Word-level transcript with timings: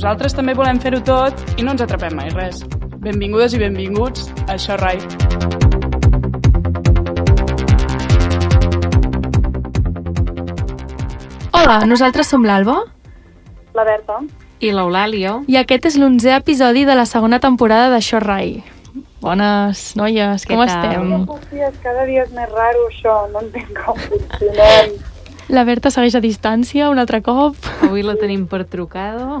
nosaltres 0.00 0.32
també 0.32 0.54
volem 0.56 0.78
fer-ho 0.80 1.00
tot 1.04 1.42
i 1.60 1.64
no 1.66 1.74
ens 1.74 1.82
atrapem 1.84 2.16
mai 2.16 2.30
res. 2.32 2.62
Benvingudes 3.04 3.52
i 3.52 3.60
benvinguts 3.60 4.30
a 4.46 4.54
Això 4.56 4.80
Rai. 4.80 4.96
Hola, 11.52 11.84
nosaltres 11.86 12.26
som 12.32 12.44
l'Alba 12.44 12.78
La 13.74 13.84
Berta. 13.84 14.20
I 14.60 14.72
l'Eulàlia. 14.72 15.38
i 15.48 15.56
aquest 15.56 15.86
és 15.88 15.96
l'onzè 16.00 16.34
episodi 16.36 16.84
de 16.84 16.94
la 16.96 17.06
segona 17.06 17.38
temporada 17.40 17.88
d'Això 17.92 18.20
Rai. 18.20 18.62
Bones, 19.20 19.94
noies, 19.96 20.44
Què 20.48 20.56
com 20.56 20.64
tal? 20.64 20.68
estem? 20.68 21.28
Hòsties, 21.28 21.74
cada 21.84 22.04
dia 22.08 22.24
és 22.24 22.32
més 22.32 22.48
raro 22.52 22.86
això, 22.88 23.14
no 23.32 23.40
entenc 23.44 23.72
com 23.84 23.96
funcionem. 24.08 24.96
La 25.50 25.64
Berta 25.66 25.90
segueix 25.90 26.14
a 26.14 26.20
distància 26.22 26.88
un 26.92 27.00
altre 27.02 27.18
cop. 27.26 27.56
Avui 27.82 28.04
la 28.06 28.14
tenim 28.14 28.44
per 28.46 28.62
trucado. 28.70 29.40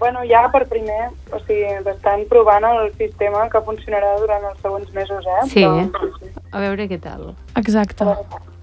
bueno, 0.00 0.22
ja 0.24 0.46
per 0.52 0.64
primer, 0.70 1.10
o 1.28 1.40
sigui, 1.44 1.66
estan 1.92 2.24
provant 2.30 2.64
el 2.64 2.88
sistema 2.96 3.44
que 3.52 3.60
funcionarà 3.66 4.14
durant 4.22 4.46
els 4.48 4.62
següents 4.64 4.94
mesos, 4.96 5.28
eh? 5.28 5.44
Sí. 5.52 5.66
Però, 5.66 6.08
sí. 6.16 6.32
A 6.56 6.62
veure 6.64 6.88
què 6.88 6.96
tal. 7.02 7.34
Exacte. 7.60 8.08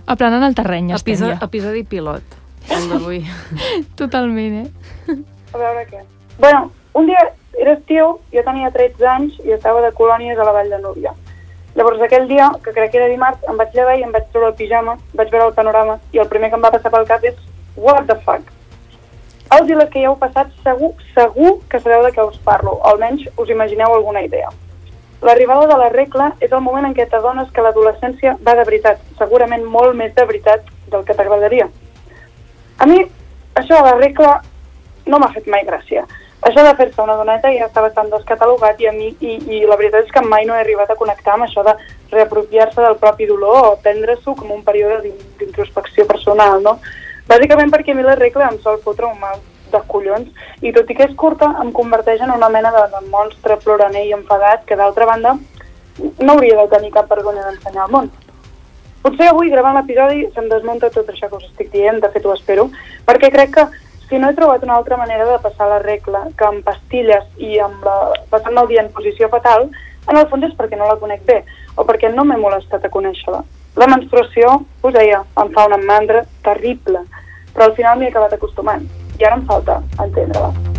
Aplanant 0.09 0.48
el 0.48 0.57
terreny, 0.57 0.89
estem 0.98 1.13
Episodi, 1.13 1.35
ja. 1.35 1.45
episodi 1.45 1.85
pilot, 1.85 2.38
el 2.73 2.90
d'avui. 2.90 3.21
Totalment, 4.01 4.63
eh? 4.63 5.20
A 5.53 5.62
veure 5.62 5.85
què. 5.91 6.01
Bueno, 6.40 6.71
un 6.98 7.05
dia 7.05 7.21
era 7.59 7.77
estiu, 7.77 8.15
jo 8.34 8.45
tenia 8.49 8.73
13 8.73 9.09
anys 9.13 9.37
i 9.45 9.53
estava 9.53 9.85
de 9.85 9.93
colònies 9.93 10.41
a 10.41 10.48
la 10.48 10.57
Vall 10.57 10.73
de 10.73 10.81
Núria. 10.81 11.13
Llavors 11.79 12.01
aquell 12.03 12.25
dia, 12.27 12.49
que 12.59 12.73
crec 12.75 12.89
que 12.91 12.97
era 12.99 13.05
dimarts, 13.07 13.45
em 13.47 13.55
vaig 13.55 13.71
llevar 13.71 13.93
i 13.95 14.01
em 14.03 14.09
vaig 14.11 14.25
treure 14.33 14.49
el 14.49 14.55
pijama, 14.59 14.97
vaig 15.15 15.29
veure 15.31 15.45
el 15.47 15.53
panorama 15.55 15.93
i 16.11 16.20
el 16.20 16.27
primer 16.27 16.49
que 16.51 16.57
em 16.57 16.65
va 16.65 16.71
passar 16.73 16.91
pel 16.91 17.05
cap 17.07 17.23
és 17.23 17.37
what 17.77 18.03
the 18.09 18.17
fuck. 18.25 18.49
Els 19.55 19.71
i 19.71 19.77
les 19.79 19.87
que 19.93 20.04
ja 20.04 20.09
heu 20.09 20.17
passat 20.20 20.51
segur, 20.65 20.89
segur 21.13 21.54
que 21.71 21.79
sabeu 21.79 22.04
de 22.04 22.12
què 22.17 22.26
us 22.27 22.35
parlo, 22.49 22.73
o 22.76 22.91
almenys 22.91 23.23
us 23.31 23.54
imagineu 23.55 23.95
alguna 23.95 24.26
idea. 24.27 24.51
L'arribada 25.23 25.71
de 25.71 25.77
la 25.79 25.87
regla 25.95 26.34
és 26.43 26.51
el 26.51 26.65
moment 26.67 26.89
en 26.89 26.98
què 26.99 27.07
t'adones 27.07 27.48
que 27.55 27.63
l'adolescència 27.63 28.35
va 28.43 28.59
de 28.59 28.67
veritat, 28.67 28.99
segurament 29.21 29.63
molt 29.63 29.95
més 29.95 30.11
de 30.20 30.27
veritat 30.27 30.67
del 30.91 31.07
que 31.07 31.15
t'agradaria. 31.15 31.71
A 32.76 32.91
mi, 32.91 33.05
això 33.55 33.79
de 33.79 33.87
la 33.87 33.95
regla 34.04 34.41
no 35.07 35.23
m'ha 35.23 35.32
fet 35.32 35.48
mai 35.48 35.63
gràcia. 35.63 36.04
Això 36.41 36.63
de 36.63 36.71
fer-se 36.76 37.01
una 37.04 37.18
doneta 37.20 37.49
ja 37.51 37.65
està 37.68 37.82
bastant 37.84 38.07
descatalogat 38.13 38.79
i 38.79 38.87
a 38.87 38.93
mi, 38.95 39.09
i, 39.20 39.34
i 39.57 39.65
la 39.68 39.76
veritat 39.76 40.05
és 40.05 40.12
que 40.15 40.21
mai 40.23 40.45
no 40.48 40.55
he 40.55 40.62
arribat 40.62 40.90
a 40.90 40.95
connectar 40.95 41.34
amb 41.35 41.43
això 41.45 41.63
de 41.68 41.73
reapropiar-se 42.13 42.79
del 42.82 42.95
propi 43.01 43.27
dolor 43.27 43.57
o 43.68 43.76
prendre-s'ho 43.84 44.35
com 44.40 44.51
un 44.55 44.63
període 44.63 45.01
d'in- 45.04 45.26
d'introspecció 45.40 46.07
personal, 46.07 46.62
no? 46.63 46.77
Bàsicament 47.27 47.70
perquè 47.73 47.91
a 47.91 47.95
mi 47.98 48.04
la 48.07 48.15
regla 48.15 48.48
em 48.49 48.60
sol 48.63 48.79
fotre 48.85 49.05
un 49.05 49.20
mal 49.20 49.35
de 49.70 49.82
collons 49.85 50.32
i 50.65 50.71
tot 50.73 50.90
i 50.90 50.95
que 50.98 51.05
és 51.05 51.15
curta 51.15 51.51
em 51.62 51.73
converteix 51.76 52.23
en 52.26 52.32
una 52.34 52.49
mena 52.49 52.71
de, 52.73 52.85
de 52.95 53.04
monstre 53.12 53.60
ploraner 53.62 54.05
i 54.07 54.15
enfadat 54.15 54.63
que 54.65 54.79
d'altra 54.79 55.05
banda 55.05 55.35
no 56.23 56.34
hauria 56.34 56.55
de 56.62 56.67
tenir 56.71 56.90
cap 56.95 57.12
vergonya 57.12 57.43
d'ensenyar 57.43 57.84
al 57.84 57.91
món. 57.91 58.10
Potser 59.04 59.27
avui, 59.29 59.51
gravant 59.51 59.76
l'episodi, 59.76 60.26
se'm 60.34 60.48
desmunta 60.49 60.90
tot 60.90 61.07
això 61.12 61.29
que 61.29 61.37
us 61.37 61.45
estic 61.51 61.70
dient, 61.76 61.99
de 61.99 62.10
fet 62.15 62.26
ho 62.26 62.34
espero, 62.34 62.70
perquè 63.05 63.29
crec 63.32 63.54
que 63.55 63.67
si 64.09 64.18
no 64.18 64.29
he 64.29 64.34
trobat 64.34 64.63
una 64.63 64.75
altra 64.75 64.97
manera 64.97 65.25
de 65.25 65.38
passar 65.40 65.68
la 65.69 65.79
regla 65.79 66.24
que 66.38 66.46
amb 66.47 66.66
pastilles 66.66 67.25
i 67.38 67.59
amb 67.62 67.85
la, 67.85 67.97
passant 68.31 68.57
el 68.57 68.68
dia 68.72 68.81
en 68.81 68.91
posició 68.96 69.29
fatal, 69.29 69.69
en 70.09 70.18
el 70.18 70.28
fons 70.31 70.47
és 70.50 70.56
perquè 70.57 70.79
no 70.79 70.90
la 70.90 70.97
conec 71.01 71.22
bé 71.29 71.44
o 71.78 71.85
perquè 71.85 72.09
no 72.13 72.25
m'he 72.25 72.40
molestat 72.41 72.85
a 72.85 72.94
conèixer-la. 72.96 73.44
La 73.78 73.88
menstruació, 73.88 74.57
us 74.81 74.97
deia, 74.97 75.22
em 75.44 75.53
fa 75.53 75.68
una 75.69 75.78
mandra 75.85 76.25
terrible, 76.44 77.06
però 77.53 77.69
al 77.69 77.78
final 77.78 78.00
m'hi 78.00 78.09
he 78.09 78.12
acabat 78.16 78.34
acostumant 78.34 78.90
i 79.19 79.25
ara 79.29 79.38
em 79.38 79.46
falta 79.46 79.81
entendre-la. 80.00 80.78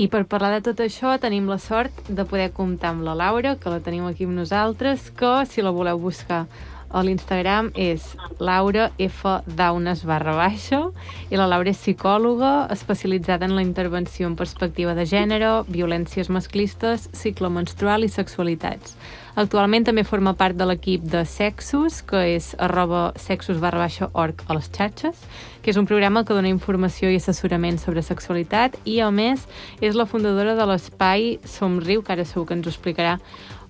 I 0.00 0.06
per 0.08 0.22
parlar 0.24 0.54
de 0.54 0.62
tot 0.64 0.78
això 0.80 1.10
tenim 1.20 1.50
la 1.52 1.58
sort 1.60 2.06
de 2.08 2.24
poder 2.24 2.46
comptar 2.56 2.94
amb 2.94 3.02
la 3.04 3.12
Laura, 3.12 3.58
que 3.60 3.68
la 3.68 3.82
tenim 3.84 4.06
aquí 4.08 4.24
amb 4.24 4.38
nosaltres, 4.38 5.10
que 5.12 5.32
si 5.44 5.60
la 5.60 5.74
voleu 5.76 6.00
buscar 6.00 6.46
a 6.90 7.02
l'Instagram 7.06 7.70
és 7.78 8.04
Laura 8.38 8.90
F. 8.98 9.38
Daunes 9.46 10.02
barra 10.08 10.34
baixa 10.36 10.82
i 11.30 11.38
la 11.38 11.46
Laura 11.50 11.70
és 11.70 11.78
psicòloga 11.78 12.66
especialitzada 12.74 13.46
en 13.46 13.54
la 13.56 13.64
intervenció 13.64 14.26
en 14.26 14.36
perspectiva 14.36 14.94
de 14.98 15.06
gènere, 15.06 15.52
violències 15.70 16.30
masclistes, 16.30 17.08
cicle 17.16 17.50
menstrual 17.50 18.04
i 18.04 18.10
sexualitats. 18.10 18.96
Actualment 19.38 19.86
també 19.86 20.02
forma 20.02 20.32
part 20.34 20.56
de 20.58 20.66
l'equip 20.66 21.04
de 21.06 21.22
Sexus, 21.24 22.00
que 22.02 22.24
és 22.34 22.50
arroba 22.58 23.12
sexus 23.16 23.60
barra 23.62 23.84
baixa 23.84 24.10
org 24.12 24.42
a 24.48 24.56
les 24.58 24.66
xarxes, 24.74 25.22
que 25.62 25.70
és 25.70 25.78
un 25.78 25.86
programa 25.86 26.24
que 26.24 26.34
dona 26.34 26.50
informació 26.50 27.12
i 27.12 27.20
assessorament 27.20 27.78
sobre 27.78 28.02
sexualitat 28.02 28.76
i, 28.84 28.98
a 29.00 29.10
més, 29.14 29.46
és 29.80 29.94
la 29.94 30.08
fundadora 30.10 30.56
de 30.58 30.66
l'espai 30.66 31.38
Somriu, 31.46 32.02
que 32.02 32.16
ara 32.16 32.26
segur 32.26 32.48
que 32.48 32.58
ens 32.58 32.66
ho 32.66 32.74
explicarà 32.74 33.18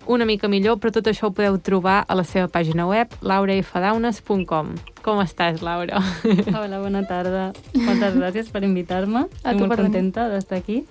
una 0.06 0.24
mica 0.24 0.48
millor, 0.48 0.78
però 0.80 0.92
tot 0.94 1.08
això 1.10 1.28
ho 1.28 1.34
podeu 1.34 1.58
trobar 1.62 2.00
a 2.08 2.16
la 2.16 2.24
seva 2.24 2.48
pàgina 2.52 2.86
web, 2.88 3.12
laurafdaunes.com. 3.20 4.72
Com 5.04 5.20
estàs, 5.22 5.60
Laura? 5.64 6.00
Hola, 6.56 6.80
bona 6.82 7.02
tarda. 7.08 7.50
Moltes 7.74 8.16
gràcies 8.16 8.50
per 8.52 8.64
invitar-me. 8.66 9.26
Estic 9.40 9.60
molt 9.60 9.74
per 9.74 9.80
contenta 9.82 10.28
d'estar 10.32 10.60
aquí. 10.60 10.82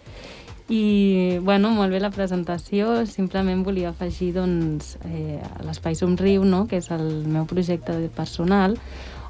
I, 0.69 1.39
bueno, 1.41 1.71
molt 1.73 1.93
bé 1.93 2.01
la 2.01 2.11
presentació. 2.13 2.99
Simplement 3.09 3.65
volia 3.65 3.89
afegir, 3.89 4.31
doncs, 4.37 4.97
eh, 5.09 5.39
l'Espai 5.65 5.97
Somriu, 5.97 6.45
no?, 6.45 6.65
que 6.69 6.77
és 6.77 6.91
el 6.93 7.07
meu 7.25 7.49
projecte 7.49 7.95
personal, 8.15 8.77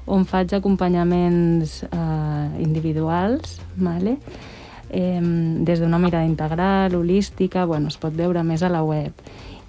on 0.10 0.26
faig 0.28 0.56
acompanyaments 0.58 1.84
eh, 1.88 2.64
individuals, 2.64 3.60
vale? 3.78 4.18
eh, 4.90 5.20
des 5.22 5.80
d'una 5.80 6.00
mirada 6.00 6.26
integral, 6.26 6.96
holística, 6.96 7.66
bueno, 7.66 7.88
es 7.88 7.98
pot 7.98 8.16
veure 8.16 8.44
més 8.44 8.64
a 8.64 8.70
la 8.70 8.84
web. 8.84 9.14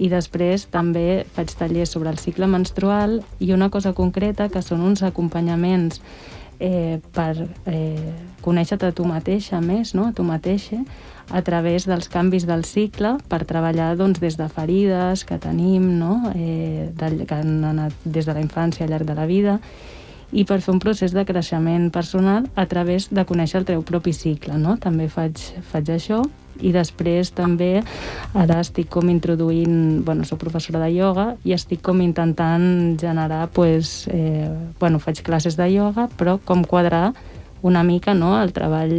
I 0.00 0.08
després 0.08 0.64
també 0.72 1.26
faig 1.36 1.52
tallers 1.58 1.92
sobre 1.92 2.08
el 2.12 2.18
cicle 2.18 2.48
menstrual 2.48 3.20
i 3.38 3.52
una 3.52 3.68
cosa 3.70 3.92
concreta 3.92 4.48
que 4.48 4.62
són 4.64 4.80
uns 4.80 5.04
acompanyaments 5.04 6.00
eh, 6.60 7.00
per 7.12 7.34
eh, 7.66 8.12
conèixer-te 8.44 8.88
a 8.88 8.96
tu 8.96 9.04
mateixa 9.08 9.60
més, 9.64 9.94
no? 9.96 10.08
a 10.08 10.16
tu 10.16 10.24
mateixa, 10.24 10.80
a 11.30 11.42
través 11.46 11.86
dels 11.86 12.08
canvis 12.10 12.46
del 12.46 12.64
cicle 12.68 13.16
per 13.30 13.44
treballar 13.48 13.94
doncs, 13.98 14.20
des 14.22 14.36
de 14.40 14.48
ferides 14.50 15.24
que 15.24 15.38
tenim, 15.42 15.86
no? 15.98 16.32
eh, 16.34 16.90
del, 16.96 17.24
que 17.26 17.40
han 17.40 17.64
anat 17.64 17.96
des 18.04 18.28
de 18.28 18.36
la 18.36 18.44
infància 18.44 18.86
al 18.86 18.94
llarg 18.94 19.08
de 19.08 19.16
la 19.16 19.26
vida, 19.30 19.58
i 20.32 20.44
per 20.46 20.60
fer 20.62 20.74
un 20.74 20.82
procés 20.82 21.14
de 21.16 21.24
creixement 21.26 21.88
personal 21.90 22.46
a 22.54 22.66
través 22.70 23.08
de 23.10 23.24
conèixer 23.26 23.60
el 23.60 23.66
teu 23.68 23.82
propi 23.86 24.12
cicle, 24.14 24.58
no? 24.58 24.76
També 24.80 25.08
faig, 25.10 25.40
faig 25.72 25.90
això 25.90 26.22
i 26.60 26.72
després 26.74 27.32
també 27.32 27.80
ara 28.36 28.60
estic 28.60 28.90
com 28.92 29.08
introduint, 29.10 30.04
bueno, 30.04 30.26
soc 30.28 30.42
professora 30.42 30.82
de 30.82 30.90
ioga 30.92 31.26
i 31.44 31.54
estic 31.56 31.82
com 31.82 32.02
intentant 32.04 32.98
generar, 33.00 33.48
pues, 33.54 34.06
eh, 34.12 34.48
bueno, 34.78 35.00
faig 35.00 35.22
classes 35.24 35.56
de 35.56 35.70
ioga, 35.72 36.08
però 36.18 36.38
com 36.44 36.64
quadrar 36.64 37.12
una 37.62 37.82
mica 37.84 38.14
no, 38.14 38.40
el 38.40 38.52
treball 38.56 38.92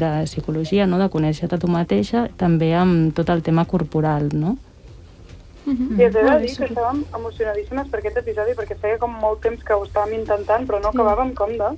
de 0.00 0.12
psicologia, 0.24 0.86
no, 0.86 0.98
de 1.00 1.10
conèixer-te 1.12 1.58
tu 1.60 1.68
mateixa, 1.68 2.28
també 2.36 2.72
amb 2.74 3.12
tot 3.16 3.28
el 3.28 3.42
tema 3.44 3.66
corporal, 3.68 4.30
no? 4.32 4.56
I 5.68 6.06
us 6.06 6.16
he 6.16 6.24
de 6.24 6.38
dir 6.42 6.52
que 6.56 6.68
estàvem 6.68 7.04
emocionadíssimes 7.20 7.88
per 7.92 8.00
aquest 8.00 8.20
episodi 8.22 8.56
perquè 8.58 8.76
feia 8.82 8.98
com 8.98 9.16
molt 9.22 9.42
temps 9.44 9.64
que 9.64 9.76
ho 9.76 9.84
estàvem 9.86 10.18
intentant 10.20 10.66
però 10.68 10.80
no 10.82 10.92
acabàvem 10.92 11.34
com 11.38 11.52
de 11.60 11.72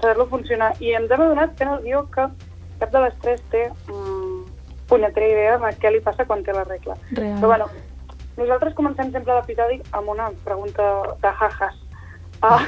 saber-lo 0.00 0.26
funcionar. 0.30 0.74
I 0.80 0.94
ens 0.98 1.10
hem 1.10 1.24
adonat 1.24 1.56
fent 1.58 1.72
el 1.72 1.82
guió 1.82 2.04
que 2.14 2.28
cap 2.80 2.92
de 2.92 3.02
les 3.06 3.18
tres 3.24 3.42
té 3.50 3.64
mm, 3.88 4.44
punyetera 4.88 5.28
idea 5.32 5.58
de 5.62 5.72
què 5.80 5.92
li 5.92 6.02
passa 6.04 6.26
quan 6.28 6.44
té 6.44 6.54
la 6.54 6.64
regla. 6.64 6.96
Real. 7.12 7.38
Però 7.40 7.52
bueno, 7.52 7.68
nosaltres 8.36 8.76
comencem 8.78 9.12
sempre 9.12 9.34
l'episodi 9.34 9.80
amb 9.92 10.12
una 10.14 10.30
pregunta 10.44 10.90
de 11.22 11.32
jajas. 11.40 11.80
Ah, 12.44 12.60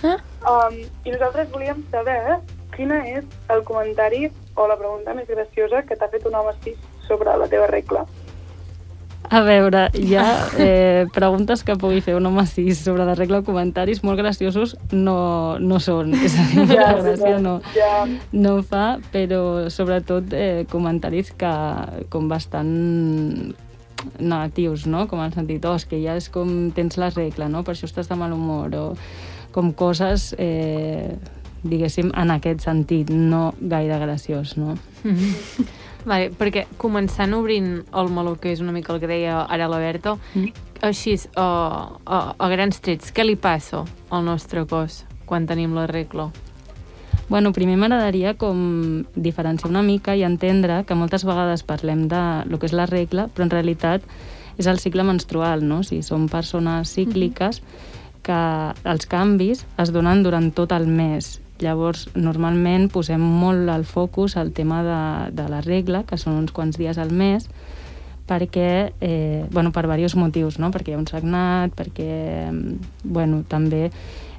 um, 0.50 0.80
I 1.04 1.12
nosaltres 1.12 1.50
volíem 1.52 1.84
saber 1.92 2.40
quina 2.74 3.02
és 3.06 3.26
el 3.52 3.62
comentari 3.68 4.30
o 4.56 4.66
la 4.66 4.78
pregunta 4.80 5.14
més 5.14 5.28
graciosa 5.28 5.82
que 5.84 5.96
t'ha 5.96 6.08
fet 6.08 6.24
un 6.26 6.38
home 6.38 6.54
cis 6.64 6.78
sobre 7.06 7.36
la 7.36 7.48
teva 7.52 7.68
regla. 7.68 8.06
A 9.30 9.40
veure, 9.46 9.84
hi 9.94 10.16
ha 10.18 10.26
eh, 10.58 11.06
preguntes 11.14 11.62
que 11.62 11.76
pugui 11.78 12.00
fer 12.02 12.16
un 12.18 12.26
home 12.26 12.42
cis 12.50 12.80
sobre 12.82 13.04
la 13.06 13.14
regla 13.14 13.38
o 13.40 13.44
comentaris 13.46 14.02
molt 14.02 14.18
graciosos 14.18 14.74
no, 14.90 15.56
no 15.62 15.78
són. 15.78 16.16
És 16.26 16.34
a 16.34 16.46
dir, 16.50 16.64
Ja, 16.72 16.88
la 16.96 17.04
gràcia 17.04 17.36
no, 17.38 17.52
ja. 17.76 17.92
no 18.34 18.56
fa, 18.66 18.98
però 19.14 19.70
sobretot 19.70 20.34
eh, 20.34 20.64
comentaris 20.70 21.30
que 21.38 21.52
com 22.10 22.26
bastant 22.30 22.74
negatius, 24.18 24.88
no? 24.90 25.06
Com 25.06 25.22
en 25.22 25.34
sentit, 25.36 25.64
oh, 25.68 25.76
que 25.88 26.00
ja 26.02 26.16
és 26.18 26.26
com 26.32 26.72
tens 26.74 26.98
la 26.98 27.12
regla, 27.14 27.46
no? 27.52 27.62
Per 27.62 27.76
això 27.76 27.86
estàs 27.86 28.10
de 28.10 28.18
mal 28.18 28.34
humor, 28.34 28.74
o 28.74 28.86
com 29.54 29.70
coses, 29.76 30.32
eh, 30.38 31.14
diguéssim, 31.62 32.10
en 32.18 32.34
aquest 32.34 32.66
sentit, 32.66 33.10
no 33.14 33.52
gaire 33.60 33.98
graciós, 34.02 34.56
no? 34.58 34.74
Vale, 36.04 36.30
perquè 36.32 36.64
començant 36.80 37.34
obrint 37.36 37.72
el 37.92 38.12
meló, 38.12 38.36
que 38.40 38.52
és 38.54 38.60
una 38.64 38.72
mica 38.72 38.94
el 38.94 39.00
que 39.02 39.10
deia 39.10 39.42
ara 39.44 39.68
la 39.68 39.80
Berta, 39.82 40.16
mm. 40.34 40.68
així, 40.86 41.16
a, 41.36 41.46
a, 42.04 42.20
a 42.38 42.52
grans 42.52 42.80
trets, 42.80 43.12
què 43.12 43.26
li 43.26 43.36
passa 43.36 43.84
al 44.08 44.24
nostre 44.24 44.64
cos 44.68 45.04
quan 45.28 45.46
tenim 45.46 45.76
la 45.76 45.86
regla? 45.90 46.30
Bueno, 47.30 47.52
primer 47.54 47.76
m'agradaria 47.78 48.32
com 48.34 49.04
diferenciar 49.14 49.70
una 49.70 49.84
mica 49.86 50.16
i 50.18 50.24
entendre 50.26 50.80
que 50.82 50.96
moltes 50.98 51.22
vegades 51.22 51.62
parlem 51.62 52.08
de 52.10 52.22
lo 52.50 52.58
que 52.58 52.66
és 52.66 52.74
la 52.74 52.88
regla, 52.90 53.28
però 53.30 53.46
en 53.46 53.52
realitat 53.52 54.02
és 54.58 54.66
el 54.66 54.80
cicle 54.82 55.04
menstrual, 55.06 55.62
no? 55.62 55.84
Si 55.86 56.00
som 56.02 56.26
persones 56.28 56.90
cícliques, 56.96 57.62
que 58.26 58.40
els 58.82 59.06
canvis 59.06 59.62
es 59.78 59.92
donen 59.94 60.24
durant 60.26 60.50
tot 60.56 60.74
el 60.74 60.88
mes. 60.90 61.38
Llavors, 61.60 62.06
normalment 62.16 62.88
posem 62.92 63.20
molt 63.20 63.68
el 63.68 63.84
focus 63.84 64.36
al 64.40 64.54
tema 64.56 64.80
de, 64.86 65.02
de 65.36 65.48
la 65.52 65.60
regla, 65.60 66.04
que 66.08 66.16
són 66.20 66.38
uns 66.40 66.54
quants 66.56 66.80
dies 66.80 66.98
al 66.98 67.12
mes, 67.12 67.48
perquè, 68.30 68.92
eh, 69.02 69.44
bueno, 69.50 69.72
per 69.74 69.84
diversos 69.84 70.16
motius, 70.16 70.60
no? 70.62 70.70
Perquè 70.70 70.92
hi 70.92 70.96
ha 70.96 71.02
un 71.02 71.08
sagnat, 71.10 71.74
perquè, 71.76 72.50
bueno, 73.04 73.42
també 73.48 73.88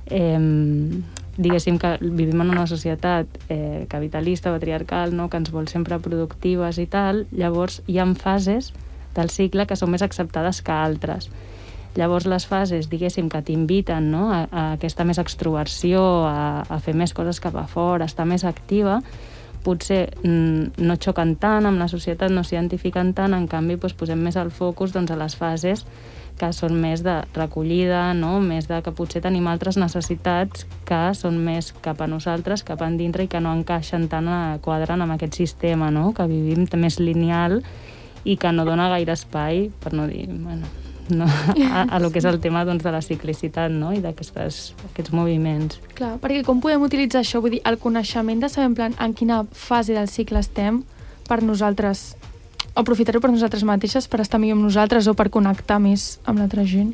eh, 0.07 0.39
diguéssim 1.37 1.77
que 1.79 1.97
vivim 2.01 2.41
en 2.41 2.51
una 2.51 2.67
societat 2.67 3.27
eh, 3.49 3.85
capitalista, 3.89 4.51
patriarcal, 4.51 5.15
no? 5.15 5.29
que 5.29 5.39
ens 5.39 5.51
vol 5.51 5.67
sempre 5.71 5.99
productives 5.99 6.79
i 6.81 6.87
tal, 6.91 7.25
llavors 7.31 7.81
hi 7.87 7.99
ha 7.99 8.07
fases 8.15 8.71
del 9.15 9.31
cicle 9.31 9.65
que 9.67 9.77
són 9.79 9.91
més 9.91 10.03
acceptades 10.05 10.61
que 10.61 10.75
altres. 10.75 11.29
Llavors 11.99 12.27
les 12.29 12.45
fases, 12.47 12.87
diguéssim, 12.87 13.27
que 13.27 13.41
t'inviten 13.43 14.11
no? 14.13 14.29
a, 14.31 14.45
a 14.47 14.63
aquesta 14.77 15.03
més 15.03 15.19
extroversió, 15.19 15.99
a, 16.29 16.63
a 16.63 16.79
fer 16.79 16.95
més 16.95 17.11
coses 17.13 17.41
cap 17.43 17.57
a 17.59 17.65
fora, 17.67 18.05
a 18.05 18.11
estar 18.11 18.23
més 18.29 18.45
activa, 18.47 19.01
potser 19.65 20.05
mm, 20.23 20.79
no 20.87 20.95
xoquen 20.95 21.35
tant 21.41 21.67
amb 21.67 21.81
la 21.81 21.89
societat, 21.91 22.31
no 22.31 22.45
s'identifiquen 22.47 23.11
tant, 23.17 23.35
en 23.35 23.47
canvi 23.51 23.75
doncs, 23.75 23.95
posem 23.99 24.23
més 24.23 24.39
el 24.39 24.51
focus 24.55 24.95
doncs, 24.95 25.11
a 25.11 25.19
les 25.19 25.35
fases 25.37 25.85
que 26.39 26.49
són 26.55 26.77
més 26.81 27.03
de 27.05 27.19
recollida, 27.35 28.13
no? 28.17 28.39
més 28.41 28.65
de 28.71 28.79
que 28.81 28.93
potser 28.95 29.21
tenim 29.21 29.45
altres 29.51 29.77
necessitats 29.77 30.65
que 30.87 31.01
són 31.17 31.37
més 31.43 31.69
cap 31.85 32.01
a 32.01 32.07
nosaltres, 32.09 32.63
cap 32.65 32.81
endintre 32.87 33.27
i 33.27 33.29
que 33.29 33.43
no 33.43 33.53
encaixen 33.53 34.07
tant 34.09 34.31
a 34.31 34.41
quadren 34.63 35.03
amb 35.03 35.17
aquest 35.17 35.37
sistema 35.43 35.91
no? 35.93 36.11
que 36.17 36.25
vivim 36.31 36.65
més 36.81 37.01
lineal 37.03 37.59
i 38.23 38.37
que 38.37 38.55
no 38.55 38.65
dona 38.65 38.89
gaire 38.89 39.13
espai, 39.13 39.67
per 39.83 39.93
no 39.93 40.07
dir, 40.09 40.25
bueno, 40.31 40.80
no, 41.09 41.25
a, 41.25 41.83
a 41.89 41.99
lo 41.99 42.11
que 42.11 42.19
és 42.21 42.25
el 42.29 42.39
tema 42.43 42.63
doncs, 42.67 42.83
de 42.83 42.91
la 42.93 43.01
ciclicitat 43.01 43.71
no? 43.73 43.91
i 43.95 44.01
d'aquests 44.03 45.11
moviments. 45.15 45.79
Clar, 45.97 46.15
perquè 46.21 46.43
com 46.47 46.61
podem 46.63 46.83
utilitzar 46.85 47.23
això? 47.23 47.41
Vull 47.43 47.57
dir, 47.57 47.61
el 47.67 47.79
coneixement 47.81 48.41
de 48.43 48.49
saber 48.51 48.69
en, 48.69 48.75
plan, 48.77 48.97
en 48.99 49.13
quina 49.17 49.43
fase 49.51 49.95
del 49.97 50.09
cicle 50.11 50.39
estem 50.43 50.83
per 51.27 51.41
nosaltres 51.43 52.15
aprofitar-ho 52.75 53.19
per 53.19 53.31
nosaltres 53.31 53.63
mateixes, 53.67 54.07
per 54.07 54.21
estar 54.23 54.39
millor 54.39 54.57
amb 54.59 54.67
nosaltres 54.69 55.07
o 55.11 55.13
per 55.17 55.29
connectar 55.33 55.79
més 55.83 56.19
amb 56.25 56.39
l'altra 56.39 56.63
gent. 56.67 56.93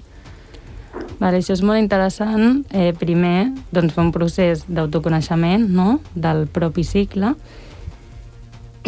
Vale, 1.19 1.37
això 1.37 1.53
és 1.53 1.61
molt 1.65 1.79
interessant. 1.79 2.63
Eh, 2.73 2.93
primer, 2.97 3.51
doncs, 3.73 3.93
fer 3.93 4.03
un 4.03 4.11
procés 4.13 4.65
d'autoconeixement 4.67 5.67
no? 5.69 5.99
del 6.15 6.47
propi 6.49 6.83
cicle. 6.85 7.35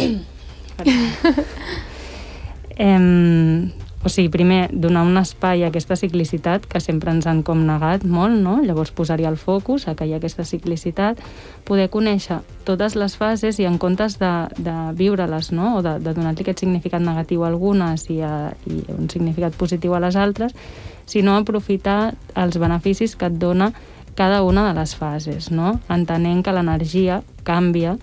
eh, 2.76 3.70
o 4.02 4.08
sigui, 4.08 4.30
primer, 4.32 4.70
donar 4.72 5.02
un 5.04 5.18
espai 5.20 5.60
a 5.62 5.68
aquesta 5.68 5.96
ciclicitat 5.96 6.64
que 6.64 6.80
sempre 6.80 7.12
ens 7.12 7.26
han 7.28 7.42
com 7.44 7.66
negat 7.68 8.06
molt, 8.08 8.32
no? 8.40 8.54
Llavors 8.64 8.94
posaria 8.96 9.28
el 9.28 9.36
focus 9.36 9.84
a 9.88 9.94
que 9.94 10.06
hi 10.08 10.14
ha 10.14 10.20
aquesta 10.22 10.46
ciclicitat, 10.48 11.20
poder 11.68 11.90
conèixer 11.92 12.38
totes 12.64 12.96
les 12.96 13.16
fases 13.20 13.60
i 13.60 13.68
en 13.68 13.76
comptes 13.82 14.16
de, 14.22 14.32
de 14.56 14.76
viure-les, 14.96 15.52
no? 15.52 15.74
O 15.76 15.84
de, 15.84 15.98
de 16.00 16.14
donar-li 16.16 16.46
aquest 16.46 16.64
significat 16.64 17.04
negatiu 17.04 17.44
a 17.44 17.50
algunes 17.52 18.06
i, 18.08 18.22
a, 18.24 18.54
i 18.64 18.80
un 18.96 19.12
significat 19.12 19.58
positiu 19.60 19.92
a 19.92 20.00
les 20.00 20.16
altres, 20.16 20.56
sinó 21.04 21.36
aprofitar 21.36 22.14
els 22.40 22.56
beneficis 22.56 23.18
que 23.20 23.28
et 23.28 23.36
dona 23.36 23.74
cada 24.16 24.40
una 24.42 24.64
de 24.70 24.78
les 24.80 24.96
fases, 24.96 25.50
no? 25.52 25.76
Entenent 25.92 26.40
que 26.40 26.56
l'energia 26.56 27.20
canvia, 27.44 27.98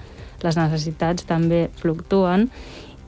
les 0.46 0.58
necessitats 0.62 1.26
també 1.26 1.72
fluctuen 1.82 2.52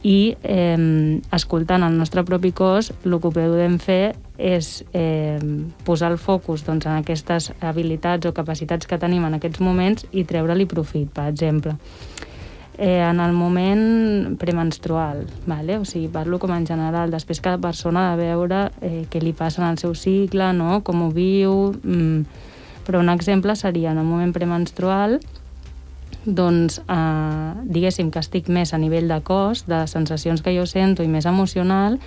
i 0.04 0.36
eh, 0.44 1.20
escoltant 1.36 1.84
el 1.84 1.98
nostre 1.98 2.24
propi 2.24 2.54
cos 2.56 2.94
el 3.04 3.18
que 3.20 3.32
podem 3.36 3.78
fer 3.84 4.16
és 4.40 4.86
eh, 4.96 5.40
posar 5.84 6.14
el 6.14 6.18
focus 6.18 6.64
doncs, 6.64 6.88
en 6.88 7.02
aquestes 7.02 7.52
habilitats 7.60 8.30
o 8.30 8.34
capacitats 8.34 8.88
que 8.88 9.00
tenim 9.00 9.26
en 9.28 9.36
aquests 9.36 9.60
moments 9.60 10.08
i 10.12 10.24
treure-li 10.24 10.70
profit, 10.70 11.12
per 11.12 11.28
exemple. 11.28 11.76
Eh, 12.80 13.02
en 13.04 13.20
el 13.20 13.34
moment 13.36 14.38
premenstrual, 14.40 15.26
vale? 15.46 15.76
o 15.78 15.84
sigui, 15.84 16.08
parlo 16.08 16.40
com 16.40 16.54
en 16.56 16.64
general, 16.64 17.12
després 17.12 17.42
cada 17.44 17.60
persona 17.60 18.06
ha 18.08 18.14
de 18.16 18.30
veure 18.30 18.62
eh, 18.80 19.02
què 19.12 19.20
li 19.20 19.34
passa 19.36 19.60
en 19.60 19.74
el 19.74 19.82
seu 19.82 19.92
cicle, 20.00 20.54
no? 20.56 20.80
com 20.88 21.04
ho 21.04 21.10
viu, 21.12 21.74
mm, 21.76 22.48
però 22.88 23.04
un 23.04 23.12
exemple 23.12 23.58
seria 23.60 23.92
en 23.92 24.00
el 24.00 24.08
moment 24.08 24.32
premenstrual, 24.32 25.20
doncs 26.36 26.80
eh, 26.86 27.54
diguéssim 27.66 28.12
que 28.12 28.22
estic 28.24 28.50
més 28.50 28.74
a 28.74 28.80
nivell 28.82 29.10
de 29.10 29.20
cos, 29.26 29.66
de 29.70 29.86
sensacions 29.88 30.42
que 30.46 30.54
jo 30.56 30.66
sento 30.70 31.04
i 31.04 31.12
més 31.12 31.28
emocional, 31.30 32.00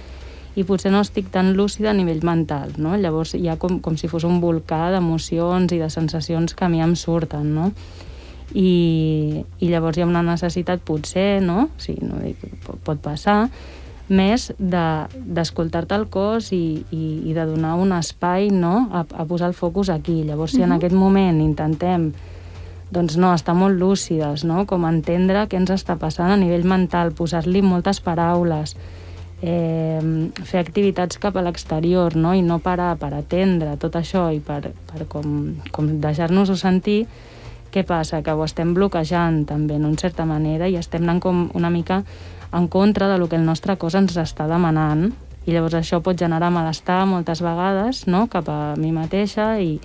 i 0.54 0.64
potser 0.68 0.92
no 0.92 1.00
estic 1.00 1.30
tan 1.32 1.54
lúcida 1.56 1.90
a 1.90 1.96
nivell 1.96 2.20
mental, 2.24 2.74
no? 2.76 2.96
Llavors 3.00 3.34
hi 3.38 3.46
ha 3.48 3.56
com, 3.56 3.78
com 3.80 3.96
si 3.96 4.10
fos 4.10 4.26
un 4.28 4.40
volcà 4.42 4.90
d'emocions 4.92 5.72
i 5.72 5.80
de 5.80 5.88
sensacions 5.90 6.52
que 6.54 6.66
a 6.66 6.70
mi 6.72 6.82
em 6.84 6.96
surten, 6.96 7.54
no? 7.56 7.70
I, 8.52 9.44
i 9.64 9.68
llavors 9.70 9.96
hi 9.96 10.04
ha 10.04 10.08
una 10.10 10.24
necessitat 10.26 10.82
potser, 10.84 11.40
no? 11.40 11.70
Sí, 11.80 11.96
no 12.04 12.20
dic, 12.20 12.42
pot 12.84 13.00
passar, 13.00 13.46
més 14.12 14.50
d'escoltar-te 14.58 15.94
de, 15.94 16.00
el 16.02 16.08
cos 16.12 16.50
i, 16.52 16.82
i, 16.92 17.04
i 17.30 17.32
de 17.32 17.46
donar 17.48 17.76
un 17.80 17.94
espai 17.96 18.50
no? 18.52 18.88
a, 18.92 19.06
a 19.06 19.24
posar 19.24 19.48
el 19.48 19.56
focus 19.56 19.88
aquí. 19.94 20.22
Llavors, 20.26 20.52
si 20.52 20.58
uh 20.58 20.62
-huh. 20.62 20.66
en 20.66 20.72
aquest 20.72 20.94
moment 20.94 21.40
intentem 21.40 22.12
doncs 22.92 23.16
no, 23.16 23.32
estar 23.32 23.54
molt 23.56 23.78
lúcides, 23.80 24.44
no? 24.44 24.66
com 24.68 24.84
entendre 24.84 25.46
què 25.48 25.56
ens 25.56 25.72
està 25.72 25.96
passant 26.00 26.32
a 26.32 26.36
nivell 26.36 26.66
mental, 26.68 27.14
posar-li 27.16 27.62
moltes 27.64 28.02
paraules, 28.04 28.76
eh, 29.40 30.00
fer 30.44 30.60
activitats 30.60 31.18
cap 31.22 31.36
a 31.36 31.44
l'exterior 31.46 32.16
no? 32.16 32.34
i 32.36 32.44
no 32.44 32.60
parar 32.62 32.94
per 33.00 33.14
atendre 33.16 33.78
tot 33.80 33.96
això 33.96 34.28
i 34.34 34.42
per, 34.44 34.74
per 34.92 35.08
com, 35.08 35.56
com 35.72 35.88
deixar-nos-ho 36.04 36.56
sentir, 36.60 37.06
què 37.72 37.86
passa? 37.88 38.20
Que 38.20 38.36
ho 38.36 38.44
estem 38.44 38.74
bloquejant 38.76 39.46
també 39.48 39.78
en 39.80 39.88
una 39.88 40.00
certa 40.00 40.26
manera 40.28 40.68
i 40.68 40.76
estem 40.76 41.06
anant 41.06 41.22
com 41.24 41.46
una 41.56 41.72
mica 41.72 42.02
en 42.52 42.68
contra 42.68 43.08
de 43.08 43.16
lo 43.16 43.30
que 43.32 43.40
el 43.40 43.46
nostre 43.48 43.78
cos 43.80 43.96
ens 43.96 44.18
està 44.20 44.44
demanant 44.50 45.08
i 45.46 45.54
llavors 45.54 45.78
això 45.80 46.02
pot 46.04 46.18
generar 46.20 46.52
malestar 46.52 47.06
moltes 47.08 47.40
vegades 47.42 48.04
no? 48.06 48.26
cap 48.28 48.52
a 48.52 48.74
mi 48.76 48.92
mateixa 48.92 49.56
i, 49.58 49.78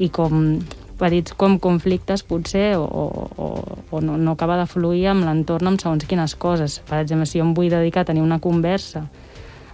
i 0.00 0.08
com 0.08 0.56
petits 0.98 1.34
com 1.38 1.56
conflictes 1.62 2.24
potser 2.26 2.76
o, 2.78 2.84
o, 2.84 3.46
o 3.90 4.00
no, 4.04 4.16
no 4.18 4.34
acaba 4.34 4.58
de 4.60 4.66
fluir 4.70 5.06
amb 5.12 5.26
l'entorn 5.26 5.72
amb 5.72 5.82
segons 5.82 6.06
quines 6.08 6.34
coses. 6.36 6.80
Per 6.88 7.00
exemple, 7.02 7.26
si 7.26 7.40
jo 7.40 7.46
em 7.46 7.54
vull 7.56 7.70
dedicar 7.72 8.04
a 8.04 8.10
tenir 8.10 8.24
una 8.24 8.40
conversa 8.42 9.06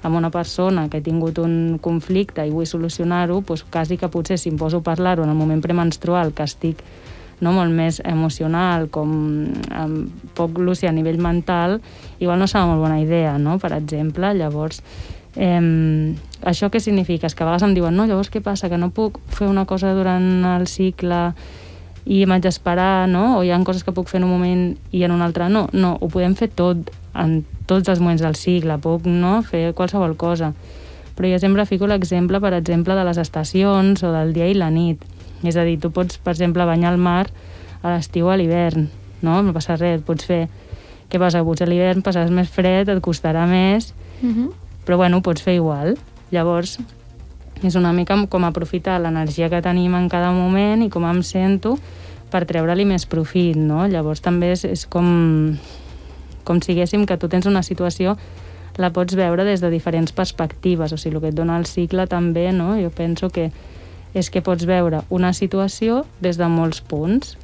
amb 0.05 0.19
una 0.21 0.29
persona 0.31 0.91
que 0.93 1.01
he 1.01 1.05
tingut 1.05 1.41
un 1.41 1.79
conflicte 1.81 2.45
i 2.45 2.53
vull 2.53 2.69
solucionar-ho, 2.69 3.41
doncs 3.41 3.65
quasi 3.73 3.97
que 3.97 4.11
potser 4.13 4.37
si 4.39 4.53
em 4.53 4.61
poso 4.61 4.83
a 4.83 4.85
parlar-ho 4.85 5.25
en 5.25 5.33
el 5.33 5.39
moment 5.39 5.65
premenstrual 5.65 6.35
que 6.37 6.45
estic 6.45 6.85
no, 7.41 7.53
molt 7.53 7.73
més 7.75 8.01
emocional, 8.05 8.89
com 8.93 9.11
amb 9.75 10.29
poc 10.37 10.61
lúcia 10.61 10.91
a 10.91 10.95
nivell 10.95 11.21
mental, 11.23 11.81
igual 12.21 12.39
no 12.41 12.49
serà 12.51 12.67
molt 12.69 12.85
bona 12.85 13.01
idea, 13.03 13.37
no? 13.39 13.59
per 13.59 13.73
exemple. 13.77 14.31
Llavors, 14.37 14.83
Eh, 15.37 16.15
això 16.45 16.71
què 16.71 16.81
significa? 16.81 17.27
És 17.27 17.35
que 17.35 17.43
a 17.43 17.49
vegades 17.49 17.65
em 17.67 17.75
diuen 17.75 17.97
no, 17.97 18.07
llavors 18.07 18.31
què 18.31 18.43
passa? 18.45 18.69
Que 18.71 18.79
no 18.79 18.93
puc 18.95 19.19
fer 19.35 19.49
una 19.49 19.65
cosa 19.67 19.95
durant 19.97 20.45
el 20.55 20.67
cicle 20.71 21.33
i 22.05 22.25
m'haig 22.29 22.45
d'esperar, 22.45 23.09
no? 23.09 23.39
O 23.39 23.43
hi 23.43 23.51
ha 23.51 23.61
coses 23.65 23.85
que 23.85 23.95
puc 23.97 24.11
fer 24.11 24.21
en 24.21 24.29
un 24.29 24.35
moment 24.35 24.65
i 24.93 25.05
en 25.05 25.15
un 25.15 25.25
altre 25.25 25.49
no. 25.49 25.67
No, 25.73 25.97
ho 26.01 26.09
podem 26.13 26.37
fer 26.37 26.51
tot 26.53 26.93
en 27.15 27.43
tots 27.67 27.89
els 27.89 28.03
moments 28.03 28.23
del 28.23 28.37
cicle, 28.37 28.77
puc 28.79 29.07
no? 29.09 29.39
fer 29.43 29.73
qualsevol 29.75 30.17
cosa. 30.21 30.53
Però 31.15 31.31
jo 31.31 31.39
sempre 31.39 31.65
fico 31.65 31.87
l'exemple, 31.87 32.41
per 32.43 32.53
exemple, 32.57 32.95
de 32.95 33.05
les 33.07 33.19
estacions 33.23 34.03
o 34.03 34.13
del 34.13 34.35
dia 34.35 34.51
i 34.51 34.59
la 34.59 34.69
nit. 34.75 35.03
És 35.47 35.57
a 35.57 35.65
dir, 35.65 35.79
tu 35.81 35.91
pots, 35.95 36.19
per 36.19 36.35
exemple, 36.35 36.67
banyar 36.67 36.93
el 36.93 37.01
mar 37.01 37.29
a 37.83 37.95
l'estiu 37.95 38.29
o 38.29 38.35
a 38.35 38.37
l'hivern, 38.37 38.89
no? 39.23 39.41
No 39.43 39.57
passa 39.57 39.79
res, 39.81 40.03
pots 40.05 40.27
fer... 40.29 40.45
Què 41.09 41.21
passa? 41.21 41.45
Potser 41.47 41.69
a 41.69 41.71
l'hivern 41.71 42.03
passaràs 42.03 42.33
més 42.35 42.49
fred, 42.51 42.89
et 42.91 43.01
costarà 43.05 43.45
més, 43.47 43.93
uh 44.21 44.27
mhm. 44.27 44.37
-huh 44.37 44.64
però 44.85 44.99
bueno, 45.01 45.19
ho 45.19 45.25
pots 45.25 45.43
fer 45.43 45.57
igual. 45.59 45.97
Llavors, 46.33 46.79
és 47.63 47.77
una 47.79 47.93
mica 47.97 48.17
com 48.29 48.45
aprofitar 48.45 48.99
l'energia 49.01 49.51
que 49.51 49.63
tenim 49.65 49.95
en 49.95 50.09
cada 50.13 50.33
moment 50.35 50.83
i 50.85 50.91
com 50.93 51.07
em 51.09 51.23
sento 51.23 51.77
per 52.33 52.45
treure-li 52.49 52.85
més 52.89 53.07
profit, 53.07 53.57
no? 53.57 53.87
Llavors 53.87 54.25
també 54.25 54.53
és, 54.55 54.65
és 54.67 54.87
com, 54.91 55.55
com 56.45 56.61
siguéssim 56.61 57.07
que 57.07 57.19
tu 57.21 57.31
tens 57.31 57.47
una 57.47 57.63
situació 57.63 58.17
la 58.77 58.91
pots 58.91 59.15
veure 59.15 59.45
des 59.47 59.63
de 59.63 59.71
diferents 59.71 60.11
perspectives, 60.13 60.93
o 60.93 60.99
sigui, 60.99 61.17
el 61.17 61.23
que 61.23 61.31
et 61.31 61.39
dona 61.39 61.61
el 61.61 61.67
cicle 61.71 62.09
també, 62.11 62.51
no? 62.53 62.75
Jo 62.81 62.91
penso 62.91 63.31
que 63.31 63.53
és 64.15 64.31
que 64.31 64.43
pots 64.43 64.67
veure 64.67 65.03
una 65.15 65.33
situació 65.33 66.05
des 66.23 66.39
de 66.39 66.49
molts 66.51 66.83
punts 66.83 67.37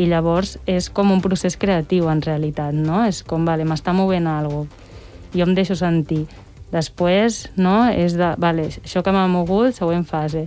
I 0.00 0.06
llavors 0.08 0.54
és 0.70 0.86
com 0.88 1.10
un 1.12 1.20
procés 1.20 1.58
creatiu, 1.60 2.06
en 2.08 2.22
realitat, 2.24 2.72
no? 2.72 3.02
És 3.04 3.20
com, 3.26 3.44
vale, 3.44 3.66
m'està 3.68 3.92
movent 3.92 4.28
alguna 4.30 4.64
cosa, 4.64 4.86
jo 5.34 5.44
em 5.44 5.52
deixo 5.54 5.76
sentir. 5.76 6.24
Després, 6.70 7.48
no?, 7.56 7.88
és 7.90 8.14
de, 8.14 8.34
vale, 8.38 8.68
això 8.84 9.02
que 9.02 9.12
m'ha 9.12 9.26
mogut, 9.28 9.74
següent 9.74 10.04
fase. 10.06 10.44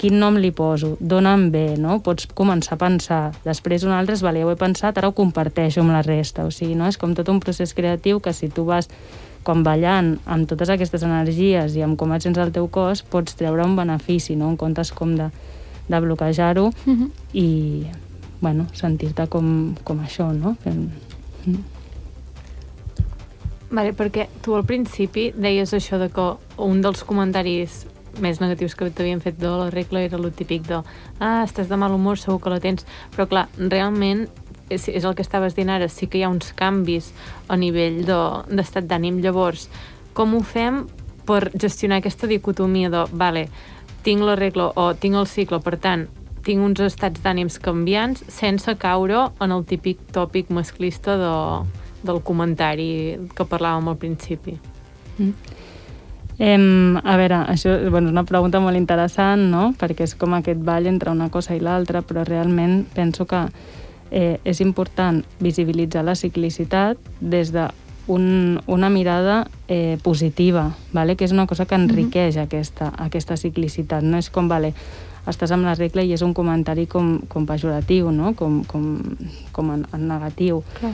Quin 0.00 0.16
nom 0.18 0.38
li 0.40 0.48
poso? 0.50 0.94
Dóna'm 1.00 1.50
bé, 1.52 1.76
no? 1.76 1.98
Pots 2.00 2.24
començar 2.34 2.78
a 2.78 2.80
pensar. 2.80 3.32
Després 3.44 3.84
un 3.84 3.92
altre 3.92 4.14
és, 4.16 4.22
vale, 4.24 4.40
ja 4.40 4.46
ho 4.46 4.50
he 4.50 4.56
pensat, 4.56 4.96
ara 4.96 5.08
ho 5.08 5.12
comparteixo 5.12 5.82
amb 5.82 5.92
la 5.92 6.00
resta. 6.00 6.46
O 6.48 6.50
sigui, 6.50 6.74
no? 6.74 6.86
És 6.88 6.96
com 6.96 7.12
tot 7.14 7.28
un 7.28 7.40
procés 7.40 7.74
creatiu 7.76 8.20
que 8.24 8.32
si 8.32 8.48
tu 8.48 8.64
vas 8.64 8.88
com 9.44 9.62
ballant 9.64 10.18
amb 10.24 10.48
totes 10.48 10.68
aquestes 10.72 11.02
energies 11.04 11.76
i 11.76 11.82
amb 11.84 11.98
com 12.00 12.12
et 12.12 12.22
sents 12.24 12.38
el 12.40 12.50
teu 12.52 12.68
cos, 12.68 13.02
pots 13.02 13.36
treure 13.36 13.64
un 13.64 13.76
benefici, 13.76 14.36
no? 14.36 14.48
En 14.48 14.56
comptes 14.56 14.92
com 14.92 15.12
de, 15.16 15.28
de 15.88 16.00
bloquejar-ho 16.00 16.66
uh 16.68 16.72
Mhm. 16.86 17.04
-huh. 17.04 17.10
i, 17.34 17.86
bueno, 18.40 18.66
sentir-te 18.72 19.26
com, 19.28 19.74
com 19.84 20.00
això, 20.00 20.32
no? 20.32 20.56
Fent... 20.64 20.88
Vale, 23.70 23.92
perquè 23.94 24.26
tu 24.42 24.56
al 24.58 24.64
principi 24.66 25.28
deies 25.36 25.70
això 25.76 25.98
de 26.00 26.08
que 26.10 26.24
un 26.58 26.80
dels 26.82 27.04
comentaris 27.06 27.84
més 28.20 28.40
negatius 28.42 28.74
que 28.74 28.88
t'havien 28.90 29.20
fet 29.22 29.36
de 29.38 29.46
la 29.46 29.68
regla 29.70 30.02
era 30.02 30.18
el 30.18 30.32
típic 30.34 30.64
de 30.66 30.80
ah, 31.20 31.44
estàs 31.44 31.68
de 31.70 31.78
mal 31.78 31.94
humor, 31.94 32.18
segur 32.18 32.40
que 32.42 32.50
la 32.50 32.58
tens. 32.60 32.82
Però 33.14 33.28
clar, 33.30 33.46
realment 33.56 34.26
és, 34.68 34.88
és 34.88 35.04
el 35.04 35.14
que 35.14 35.22
estaves 35.22 35.54
dient 35.54 35.70
ara, 35.70 35.86
sí 35.88 36.08
que 36.10 36.18
hi 36.18 36.24
ha 36.26 36.32
uns 36.32 36.50
canvis 36.58 37.12
a 37.46 37.56
nivell 37.56 38.02
de- 38.06 38.42
d'estat 38.50 38.88
de, 38.88 38.90
d'ànim. 38.90 39.20
Llavors, 39.22 39.68
com 40.14 40.34
ho 40.34 40.42
fem 40.42 40.84
per 41.26 41.52
gestionar 41.54 42.00
aquesta 42.00 42.26
dicotomia 42.26 42.90
de 42.90 43.04
vale, 43.12 43.46
tinc 44.02 44.24
la 44.26 44.34
regla 44.34 44.72
o 44.74 44.90
tinc 44.98 45.14
el 45.14 45.28
cicle, 45.30 45.60
per 45.62 45.76
tant 45.78 46.08
tinc 46.42 46.64
uns 46.64 46.80
estats 46.80 47.20
d'ànims 47.20 47.58
canviants 47.60 48.24
sense 48.32 48.72
caure 48.80 49.26
en 49.44 49.52
el 49.52 49.62
típic 49.68 50.00
tòpic 50.10 50.48
masclista 50.50 51.18
de, 51.20 51.32
del 52.02 52.22
comentari 52.22 53.18
que 53.36 53.44
parlàvem 53.44 53.88
al 53.88 53.98
principi. 54.00 54.56
Em, 56.40 56.96
a 56.96 57.16
veure, 57.20 57.42
això 57.52 57.74
bueno, 57.90 58.08
és 58.08 58.14
una 58.14 58.24
pregunta 58.24 58.62
molt 58.64 58.78
interessant, 58.78 59.42
no? 59.52 59.74
perquè 59.76 60.06
és 60.08 60.14
com 60.16 60.32
aquest 60.38 60.62
ball 60.64 60.88
entre 60.88 61.12
una 61.12 61.28
cosa 61.28 61.52
i 61.52 61.60
l'altra, 61.60 62.00
però 62.00 62.24
realment 62.24 62.86
penso 62.94 63.26
que 63.28 63.42
eh, 64.10 64.40
és 64.44 64.62
important 64.64 65.20
visibilitzar 65.44 66.06
la 66.06 66.16
ciclicitat 66.16 66.96
des 67.20 67.52
de 67.52 67.68
un, 68.08 68.58
una 68.66 68.88
mirada 68.88 69.50
eh, 69.68 69.98
positiva, 70.02 70.70
vale? 70.92 71.14
que 71.16 71.28
és 71.28 71.36
una 71.36 71.46
cosa 71.46 71.66
que 71.66 71.74
enriqueix 71.74 72.36
mm 72.36 72.40
-hmm. 72.40 72.44
aquesta, 72.44 72.92
aquesta 72.96 73.36
ciclicitat. 73.36 74.02
No 74.02 74.16
és 74.16 74.30
com, 74.30 74.48
vale, 74.48 74.72
estàs 75.26 75.52
amb 75.52 75.64
la 75.64 75.74
regla 75.74 76.02
i 76.02 76.12
és 76.12 76.22
un 76.22 76.32
comentari 76.32 76.86
com, 76.86 77.20
com 77.28 77.46
pejoratiu, 77.46 78.10
no? 78.10 78.34
com, 78.34 78.64
com, 78.64 79.02
com 79.52 79.70
en, 79.70 79.86
en 79.92 80.08
negatiu. 80.08 80.62
Clar. 80.80 80.92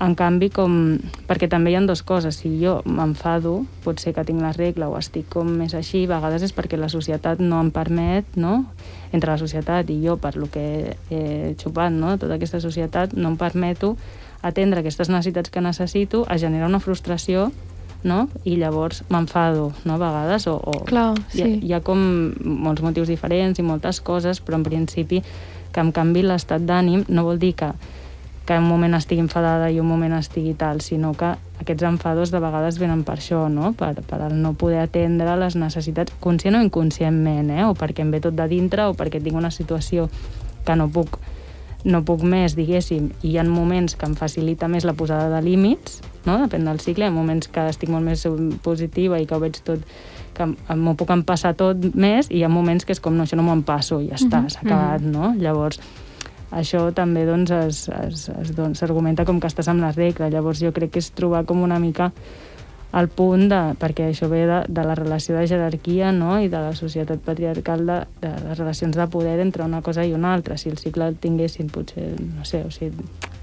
En 0.00 0.12
canvi, 0.18 0.50
com... 0.52 0.98
perquè 1.28 1.48
també 1.48 1.72
hi 1.72 1.76
ha 1.78 1.82
dues 1.88 2.02
coses. 2.04 2.40
Si 2.42 2.50
jo 2.60 2.80
m'enfado, 2.84 3.62
pot 3.84 4.00
ser 4.02 4.12
que 4.16 4.24
tinc 4.28 4.42
la 4.44 4.52
regla 4.56 4.90
o 4.92 4.98
estic 4.98 5.30
com 5.32 5.48
més 5.58 5.72
així, 5.78 6.04
a 6.04 6.16
vegades 6.16 6.44
és 6.44 6.52
perquè 6.56 6.76
la 6.76 6.90
societat 6.92 7.40
no 7.40 7.62
em 7.64 7.70
permet, 7.72 8.28
no? 8.36 8.64
Entre 9.16 9.32
la 9.32 9.38
societat 9.40 9.88
i 9.90 10.00
jo, 10.04 10.18
per 10.20 10.34
lo 10.36 10.50
que 10.52 10.96
he 11.08 11.54
xupat, 11.56 11.94
no? 11.96 12.16
Tota 12.20 12.36
aquesta 12.36 12.60
societat, 12.60 13.16
no 13.16 13.32
em 13.32 13.40
permeto 13.40 13.94
atendre 14.42 14.82
aquestes 14.82 15.08
necessitats 15.08 15.50
que 15.50 15.64
necessito, 15.64 16.26
a 16.28 16.36
generar 16.38 16.68
una 16.68 16.82
frustració 16.82 17.50
no? 18.06 18.26
i 18.44 18.56
llavors 18.60 19.02
m'enfado, 19.10 19.72
no? 19.84 19.96
a 19.96 19.98
vegades, 19.98 20.46
o, 20.46 20.56
o 20.56 20.84
Clar, 20.86 21.12
hi, 21.34 21.42
ha, 21.42 21.48
sí. 21.48 21.58
hi 21.64 21.74
ha 21.74 21.82
com 21.84 22.00
molts 22.40 22.84
motius 22.84 23.10
diferents 23.10 23.58
i 23.58 23.66
moltes 23.66 24.00
coses, 24.04 24.40
però 24.44 24.60
en 24.60 24.66
principi 24.66 25.22
que 25.72 25.82
em 25.82 25.92
canvi 25.92 26.22
l'estat 26.24 26.64
d'ànim 26.64 27.04
no 27.08 27.26
vol 27.26 27.40
dir 27.42 27.54
que, 27.58 27.72
que 28.46 28.56
un 28.58 28.68
moment 28.68 28.94
estigui 28.94 29.24
enfadada 29.24 29.68
i 29.74 29.80
un 29.82 29.88
moment 29.90 30.14
estigui 30.14 30.54
tal, 30.54 30.80
sinó 30.80 31.12
que 31.18 31.32
aquests 31.60 31.82
enfados 31.88 32.30
de 32.30 32.40
vegades 32.40 32.78
venen 32.78 33.02
per 33.04 33.16
això, 33.18 33.46
no? 33.50 33.72
per, 33.74 33.96
per 34.06 34.20
el 34.28 34.36
no 34.40 34.54
poder 34.54 34.84
atendre 34.84 35.34
les 35.40 35.56
necessitats, 35.58 36.14
conscient 36.22 36.54
o 36.54 36.62
inconscientment, 36.62 37.50
eh? 37.50 37.64
o 37.66 37.74
perquè 37.74 38.06
em 38.06 38.12
ve 38.14 38.22
tot 38.22 38.36
de 38.38 38.46
dintre 38.48 38.86
o 38.86 38.94
perquè 38.94 39.20
tinc 39.22 39.36
una 39.36 39.50
situació 39.50 40.06
que 40.66 40.78
no 40.78 40.88
puc 40.88 41.18
no 41.86 42.00
puc 42.02 42.22
més, 42.26 42.56
diguéssim, 42.58 43.12
i 43.22 43.30
hi 43.30 43.36
ha 43.38 43.44
moments 43.46 43.94
que 43.98 44.08
em 44.08 44.16
facilita 44.18 44.66
més 44.66 44.86
la 44.86 44.96
posada 44.98 45.28
de 45.30 45.42
límits, 45.44 46.00
no? 46.24 46.40
depèn 46.42 46.66
del 46.66 46.80
cicle, 46.82 47.06
hi 47.06 47.12
ha 47.12 47.14
moments 47.14 47.50
que 47.52 47.66
estic 47.70 47.92
molt 47.92 48.02
més 48.06 48.24
positiva 48.64 49.20
i 49.22 49.26
que 49.26 49.36
ho 49.36 49.42
veig 49.42 49.60
tot, 49.66 49.84
que 50.34 50.48
m'ho 50.50 50.96
puc 50.98 51.12
empassar 51.14 51.54
tot 51.58 51.86
més, 51.94 52.30
i 52.30 52.40
hi 52.40 52.42
ha 52.42 52.50
moments 52.50 52.84
que 52.84 52.96
és 52.96 53.02
com, 53.02 53.14
no, 53.14 53.26
això 53.26 53.38
no 53.38 53.46
m'ho 53.46 53.54
empasso, 53.60 54.00
i 54.02 54.10
ja 54.10 54.18
està, 54.18 54.42
s'ha 54.50 54.64
acabat, 54.64 55.06
no? 55.06 55.30
Llavors, 55.38 55.78
això 56.50 56.92
també 56.94 57.26
doncs, 57.26 57.50
es, 57.50 57.88
es, 57.88 58.28
es, 58.30 58.52
doncs, 58.56 58.78
s'argumenta 58.78 59.24
com 59.24 59.40
que 59.40 59.48
estàs 59.50 59.68
amb 59.68 59.82
la 59.82 59.92
regla, 59.92 60.30
llavors 60.30 60.60
jo 60.62 60.72
crec 60.72 60.92
que 60.94 61.02
és 61.02 61.10
trobar 61.10 61.44
com 61.44 61.62
una 61.62 61.78
mica 61.82 62.12
el 62.96 63.08
punt 63.12 63.48
de, 63.50 63.58
perquè 63.76 64.06
això 64.08 64.28
ve 64.30 64.44
de, 64.48 64.60
de 64.72 64.84
la 64.86 64.94
relació 64.94 65.36
de 65.36 65.46
jerarquia 65.50 66.12
no? 66.14 66.38
i 66.40 66.48
de 66.48 66.60
la 66.62 66.72
societat 66.72 67.20
patriarcal 67.20 67.82
de, 67.84 67.98
de 68.22 68.30
les 68.46 68.58
relacions 68.58 68.96
de 68.96 69.06
poder 69.12 69.40
entre 69.42 69.66
una 69.66 69.82
cosa 69.82 70.04
i 70.06 70.14
una 70.14 70.32
altra. 70.32 70.56
Si 70.56 70.70
el 70.70 70.78
cicle 70.78 71.10
el 71.10 71.18
tinguessin, 71.20 71.68
potser, 71.68 72.14
no 72.20 72.46
sé, 72.48 72.62
o 72.64 72.70
si, 72.70 72.88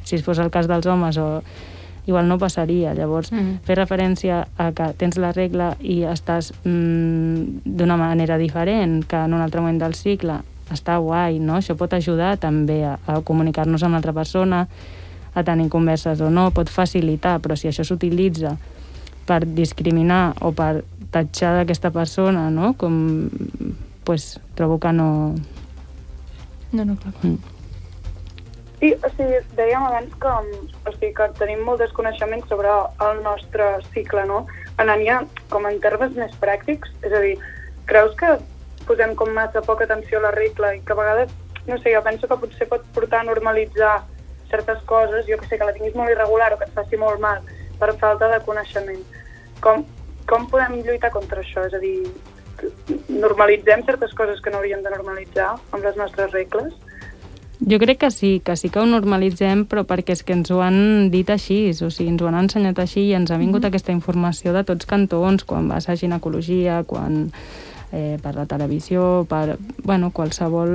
si 0.08 0.18
fos 0.26 0.40
el 0.40 0.50
cas 0.50 0.70
dels 0.72 0.88
homes 0.90 1.20
o 1.22 1.44
igual 2.08 2.28
no 2.28 2.40
passaria. 2.40 2.96
Llavors, 2.96 3.32
Mm. 3.32 3.60
fer 3.64 3.78
referència 3.78 4.48
a 4.58 4.72
que 4.72 4.90
tens 4.98 5.18
la 5.18 5.32
regla 5.32 5.76
i 5.80 6.02
estàs 6.04 6.54
mm, 6.64 7.62
d'una 7.64 7.98
manera 7.98 8.38
diferent 8.38 9.04
que 9.06 9.22
en 9.22 9.34
un 9.34 9.42
altre 9.42 9.62
moment 9.62 9.80
del 9.80 9.94
cicle, 9.94 10.42
està 10.72 10.98
guai, 11.02 11.40
no? 11.40 11.58
Això 11.60 11.76
pot 11.80 11.94
ajudar 11.94 12.38
també 12.42 12.84
a, 12.88 12.98
a 13.08 13.20
comunicar-nos 13.26 13.84
amb 13.84 13.98
l'altra 13.98 14.14
persona, 14.16 14.68
a 15.34 15.44
tenir 15.44 15.70
converses 15.74 16.22
o 16.22 16.30
no, 16.30 16.52
pot 16.54 16.70
facilitar, 16.70 17.40
però 17.42 17.58
si 17.58 17.68
això 17.68 17.86
s'utilitza 17.88 18.56
per 19.28 19.44
discriminar 19.48 20.36
o 20.46 20.52
per 20.56 20.84
tatxar 21.14 21.54
d'aquesta 21.58 21.92
persona, 21.94 22.50
no? 22.54 22.74
Com, 22.78 23.30
pues, 24.06 24.38
trobo 24.58 24.80
que 24.80 24.94
no... 24.94 25.10
No, 26.74 26.86
no, 26.86 26.96
clar. 26.98 27.14
Mm. 27.24 27.38
Sí, 28.84 28.90
o 29.00 29.10
sigui, 29.16 29.38
dèiem 29.56 29.86
abans 29.88 30.16
que, 30.20 30.32
o 30.84 30.92
sigui, 30.98 31.14
que 31.16 31.30
tenim 31.40 31.62
molt 31.64 31.80
desconeixement 31.80 32.44
sobre 32.50 32.72
el 33.06 33.22
nostre 33.24 33.78
cicle, 33.94 34.26
no? 34.28 34.44
Anant 34.82 35.04
ja 35.06 35.22
com 35.54 35.70
en 35.70 35.78
termes 35.80 36.18
més 36.18 36.34
pràctics, 36.42 36.92
és 37.06 37.14
a 37.14 37.22
dir, 37.24 37.38
creus 37.88 38.18
que 38.20 38.34
posem 38.88 39.16
com 39.16 39.32
massa 39.34 39.62
poca 39.62 39.86
atenció 39.86 40.20
a 40.20 40.28
la 40.28 40.32
regla 40.36 40.74
i 40.76 40.82
que 40.82 40.94
a 40.94 41.00
vegades, 41.00 41.32
no 41.68 41.78
sé, 41.80 41.94
jo 41.96 42.04
penso 42.04 42.28
que 42.28 42.40
potser 42.42 42.68
pot 42.70 42.86
portar 42.96 43.22
a 43.22 43.30
normalitzar 43.30 44.04
certes 44.50 44.84
coses, 44.86 45.26
jo 45.28 45.38
que 45.38 45.48
sé, 45.48 45.58
que 45.58 45.66
la 45.66 45.74
tinguis 45.74 45.96
molt 45.96 46.12
irregular 46.14 46.54
o 46.54 46.60
que 46.60 46.70
et 46.70 46.78
faci 46.78 47.00
molt 47.00 47.20
mal 47.20 47.42
per 47.80 47.96
falta 47.98 48.30
de 48.30 48.40
coneixement. 48.46 49.02
Com, 49.64 49.84
com 50.30 50.48
podem 50.52 50.82
lluitar 50.86 51.12
contra 51.12 51.42
això? 51.42 51.66
És 51.68 51.74
a 51.74 51.82
dir, 51.82 51.98
normalitzem 53.10 53.84
certes 53.88 54.14
coses 54.14 54.42
que 54.42 54.52
no 54.52 54.62
hauríem 54.62 54.84
de 54.84 54.94
normalitzar 54.94 55.54
amb 55.72 55.84
les 55.84 55.98
nostres 56.00 56.32
regles? 56.36 56.74
Jo 57.64 57.78
crec 57.80 58.00
que 58.02 58.12
sí, 58.12 58.42
que 58.44 58.56
sí 58.60 58.70
que 58.70 58.82
ho 58.82 58.86
normalitzem, 58.90 59.64
però 59.70 59.86
perquè 59.88 60.18
és 60.18 60.24
que 60.26 60.36
ens 60.36 60.52
ho 60.52 60.60
han 60.62 61.10
dit 61.14 61.30
així, 61.32 61.70
o 61.72 61.90
sigui, 61.90 62.10
ens 62.12 62.24
ho 62.24 62.28
han 62.28 62.40
ensenyat 62.42 62.82
així 62.84 63.06
i 63.08 63.14
ens 63.16 63.32
ha 63.32 63.38
vingut 63.38 63.62
mm 63.62 63.64
-hmm. 63.64 63.70
aquesta 63.70 63.92
informació 63.92 64.54
de 64.54 64.64
tots 64.64 64.86
cantons, 64.86 65.46
quan 65.46 65.70
vas 65.70 65.88
a 65.88 65.96
ginecologia, 65.96 66.84
quan 66.84 67.32
eh, 67.94 68.18
per 68.22 68.34
la 68.36 68.48
televisió, 68.50 69.24
per, 69.30 69.58
bueno, 69.86 70.12
qualsevol 70.12 70.74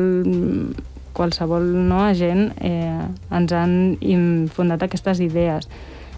qualsevol 1.18 1.64
no, 1.88 2.04
agent 2.06 2.52
eh, 2.62 3.08
ens 3.34 3.54
han 3.56 3.72
fundat 4.54 4.84
aquestes 4.86 5.18
idees. 5.24 5.66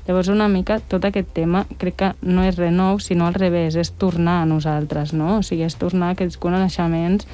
Llavors, 0.06 0.28
una 0.32 0.48
mica, 0.48 0.80
tot 0.90 1.04
aquest 1.06 1.30
tema 1.36 1.64
crec 1.80 1.96
que 2.00 2.10
no 2.26 2.44
és 2.44 2.58
res 2.58 2.72
nou, 2.74 2.98
sinó 3.00 3.28
al 3.28 3.36
revés, 3.36 3.76
és 3.80 3.92
tornar 4.00 4.40
a 4.42 4.48
nosaltres, 4.48 5.14
no? 5.16 5.38
O 5.38 5.46
sigui, 5.46 5.64
és 5.64 5.76
tornar 5.80 6.10
a 6.10 6.16
aquests 6.16 6.36
coneixements 6.40 7.28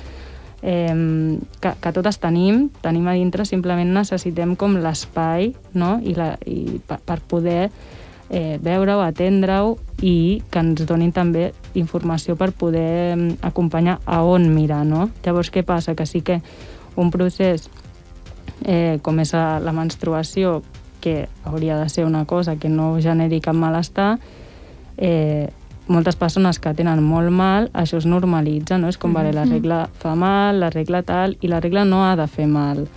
eh, 0.62 0.94
que, 1.60 1.74
que 1.80 1.94
totes 1.96 2.20
tenim, 2.22 2.66
tenim 2.84 3.06
a 3.08 3.16
dintre, 3.18 3.46
simplement 3.48 3.94
necessitem 3.94 4.56
com 4.58 4.78
l'espai 4.82 5.52
no? 5.74 5.96
I, 6.02 6.16
la, 6.18 6.34
i 6.46 6.78
per, 6.86 7.00
per 7.06 7.20
poder 7.28 7.70
eh, 8.30 8.58
veure-ho, 8.62 9.00
atendre-ho 9.04 9.76
i 10.02 10.42
que 10.50 10.62
ens 10.62 10.84
donin 10.86 11.12
també 11.14 11.50
informació 11.74 12.36
per 12.36 12.52
poder 12.52 12.88
em, 13.14 13.26
acompanyar 13.42 14.00
a 14.04 14.22
on 14.26 14.48
mirar, 14.54 14.84
no? 14.86 15.10
Llavors, 15.24 15.50
què 15.52 15.64
passa? 15.66 15.94
Que 15.94 16.06
sí 16.06 16.22
que 16.22 16.40
un 16.96 17.10
procés 17.14 17.68
eh, 18.64 18.98
com 19.02 19.20
és 19.20 19.32
la 19.34 19.60
la 19.60 19.72
menstruació, 19.76 20.62
que 21.00 21.28
hauria 21.44 21.78
de 21.78 21.88
ser 21.88 22.04
una 22.04 22.24
cosa 22.24 22.56
que 22.56 22.68
no 22.68 22.96
generi 23.00 23.40
cap 23.40 23.54
malestar, 23.54 24.18
eh, 24.96 25.48
moltes 25.86 26.16
persones 26.16 26.58
que 26.58 26.72
tenen 26.74 27.02
molt 27.02 27.30
mal, 27.30 27.70
això 27.72 28.00
es 28.00 28.06
normalitza, 28.06 28.78
no? 28.78 28.88
És 28.88 28.98
com, 28.98 29.12
vale, 29.14 29.32
la 29.32 29.44
regla 29.44 29.84
fa 30.00 30.16
mal, 30.18 30.58
la 30.60 30.70
regla 30.70 31.04
tal, 31.06 31.36
i 31.40 31.48
la 31.48 31.60
regla 31.60 31.84
no 31.84 32.02
ha 32.04 32.16
de 32.16 32.26
fer 32.26 32.48
mal. 32.50 32.88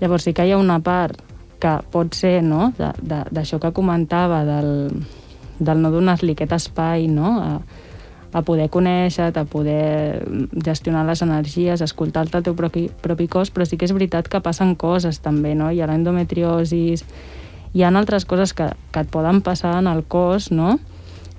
Llavors 0.00 0.26
sí 0.26 0.32
que 0.34 0.46
hi 0.46 0.50
ha 0.50 0.58
una 0.58 0.80
part 0.82 1.20
que 1.64 1.78
pot 1.92 2.12
ser, 2.16 2.42
no?, 2.44 2.68
d'això 2.76 3.58
que 3.62 3.72
comentava, 3.72 4.42
del, 4.44 4.70
del 5.58 5.80
no 5.80 5.90
donar-li 5.94 6.36
aquest 6.36 6.52
espai, 6.58 7.08
no?, 7.08 7.38
a, 7.40 7.84
a 8.34 8.42
poder 8.42 8.66
conèixer-te, 8.68 9.40
a 9.40 9.46
poder 9.48 10.26
gestionar 10.66 11.04
les 11.06 11.22
energies, 11.22 11.80
escoltar-te 11.84 12.40
el 12.40 12.46
teu 12.48 12.56
propi, 12.58 12.88
propi 13.02 13.28
cos, 13.30 13.52
però 13.54 13.64
sí 13.64 13.78
que 13.78 13.86
és 13.86 13.94
veritat 13.94 14.28
que 14.28 14.42
passen 14.42 14.74
coses 14.74 15.22
també, 15.22 15.54
no? 15.54 15.70
Hi 15.70 15.78
ha 15.80 15.86
l'endometriosis, 15.86 17.04
hi 17.72 17.84
ha 17.84 17.92
altres 17.94 18.26
coses 18.26 18.50
que, 18.58 18.66
que 18.90 19.04
et 19.06 19.12
poden 19.14 19.38
passar 19.46 19.76
en 19.78 19.86
el 19.86 20.02
cos, 20.10 20.50
no? 20.50 20.80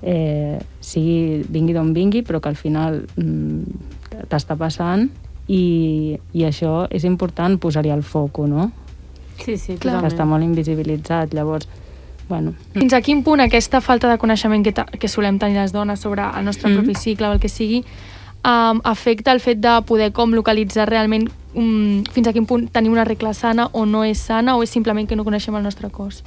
Eh, 0.00 0.56
sigui 0.80 1.44
vingui 1.52 1.76
d'on 1.76 1.92
vingui, 1.92 2.24
però 2.24 2.40
que 2.40 2.48
al 2.48 2.56
final 2.56 3.02
mm, 3.20 4.24
t'està 4.32 4.56
passant 4.56 5.06
i, 5.52 6.16
i 6.32 6.48
això 6.48 6.86
és 6.88 7.04
important 7.04 7.60
posar-hi 7.60 7.92
el 7.92 8.04
foco, 8.08 8.48
no? 8.48 8.70
Sí, 9.44 9.56
sí, 9.58 9.76
Clar. 9.76 10.00
Que 10.00 10.10
està 10.10 10.24
molt 10.24 10.44
invisibilitzat, 10.44 11.34
llavors, 11.34 11.68
bueno... 12.28 12.54
Fins 12.74 12.92
a 12.96 13.00
quin 13.00 13.22
punt 13.22 13.40
aquesta 13.44 13.80
falta 13.80 14.10
de 14.10 14.18
coneixement 14.18 14.64
que, 14.64 14.72
que 14.74 15.08
solem 15.08 15.38
tenir 15.38 15.58
les 15.60 15.72
dones 15.72 16.00
sobre 16.00 16.22
el 16.22 16.44
nostre 16.44 16.70
Mm. 16.70 16.76
propi 16.80 16.94
cicle 16.94 17.28
o 17.28 17.32
el 17.32 17.40
que 17.40 17.48
sigui 17.48 17.84
um, 18.44 18.80
afecta 18.84 19.32
el 19.32 19.40
fet 19.40 19.58
de 19.58 19.82
poder 19.86 20.12
com 20.12 20.32
localitzar 20.34 20.88
realment 20.88 21.28
um, 21.54 22.02
fins 22.12 22.28
a 22.28 22.32
quin 22.32 22.46
punt 22.46 22.68
tenir 22.72 22.90
una 22.90 23.04
regla 23.04 23.34
sana 23.34 23.68
o 23.72 23.86
no 23.86 24.04
és 24.04 24.18
sana 24.18 24.56
o 24.56 24.62
és 24.62 24.70
simplement 24.70 25.08
que 25.08 25.16
no 25.16 25.24
coneixem 25.24 25.54
el 25.56 25.62
nostre 25.62 25.90
cos? 25.90 26.22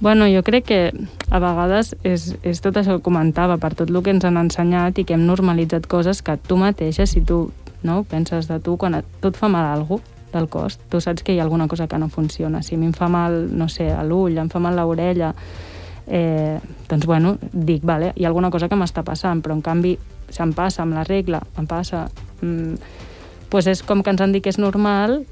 Bueno, 0.00 0.24
jo 0.32 0.42
crec 0.42 0.64
que 0.64 0.92
a 1.28 1.38
vegades 1.38 1.94
és, 2.08 2.34
és 2.42 2.60
tot 2.64 2.76
això 2.80 2.96
que 2.96 3.04
comentava, 3.04 3.58
per 3.60 3.74
tot 3.76 3.90
el 3.90 4.02
que 4.02 4.14
ens 4.14 4.24
han 4.24 4.38
ensenyat 4.40 4.98
i 4.98 5.04
que 5.04 5.12
hem 5.12 5.26
normalitzat 5.26 5.86
coses 5.86 6.22
que 6.22 6.38
tu 6.40 6.56
mateixa, 6.56 7.04
si 7.04 7.20
tu 7.20 7.50
no, 7.82 8.02
penses 8.04 8.48
de 8.48 8.56
tu, 8.60 8.78
quan 8.80 8.94
et, 8.94 9.04
tu 9.20 9.28
et 9.28 9.36
fa 9.36 9.48
mal 9.52 9.68
algú 9.68 10.00
del 10.32 10.48
cos, 10.48 10.78
tu 10.90 11.00
saps 11.00 11.22
que 11.22 11.34
hi 11.34 11.40
ha 11.40 11.44
alguna 11.46 11.68
cosa 11.68 11.88
que 11.88 11.98
no 11.98 12.08
funciona. 12.08 12.62
Si 12.62 12.74
a 12.74 12.78
mi 12.78 12.86
em 12.86 12.94
fa 12.96 13.08
mal, 13.08 13.48
no 13.56 13.68
sé, 13.68 13.90
a 13.92 14.04
l'ull, 14.04 14.38
em 14.38 14.48
fa 14.48 14.62
mal 14.62 14.76
l'orella, 14.76 15.34
eh, 16.06 16.58
doncs 16.88 17.06
bueno, 17.06 17.36
dic, 17.52 17.84
vale, 17.84 18.12
hi 18.16 18.24
ha 18.24 18.28
alguna 18.28 18.50
cosa 18.50 18.68
que 18.68 18.78
m'està 18.78 19.04
passant, 19.06 19.42
però 19.42 19.54
en 19.54 19.62
canvi 19.62 19.96
se'm 20.30 20.54
passa 20.54 20.82
amb 20.82 20.98
la 20.98 21.04
regla, 21.04 21.42
em 21.58 21.66
passa... 21.70 22.08
Mm, 22.40 22.74
pues 23.50 23.66
és 23.66 23.82
com 23.82 24.04
que 24.06 24.12
ens 24.12 24.20
han 24.22 24.30
dit 24.30 24.44
que 24.44 24.52
és 24.52 24.60
normal 24.62 25.24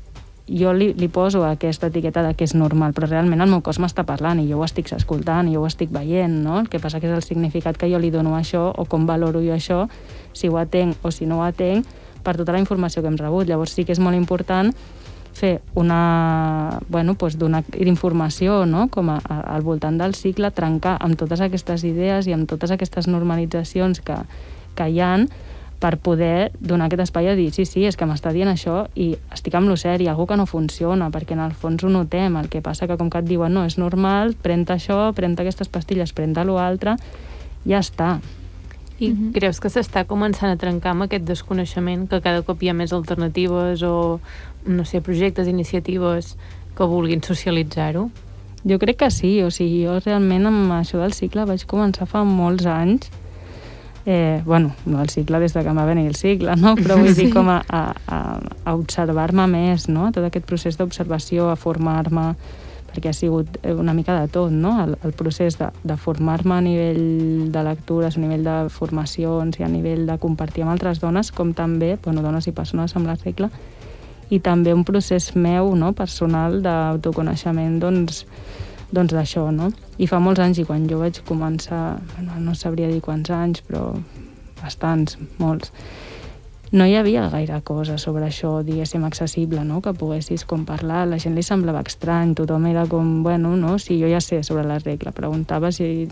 jo 0.48 0.72
li, 0.72 0.88
li 0.96 1.08
poso 1.12 1.44
aquesta 1.44 1.90
etiqueta 1.92 2.22
de 2.24 2.32
que 2.34 2.46
és 2.48 2.54
normal, 2.56 2.94
però 2.96 3.06
realment 3.06 3.44
el 3.44 3.50
meu 3.52 3.60
cos 3.64 3.78
m'està 3.78 4.04
parlant 4.08 4.40
i 4.40 4.48
jo 4.48 4.58
ho 4.58 4.64
estic 4.64 4.90
escoltant 4.96 5.48
i 5.48 5.54
jo 5.54 5.62
ho 5.62 5.68
estic 5.68 5.92
veient, 5.92 6.40
no? 6.44 6.58
El 6.62 6.70
que 6.72 6.80
passa 6.80 7.00
que 7.00 7.08
és 7.08 7.14
el 7.14 7.22
significat 7.22 7.78
que 7.78 7.90
jo 7.90 8.00
li 8.00 8.10
dono 8.10 8.34
a 8.34 8.40
això 8.40 8.68
o 8.72 8.86
com 8.88 9.06
valoro 9.06 9.42
jo 9.44 9.54
això, 9.54 9.84
si 10.32 10.48
ho 10.48 10.58
atenc 10.58 11.04
o 11.04 11.12
si 11.12 11.28
no 11.28 11.38
ho 11.40 11.44
atenc, 11.46 11.86
per 12.28 12.36
tota 12.36 12.52
la 12.52 12.60
informació 12.60 13.00
que 13.00 13.08
hem 13.08 13.16
rebut. 13.16 13.48
Llavors 13.48 13.72
sí 13.72 13.88
que 13.88 13.96
és 13.96 14.02
molt 14.04 14.18
important 14.18 14.74
fer 15.38 15.60
una, 15.78 16.80
bueno, 16.88 17.14
doncs 17.14 17.38
donar 17.38 17.62
informació 17.78 18.64
no? 18.66 18.88
com 18.90 19.12
a, 19.14 19.18
a, 19.22 19.40
al 19.54 19.62
voltant 19.62 19.98
del 20.00 20.16
cicle, 20.18 20.50
trencar 20.50 20.96
amb 21.00 21.16
totes 21.20 21.40
aquestes 21.44 21.84
idees 21.86 22.26
i 22.26 22.34
amb 22.34 22.48
totes 22.50 22.74
aquestes 22.74 23.08
normalitzacions 23.08 24.02
que, 24.04 24.18
que 24.74 24.88
hi 24.88 25.00
han 25.00 25.28
per 25.78 25.94
poder 26.02 26.50
donar 26.58 26.88
aquest 26.88 27.04
espai 27.06 27.28
a 27.30 27.36
dir 27.38 27.52
sí, 27.54 27.64
sí, 27.68 27.84
és 27.86 27.94
que 27.94 28.06
m'està 28.08 28.32
dient 28.34 28.50
això 28.50 28.88
i 28.98 29.12
estic 29.34 29.54
amb 29.54 29.70
lo 29.70 29.76
cert, 29.78 30.02
hi 30.02 30.08
ha 30.08 30.16
alguna 30.16 30.32
que 30.32 30.40
no 30.40 30.46
funciona 30.50 31.10
perquè 31.14 31.36
en 31.36 31.44
el 31.44 31.54
fons 31.54 31.84
ho 31.86 31.92
notem, 31.92 32.34
el 32.40 32.50
que 32.50 32.62
passa 32.64 32.90
que 32.90 32.98
com 32.98 33.10
que 33.10 33.22
et 33.22 33.28
diuen 33.28 33.54
no, 33.54 33.62
és 33.68 33.78
normal, 33.78 34.34
pren-te 34.42 34.74
això, 34.74 35.12
pren-te 35.14 35.46
aquestes 35.46 35.70
pastilles, 35.70 36.12
pren-te 36.12 36.44
l'altre 36.44 36.96
ja 37.68 37.78
està. 37.78 38.18
I 39.00 39.08
Mhm. 39.10 39.32
creus 39.32 39.60
que 39.60 39.68
s'està 39.68 40.04
començant 40.06 40.50
a 40.50 40.56
trencar 40.56 40.90
amb 40.90 41.02
aquest 41.02 41.24
desconeixement, 41.24 42.08
que 42.08 42.20
cada 42.20 42.42
cop 42.42 42.62
hi 42.62 42.68
ha 42.70 42.74
més 42.74 42.92
alternatives 42.92 43.82
o, 43.82 44.20
no 44.66 44.84
sé, 44.84 45.00
projectes, 45.00 45.46
iniciatives 45.48 46.36
que 46.76 46.84
vulguin 46.84 47.22
socialitzar-ho? 47.22 48.10
Jo 48.66 48.78
crec 48.78 48.96
que 48.96 49.10
sí, 49.10 49.40
o 49.42 49.50
sigui, 49.50 49.84
jo 49.86 50.00
realment 50.00 50.46
amb 50.46 50.72
això 50.72 50.98
del 50.98 51.12
cicle 51.12 51.44
vaig 51.46 51.64
començar 51.66 52.06
fa 52.10 52.24
molts 52.24 52.66
anys, 52.66 53.08
eh, 54.04 54.42
bueno, 54.44 54.72
no 54.86 55.00
el 55.00 55.08
cicle 55.10 55.38
des 55.38 55.52
de 55.54 55.62
que 55.62 55.68
em 55.68 55.76
va 55.78 55.84
venir 55.84 56.06
el 56.08 56.16
cicle, 56.16 56.56
no? 56.56 56.74
però 56.76 56.96
vull 56.98 57.14
dir 57.14 57.30
com 57.36 57.48
a, 57.48 57.62
a, 57.68 57.94
a, 58.06 58.40
a 58.64 58.74
observar-me 58.74 59.46
més, 59.46 59.88
no? 59.88 60.10
tot 60.12 60.24
aquest 60.24 60.46
procés 60.46 60.76
d'observació, 60.76 61.50
a 61.50 61.56
formar-me, 61.56 62.34
perquè 62.88 63.12
ha 63.12 63.16
sigut 63.16 63.58
eh, 63.62 63.74
una 63.74 63.94
mica 63.94 64.16
de 64.20 64.28
tot, 64.32 64.52
no? 64.52 64.74
el, 64.84 64.96
el 65.04 65.12
procés 65.16 65.58
de, 65.60 65.68
de 65.84 65.96
formar-me 66.00 66.56
a 66.56 66.60
nivell 66.64 67.50
de 67.52 67.64
lectures, 67.64 68.16
a 68.16 68.22
nivell 68.22 68.46
de 68.46 68.56
formacions 68.72 69.58
i 69.60 69.66
a 69.66 69.70
nivell 69.72 70.06
de 70.08 70.18
compartir 70.22 70.64
amb 70.64 70.74
altres 70.74 71.02
dones, 71.02 71.32
com 71.32 71.52
també, 71.56 71.96
bueno, 72.04 72.24
dones 72.24 72.48
i 72.48 72.54
persones 72.56 72.96
amb 72.96 73.10
la 73.10 73.18
regla, 73.20 73.50
i 74.30 74.40
també 74.44 74.74
un 74.76 74.84
procés 74.84 75.30
meu, 75.36 75.74
no?, 75.76 75.92
personal 75.96 76.60
d'autoconeixement, 76.64 77.78
doncs, 77.80 78.24
doncs 78.92 79.14
d'això, 79.14 79.48
no? 79.52 79.70
I 79.98 80.08
fa 80.08 80.20
molts 80.22 80.40
anys, 80.44 80.60
i 80.62 80.66
quan 80.68 80.88
jo 80.88 81.00
vaig 81.00 81.20
començar, 81.28 81.98
bueno, 82.14 82.40
no 82.40 82.56
sabria 82.56 82.88
dir 82.90 83.00
quants 83.04 83.30
anys, 83.32 83.64
però 83.68 83.90
bastants, 84.60 85.18
molts, 85.38 85.72
no 86.72 86.86
hi 86.86 86.94
havia 86.96 87.28
gaire 87.32 87.60
cosa 87.64 87.96
sobre 87.98 88.26
això, 88.26 88.58
diguéssim, 88.64 89.04
accessible, 89.04 89.64
no?, 89.64 89.80
que 89.80 89.94
poguessis 89.96 90.44
com 90.44 90.66
parlar, 90.68 91.06
la 91.08 91.18
gent 91.22 91.36
li 91.36 91.44
semblava 91.44 91.80
estrany, 91.86 92.34
tothom 92.36 92.66
era 92.68 92.84
com, 92.86 93.22
bueno, 93.24 93.56
no, 93.56 93.78
sí, 93.78 93.96
jo 94.00 94.10
ja 94.10 94.20
sé 94.20 94.42
sobre 94.42 94.66
la 94.68 94.78
regla, 94.78 95.12
preguntava 95.12 95.72
si... 95.72 96.08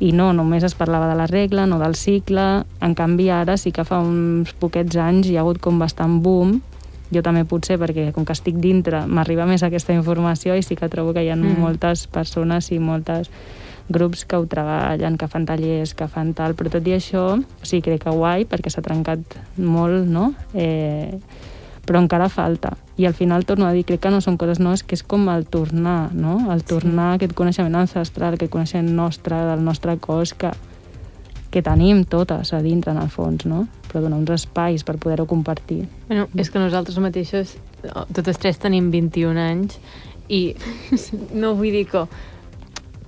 I 0.00 0.14
no, 0.16 0.30
només 0.32 0.64
es 0.64 0.72
parlava 0.72 1.10
de 1.10 1.16
la 1.18 1.26
regla, 1.28 1.66
no 1.68 1.76
del 1.76 1.92
cicle, 1.92 2.64
en 2.80 2.94
canvi 2.96 3.26
ara 3.28 3.58
sí 3.60 3.68
que 3.68 3.84
fa 3.84 3.98
uns 4.00 4.54
poquets 4.56 4.96
anys 4.96 5.28
hi 5.28 5.36
ha 5.36 5.42
hagut 5.42 5.60
com 5.60 5.76
bastant 5.76 6.22
boom. 6.24 6.54
Jo 7.12 7.20
també 7.20 7.42
potser 7.44 7.76
perquè 7.76 8.06
com 8.16 8.24
que 8.24 8.32
estic 8.32 8.56
dintre 8.64 9.02
m'arriba 9.04 9.44
més 9.44 9.60
aquesta 9.66 9.92
informació 9.92 10.56
i 10.56 10.64
sí 10.64 10.72
que 10.78 10.88
trobo 10.88 11.12
que 11.12 11.26
hi 11.26 11.28
ha 11.28 11.36
mm. 11.36 11.60
moltes 11.60 12.06
persones 12.08 12.70
i 12.72 12.78
moltes 12.80 13.28
grups 13.90 14.24
que 14.24 14.38
ho 14.38 14.46
treballen, 14.46 15.18
que 15.18 15.28
fan 15.28 15.46
tallers, 15.46 15.94
que 15.98 16.08
fan 16.08 16.32
tal, 16.38 16.54
però 16.56 16.70
tot 16.72 16.86
i 16.86 16.94
això, 16.96 17.24
o 17.36 17.66
sigui, 17.66 17.82
crec 17.88 18.04
que 18.06 18.14
guai, 18.14 18.46
perquè 18.48 18.70
s'ha 18.72 18.84
trencat 18.86 19.36
molt, 19.58 20.06
no? 20.08 20.30
Eh, 20.54 21.18
però 21.86 21.98
encara 21.98 22.28
falta. 22.30 22.76
I 22.96 23.06
al 23.08 23.14
final 23.18 23.44
torno 23.44 23.66
a 23.66 23.72
dir, 23.74 23.84
crec 23.88 24.04
que 24.04 24.12
no 24.14 24.20
són 24.22 24.36
coses 24.38 24.60
noves, 24.62 24.84
que 24.86 24.94
és 24.94 25.02
com 25.02 25.26
el 25.32 25.46
tornar, 25.50 26.12
no? 26.14 26.52
El 26.52 26.62
tornar 26.62 27.14
sí. 27.14 27.20
aquest 27.20 27.34
coneixement 27.34 27.78
ancestral, 27.82 28.36
aquest 28.36 28.52
coneixement 28.52 28.92
nostre, 28.94 29.38
del 29.48 29.64
nostre 29.66 29.96
cos, 29.98 30.34
que, 30.38 30.52
que 31.50 31.64
tenim 31.66 32.04
totes 32.04 32.52
a 32.54 32.62
dintre, 32.62 32.94
en 32.94 33.02
el 33.02 33.10
fons, 33.10 33.46
no? 33.48 33.64
Però 33.88 34.04
donar 34.04 34.20
uns 34.20 34.30
espais 34.36 34.86
per 34.86 35.00
poder-ho 35.02 35.26
compartir. 35.26 35.82
Bueno, 36.06 36.28
és 36.38 36.52
que 36.52 36.62
nosaltres 36.62 37.00
mateixes, 37.02 37.56
totes 38.14 38.38
tres 38.38 38.60
tenim 38.62 38.92
21 38.94 39.40
anys 39.42 39.80
i 40.30 40.54
no 41.42 41.56
vull 41.58 41.74
dir 41.74 41.88
que, 41.90 42.04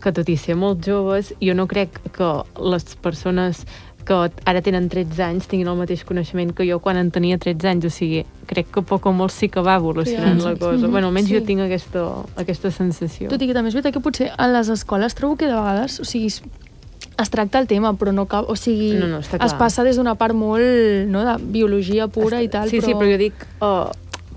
que 0.03 0.13
tot 0.13 0.29
i 0.29 0.37
ser 0.37 0.57
molt 0.59 0.83
joves, 0.85 1.33
jo 1.41 1.55
no 1.55 1.69
crec 1.71 2.01
que 2.13 2.29
les 2.61 2.85
persones 3.01 3.65
que 4.03 4.17
ara 4.51 4.59
tenen 4.67 4.89
13 4.91 5.23
anys 5.23 5.47
tinguin 5.47 5.69
el 5.71 5.77
mateix 5.79 6.01
coneixement 6.05 6.51
que 6.59 6.65
jo 6.67 6.81
quan 6.83 6.99
en 6.99 7.13
tenia 7.15 7.39
13 7.39 7.69
anys, 7.71 7.85
o 7.87 7.91
sigui, 7.95 8.25
crec 8.51 8.73
que 8.75 8.83
poc 8.83 9.07
o 9.07 9.13
molt 9.15 9.31
sí 9.31 9.47
que 9.49 9.63
va 9.63 9.77
evolucionant 9.79 10.41
Sí, 10.41 10.47
la 10.49 10.57
cosa. 10.57 10.75
mhm, 10.87 10.91
Bueno, 10.91 11.07
almenys 11.13 11.29
sí. 11.29 11.37
jo 11.39 11.45
tinc 11.47 11.61
aquesta, 11.63 12.03
aquesta 12.35 12.73
sensació. 12.75 13.29
Tot 13.31 13.41
i 13.43 13.47
que 13.47 13.55
també 13.55 13.71
és 13.71 13.75
veritat 13.79 13.95
que 13.95 14.03
potser 14.03 14.33
a 14.37 14.49
les 14.51 14.69
escoles 14.75 15.15
trobo 15.15 15.37
que 15.39 15.47
de 15.47 15.55
vegades, 15.55 16.01
o 16.01 16.05
sigui, 16.05 16.27
es, 16.27 17.31
tracta 17.31 17.61
el 17.61 17.69
tema, 17.71 17.95
però 17.95 18.11
no 18.13 18.27
cal, 18.27 18.45
o 18.49 18.57
sigui, 18.57 18.95
No, 18.99 19.07
no, 19.07 19.21
està 19.23 19.39
es 19.39 19.55
passa 19.55 19.85
des 19.87 19.97
d'una 19.97 20.17
part 20.17 20.35
molt 20.35 21.07
no, 21.07 21.23
de 21.23 21.37
biologia 21.55 22.09
pura 22.09 22.43
i 22.43 22.49
tal, 22.49 22.69
sí, 22.71 22.81
però... 22.81 22.87
sí, 22.87 22.95
però 22.99 23.13
jo 23.13 23.19
dic 23.23 23.35
uh, 23.63 23.93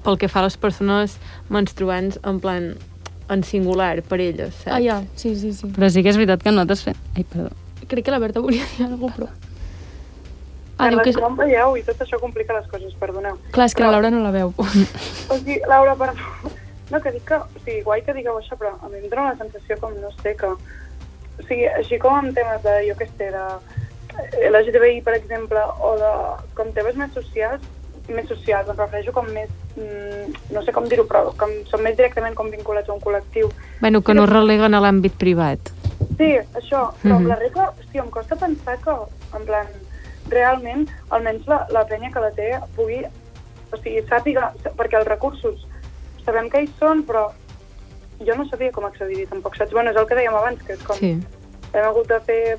pel 0.05 0.19
que 0.21 0.29
fa 0.29 0.41
a 0.41 0.43
les 0.43 0.57
persones 0.61 1.17
menstruants 1.49 2.19
en 2.23 2.39
plan 2.39 2.75
en 3.29 3.43
singular 3.43 4.01
per 4.05 4.19
elles, 4.21 4.53
saps? 4.61 4.75
Ah, 4.77 4.81
ja, 4.83 5.01
sí, 5.15 5.35
sí, 5.35 5.53
sí. 5.53 5.71
Però 5.75 5.89
sí 5.89 6.03
que 6.03 6.13
és 6.13 6.19
veritat 6.19 6.43
que 6.43 6.53
nosaltres 6.53 6.85
fem... 6.85 6.99
Ai, 7.15 7.25
perdó. 7.25 7.51
Crec 7.87 8.05
que 8.05 8.13
la 8.13 8.19
Berta 8.21 8.41
volia 8.41 8.65
dir 8.75 8.85
alguna 8.85 9.13
cosa, 9.13 9.25
però... 9.25 9.53
Ah, 10.77 10.89
diu 10.91 10.99
Carles, 10.99 11.15
que... 11.15 11.21
no 11.23 11.29
em 11.31 11.37
veieu 11.39 11.77
i 11.79 11.83
tot 11.87 12.01
això 12.03 12.19
complica 12.19 12.55
les 12.57 12.65
coses, 12.67 12.95
perdoneu. 12.99 13.37
Clar, 13.55 13.69
és 13.69 13.75
que 13.77 13.85
la 13.85 13.93
Laura 13.95 14.11
no 14.11 14.23
la 14.25 14.33
veu. 14.35 14.51
O 15.31 15.37
sigui, 15.37 15.61
Laura, 15.69 15.95
per... 15.95 16.11
No, 16.91 16.99
que 16.99 17.13
dic 17.15 17.23
que... 17.29 17.39
O 17.39 17.61
sigui, 17.61 17.79
guai 17.85 18.03
que 18.03 18.15
digueu 18.17 18.41
això, 18.41 18.57
però 18.59 18.73
a 18.75 18.91
mi 18.91 18.99
em 18.99 19.07
dóna 19.07 19.29
la 19.31 19.37
sensació 19.39 19.79
com, 19.81 19.95
no 20.01 20.11
sé, 20.19 20.35
que... 20.39 20.51
O 20.51 21.45
sigui, 21.47 21.69
així 21.79 21.99
com 22.01 22.17
en 22.19 22.35
temes 22.35 22.61
de, 22.65 22.75
jo 22.89 22.97
què 22.99 23.07
sé, 23.13 23.31
de 23.31 24.51
LGTBI, 24.51 24.99
per 25.07 25.15
exemple, 25.15 25.63
o 25.79 25.95
de... 26.01 26.11
com 26.59 26.75
temes 26.75 26.99
més 26.99 27.15
socials, 27.15 27.63
més 28.13 28.27
socials, 28.27 28.69
em 28.69 28.77
refereixo 28.77 29.11
com 29.11 29.25
més... 29.33 29.49
Mm, 29.75 30.33
no 30.53 30.61
sé 30.63 30.71
com 30.71 30.85
dir-ho, 30.87 31.03
però 31.09 31.33
com 31.37 31.49
són 31.69 31.81
més 31.83 31.97
directament 31.97 32.35
com 32.35 32.49
vinculats 32.51 32.89
a 32.89 32.93
un 32.93 33.01
col·lectiu. 33.01 33.49
Bueno, 33.81 34.01
que 34.01 34.13
no 34.13 34.23
es 34.23 34.29
releguen 34.29 34.73
a 34.73 34.79
l'àmbit 34.81 35.17
privat. 35.19 35.59
Sí, 36.17 36.35
això, 36.53 36.91
però 37.01 37.15
Mhm. 37.15 37.15
amb 37.17 37.27
la 37.27 37.35
regla, 37.35 37.73
hòstia, 37.79 38.03
em 38.03 38.09
costa 38.09 38.35
pensar 38.35 38.77
que, 38.79 38.91
en 39.35 39.45
plan, 39.45 39.67
realment, 40.29 40.87
almenys 41.09 41.47
la, 41.47 41.65
la 41.69 41.85
penya 41.85 42.11
que 42.11 42.19
la 42.19 42.31
té 42.31 42.51
pugui, 42.75 43.03
o 43.71 43.77
sigui, 43.77 44.01
sàpiga, 44.07 44.51
perquè 44.77 44.97
els 44.99 45.07
recursos 45.07 45.65
sabem 46.25 46.49
que 46.49 46.61
hi 46.63 46.69
són, 46.79 47.03
però 47.05 47.31
jo 48.25 48.35
no 48.35 48.47
sabia 48.49 48.71
com 48.71 48.85
accedir-hi 48.85 49.27
tampoc, 49.27 49.55
saps? 49.57 49.71
Bueno, 49.71 49.91
és 49.91 49.97
el 49.97 50.07
que 50.07 50.15
dèiem 50.15 50.33
abans, 50.33 50.61
que 50.63 50.73
és 50.73 50.81
com 50.83 50.95
Sí. 50.97 51.19
hem 51.73 51.83
hagut 51.85 52.07
de 52.07 52.19
fer, 52.21 52.57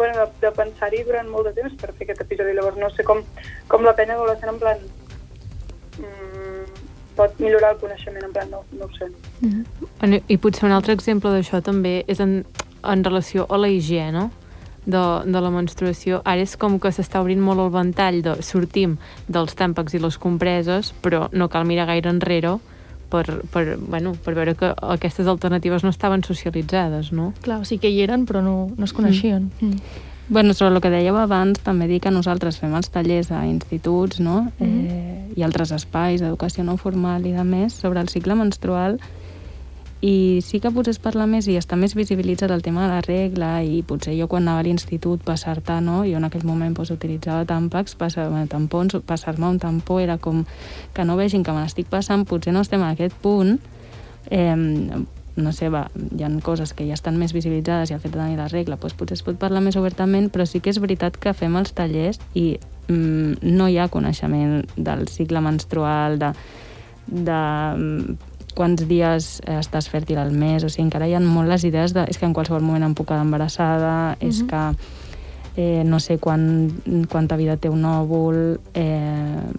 bueno, 0.00 0.16
de, 0.16 0.26
de 0.40 0.50
pensar-hi 0.56 1.04
durant 1.04 1.28
molt 1.28 1.50
de 1.50 1.54
temps 1.60 1.76
per 1.76 1.92
fer 1.92 2.06
aquest 2.06 2.24
episodi, 2.24 2.54
llavors 2.56 2.78
no 2.80 2.88
sé 2.94 3.04
com, 3.04 3.20
com 3.68 3.84
la 3.84 3.92
penya 3.98 4.16
adolescent, 4.16 4.54
en 4.54 4.60
plan, 4.62 4.80
mm, 6.00 6.84
pot 7.18 7.36
millorar 7.42 7.74
el 7.74 7.82
coneixement, 7.82 8.24
en 8.24 8.32
plan, 8.32 8.48
no, 8.48 8.62
no 8.78 8.88
ho 8.88 8.92
sé. 8.96 9.10
Bueno, 10.00 10.22
I 10.24 10.38
potser 10.40 10.64
un 10.70 10.72
altre 10.72 10.96
exemple 10.96 11.32
d'això 11.34 11.60
també 11.60 11.98
és 12.08 12.24
en, 12.24 12.38
en 12.80 13.04
relació 13.04 13.44
a 13.52 13.60
la 13.60 13.68
higiene. 13.68 14.30
de, 14.86 15.00
de 15.28 15.40
la 15.44 15.50
menstruació, 15.52 16.22
ara 16.24 16.40
és 16.40 16.54
com 16.56 16.78
que 16.80 16.88
s'està 16.88 17.20
obrint 17.20 17.42
molt 17.44 17.60
el 17.60 17.68
ventall 17.74 18.22
de 18.24 18.32
sortim 18.42 18.96
dels 19.28 19.52
tàmpacs 19.54 19.92
i 19.94 20.00
les 20.00 20.16
compreses, 20.18 20.94
però 21.04 21.26
no 21.36 21.50
cal 21.52 21.66
mirar 21.68 21.84
gaire 21.92 22.08
enrere 22.08 22.54
per, 23.10 23.42
per, 23.52 23.64
bueno, 23.76 24.14
per 24.24 24.34
veure 24.38 24.54
que 24.58 24.72
aquestes 24.94 25.26
alternatives 25.30 25.84
no 25.84 25.90
estaven 25.90 26.24
socialitzades, 26.24 27.12
no? 27.12 27.32
Clar, 27.44 27.60
o 27.60 27.68
sigui 27.68 27.84
que 27.84 27.92
hi 27.92 28.00
eren 28.06 28.24
però 28.28 28.42
no, 28.44 28.70
no 28.76 28.88
es 28.88 28.94
coneixien. 28.96 29.50
Mm. 29.60 29.74
Mm. 29.74 30.08
Bueno, 30.30 30.54
sobre 30.54 30.76
el 30.76 30.80
que 30.80 30.92
dèieu 30.94 31.16
abans, 31.18 31.58
també 31.58 31.88
dic 31.90 32.04
que 32.04 32.12
nosaltres 32.14 32.60
fem 32.62 32.76
els 32.78 32.92
tallers 32.94 33.32
a 33.34 33.40
instituts 33.48 34.20
no? 34.22 34.52
Mm 34.60 34.66
-hmm. 34.66 34.86
eh, 34.86 35.32
i 35.36 35.42
altres 35.42 35.72
espais 35.72 36.20
d'educació 36.20 36.62
no 36.62 36.76
formal 36.76 37.26
i 37.26 37.32
de 37.32 37.42
més 37.42 37.72
sobre 37.72 38.00
el 38.00 38.08
cicle 38.08 38.36
menstrual 38.36 39.00
i 40.00 40.40
sí 40.40 40.60
que 40.64 40.70
potser 40.72 40.94
es 40.94 41.00
parla 41.02 41.26
més 41.28 41.44
i 41.50 41.58
està 41.60 41.76
més 41.76 41.92
visibilitzat 41.96 42.52
el 42.54 42.62
tema 42.64 42.86
de 42.86 42.92
la 42.94 43.00
regla 43.04 43.50
i 43.60 43.82
potser 43.84 44.14
jo 44.16 44.30
quan 44.32 44.46
anava 44.46 44.62
a 44.62 44.64
l'institut 44.64 45.20
passar-te, 45.26 45.76
no? 45.84 46.00
jo 46.08 46.16
en 46.16 46.24
aquell 46.24 46.46
moment 46.48 46.72
pues, 46.76 46.92
utilitzava 46.94 47.44
tàmpacs, 47.44 47.98
passar, 48.00 48.30
tampons, 48.48 48.96
passar-me 49.06 49.50
un 49.50 49.60
tampó 49.60 50.00
era 50.00 50.16
com 50.16 50.46
que 50.94 51.04
no 51.04 51.18
vegin 51.20 51.44
que 51.44 51.52
me 51.52 51.60
l'estic 51.60 51.90
passant, 51.92 52.24
potser 52.24 52.56
no 52.56 52.64
estem 52.64 52.80
en 52.80 52.94
aquest 52.94 53.16
punt 53.20 53.58
eh, 54.30 54.56
no 55.36 55.52
sé, 55.52 55.68
va, 55.68 55.84
hi 55.94 56.24
ha 56.24 56.30
coses 56.42 56.72
que 56.72 56.86
ja 56.88 56.96
estan 56.96 57.18
més 57.20 57.34
visibilitzades 57.36 57.90
i 57.90 57.96
el 57.96 58.00
fet 58.00 58.14
de 58.14 58.18
tenir 58.22 58.40
la 58.40 58.48
regla 58.48 58.80
doncs 58.80 58.96
potser 58.96 59.18
es 59.18 59.26
pot 59.26 59.36
parlar 59.40 59.60
més 59.64 59.76
obertament, 59.76 60.30
però 60.32 60.48
sí 60.48 60.62
que 60.64 60.72
és 60.72 60.80
veritat 60.80 61.20
que 61.20 61.36
fem 61.36 61.56
els 61.60 61.76
tallers 61.76 62.20
i 62.34 62.56
mm, 62.88 63.44
no 63.44 63.68
hi 63.68 63.78
ha 63.78 63.90
coneixement 63.92 64.64
del 64.76 65.06
cicle 65.12 65.44
menstrual, 65.44 66.18
de, 66.20 66.32
de 67.06 67.38
mm, 67.76 68.29
quants 68.56 68.86
dies 68.88 69.40
estàs 69.46 69.88
fèrtil 69.90 70.18
al 70.20 70.32
mes, 70.32 70.64
o 70.64 70.70
sigui, 70.70 70.86
encara 70.88 71.08
hi 71.08 71.14
ha 71.14 71.20
molt 71.20 71.50
les 71.50 71.64
idees 71.68 71.94
de 71.96 72.04
és 72.08 72.18
que 72.18 72.26
en 72.28 72.34
qualsevol 72.36 72.64
moment 72.64 72.86
em 72.86 72.94
puc 72.94 73.08
quedar 73.08 73.24
embarassada, 73.26 74.16
mm 74.16 74.16
-hmm. 74.20 74.28
és 74.28 74.42
que 74.42 74.62
eh, 75.56 75.84
no 75.84 76.00
sé 76.00 76.18
quan, 76.18 76.72
quanta 77.08 77.36
vida 77.36 77.56
té 77.56 77.68
un 77.68 77.84
òvul, 77.84 78.60
eh, 78.74 79.50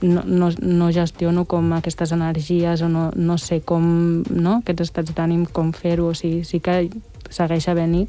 no, 0.00 0.22
no, 0.24 0.48
no 0.60 0.92
gestiono 0.92 1.44
com 1.44 1.72
aquestes 1.72 2.12
energies 2.12 2.82
o 2.82 2.88
no, 2.88 3.10
no 3.14 3.38
sé 3.38 3.60
com, 3.60 4.22
no? 4.30 4.60
aquests 4.60 4.88
estats 4.88 5.14
d'ànim, 5.14 5.46
com 5.46 5.72
fer-ho, 5.72 6.08
o 6.08 6.14
sigui, 6.14 6.44
sí 6.44 6.60
que 6.60 6.88
segueix 7.30 7.68
havent-hi 7.68 8.08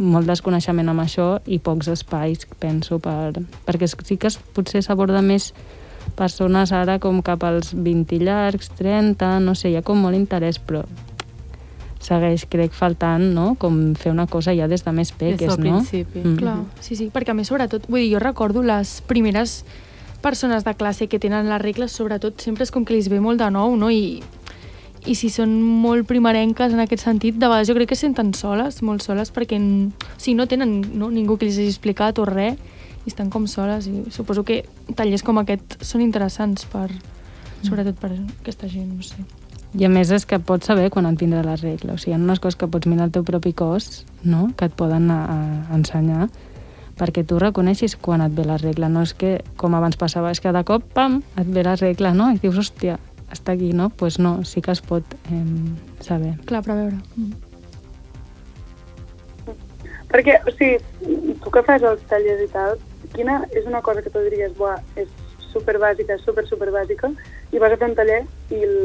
molt 0.00 0.28
desconeixement 0.28 0.88
amb 0.88 1.02
això 1.02 1.28
i 1.46 1.58
pocs 1.58 1.90
espais, 1.92 2.46
penso, 2.60 2.98
per, 3.02 3.32
perquè 3.66 3.88
sí 3.88 4.16
que 4.16 4.30
es, 4.30 4.38
potser 4.54 4.82
s'aborda 4.84 5.20
més 5.22 5.52
persones 6.20 6.74
ara 6.76 6.98
com 7.00 7.22
cap 7.24 7.48
als 7.48 7.72
20 7.72 8.20
llargs, 8.20 8.68
30, 8.76 9.38
no 9.40 9.56
sé, 9.56 9.72
hi 9.72 9.80
ha 9.80 9.86
com 9.86 10.04
molt 10.04 10.18
interès, 10.18 10.60
però 10.60 10.84
segueix, 12.00 12.46
crec, 12.48 12.72
faltant, 12.76 13.22
no?, 13.36 13.54
com 13.60 13.94
fer 13.98 14.12
una 14.12 14.26
cosa 14.26 14.54
ja 14.56 14.68
des 14.68 14.84
de 14.86 14.92
més 14.96 15.12
peques, 15.12 15.42
des 15.42 15.56
del 15.56 15.68
no? 15.68 15.78
principi. 15.78 16.22
Mm. 16.24 16.36
Clar, 16.40 16.56
sí, 16.80 16.96
sí, 16.96 17.10
perquè 17.12 17.34
a 17.34 17.36
més, 17.36 17.50
sobretot, 17.52 17.86
vull 17.92 18.00
dir, 18.00 18.14
jo 18.14 18.22
recordo 18.22 18.64
les 18.64 18.98
primeres 19.08 19.60
persones 20.24 20.64
de 20.64 20.74
classe 20.76 21.08
que 21.08 21.20
tenen 21.20 21.48
les 21.48 21.62
regles, 21.62 21.92
sobretot, 21.92 22.40
sempre 22.40 22.64
és 22.64 22.72
com 22.72 22.84
que 22.88 22.96
els 22.96 23.08
ve 23.12 23.20
molt 23.20 23.40
de 23.40 23.50
nou, 23.52 23.76
no?, 23.76 23.92
i, 23.92 24.20
i 25.08 25.16
si 25.16 25.30
són 25.32 25.52
molt 25.60 26.08
primerenques 26.08 26.74
en 26.76 26.82
aquest 26.82 27.04
sentit, 27.04 27.36
de 27.36 27.46
vegades 27.48 27.68
jo 27.68 27.76
crec 27.76 27.92
que 27.92 28.00
senten 28.00 28.32
soles, 28.36 28.80
molt 28.84 29.04
soles, 29.04 29.32
perquè 29.32 29.60
o 29.60 30.16
sigui, 30.16 30.36
no 30.40 30.48
tenen 30.48 30.80
no, 30.96 31.12
ningú 31.12 31.38
que 31.40 31.48
els 31.48 31.60
hagi 31.60 31.72
explicat 31.72 32.20
o 32.20 32.26
res, 32.28 32.60
i 33.04 33.10
estan 33.10 33.30
com 33.32 33.46
soles, 33.48 33.88
i 33.88 34.04
suposo 34.12 34.44
que 34.44 34.62
tallers 34.96 35.24
com 35.26 35.40
aquest 35.40 35.78
són 35.84 36.04
interessants 36.04 36.66
per, 36.68 36.88
sobretot 37.64 37.96
per 38.00 38.12
aquesta 38.14 38.68
gent, 38.68 38.90
no 38.96 39.06
sé. 39.06 39.24
I 39.78 39.86
a 39.86 39.90
més 39.92 40.10
és 40.10 40.24
que 40.26 40.40
pots 40.42 40.66
saber 40.66 40.88
quan 40.90 41.06
et 41.06 41.18
vindrà 41.20 41.44
la 41.46 41.54
regla. 41.54 41.94
O 41.94 41.98
sigui, 42.00 42.10
hi 42.10 42.18
ha 42.18 42.22
unes 42.22 42.40
coses 42.42 42.58
que 42.58 42.66
pots 42.70 42.90
mirar 42.90 43.06
el 43.06 43.12
teu 43.14 43.24
propi 43.26 43.52
cos, 43.54 44.04
no?, 44.26 44.48
que 44.58 44.66
et 44.66 44.74
poden 44.74 45.06
a, 45.14 45.20
a 45.30 45.76
ensenyar, 45.76 46.26
perquè 46.98 47.22
tu 47.24 47.38
reconeixis 47.38 47.94
quan 47.96 48.24
et 48.24 48.34
ve 48.34 48.44
la 48.48 48.58
regla. 48.58 48.90
No 48.90 49.04
és 49.06 49.14
que, 49.14 49.36
com 49.60 49.76
abans 49.78 49.96
passava, 50.00 50.32
és 50.34 50.42
que 50.42 50.52
de 50.52 50.64
cop, 50.66 50.88
pam, 50.96 51.20
et 51.38 51.54
ve 51.54 51.62
la 51.64 51.76
regla, 51.78 52.12
no? 52.16 52.32
I 52.34 52.42
dius, 52.42 52.58
hòstia, 52.64 52.98
està 53.30 53.54
aquí, 53.54 53.70
no? 53.70 53.88
Doncs 53.88 53.98
pues 54.02 54.18
no, 54.18 54.34
sí 54.44 54.60
que 54.60 54.74
es 54.74 54.82
pot 54.82 55.14
eh, 55.30 55.44
saber. 56.02 56.34
Clar, 56.50 56.64
però 56.66 56.74
a 56.74 56.82
veure... 56.82 56.98
Mm. 57.16 57.32
Perquè, 60.10 60.40
o 60.42 60.50
sigui, 60.58 61.36
tu 61.38 61.52
que 61.54 61.62
fas 61.62 61.84
els 61.86 62.02
tallers 62.10 62.42
i 62.42 62.48
tal, 62.50 62.80
quina 63.14 63.42
és 63.50 63.66
una 63.66 63.82
cosa 63.82 64.02
que 64.02 64.12
tu 64.12 64.22
diries, 64.24 64.54
buah, 64.58 64.78
és 65.00 65.08
super 65.50 65.78
bàsica, 65.82 66.18
super, 66.22 66.46
super 66.48 66.70
bàsica, 66.74 67.10
i 67.50 67.58
vas 67.58 67.74
a 67.74 67.78
fer 67.80 67.90
un 67.90 67.96
taller 67.98 68.22
i 68.54 68.62
el, 68.66 68.76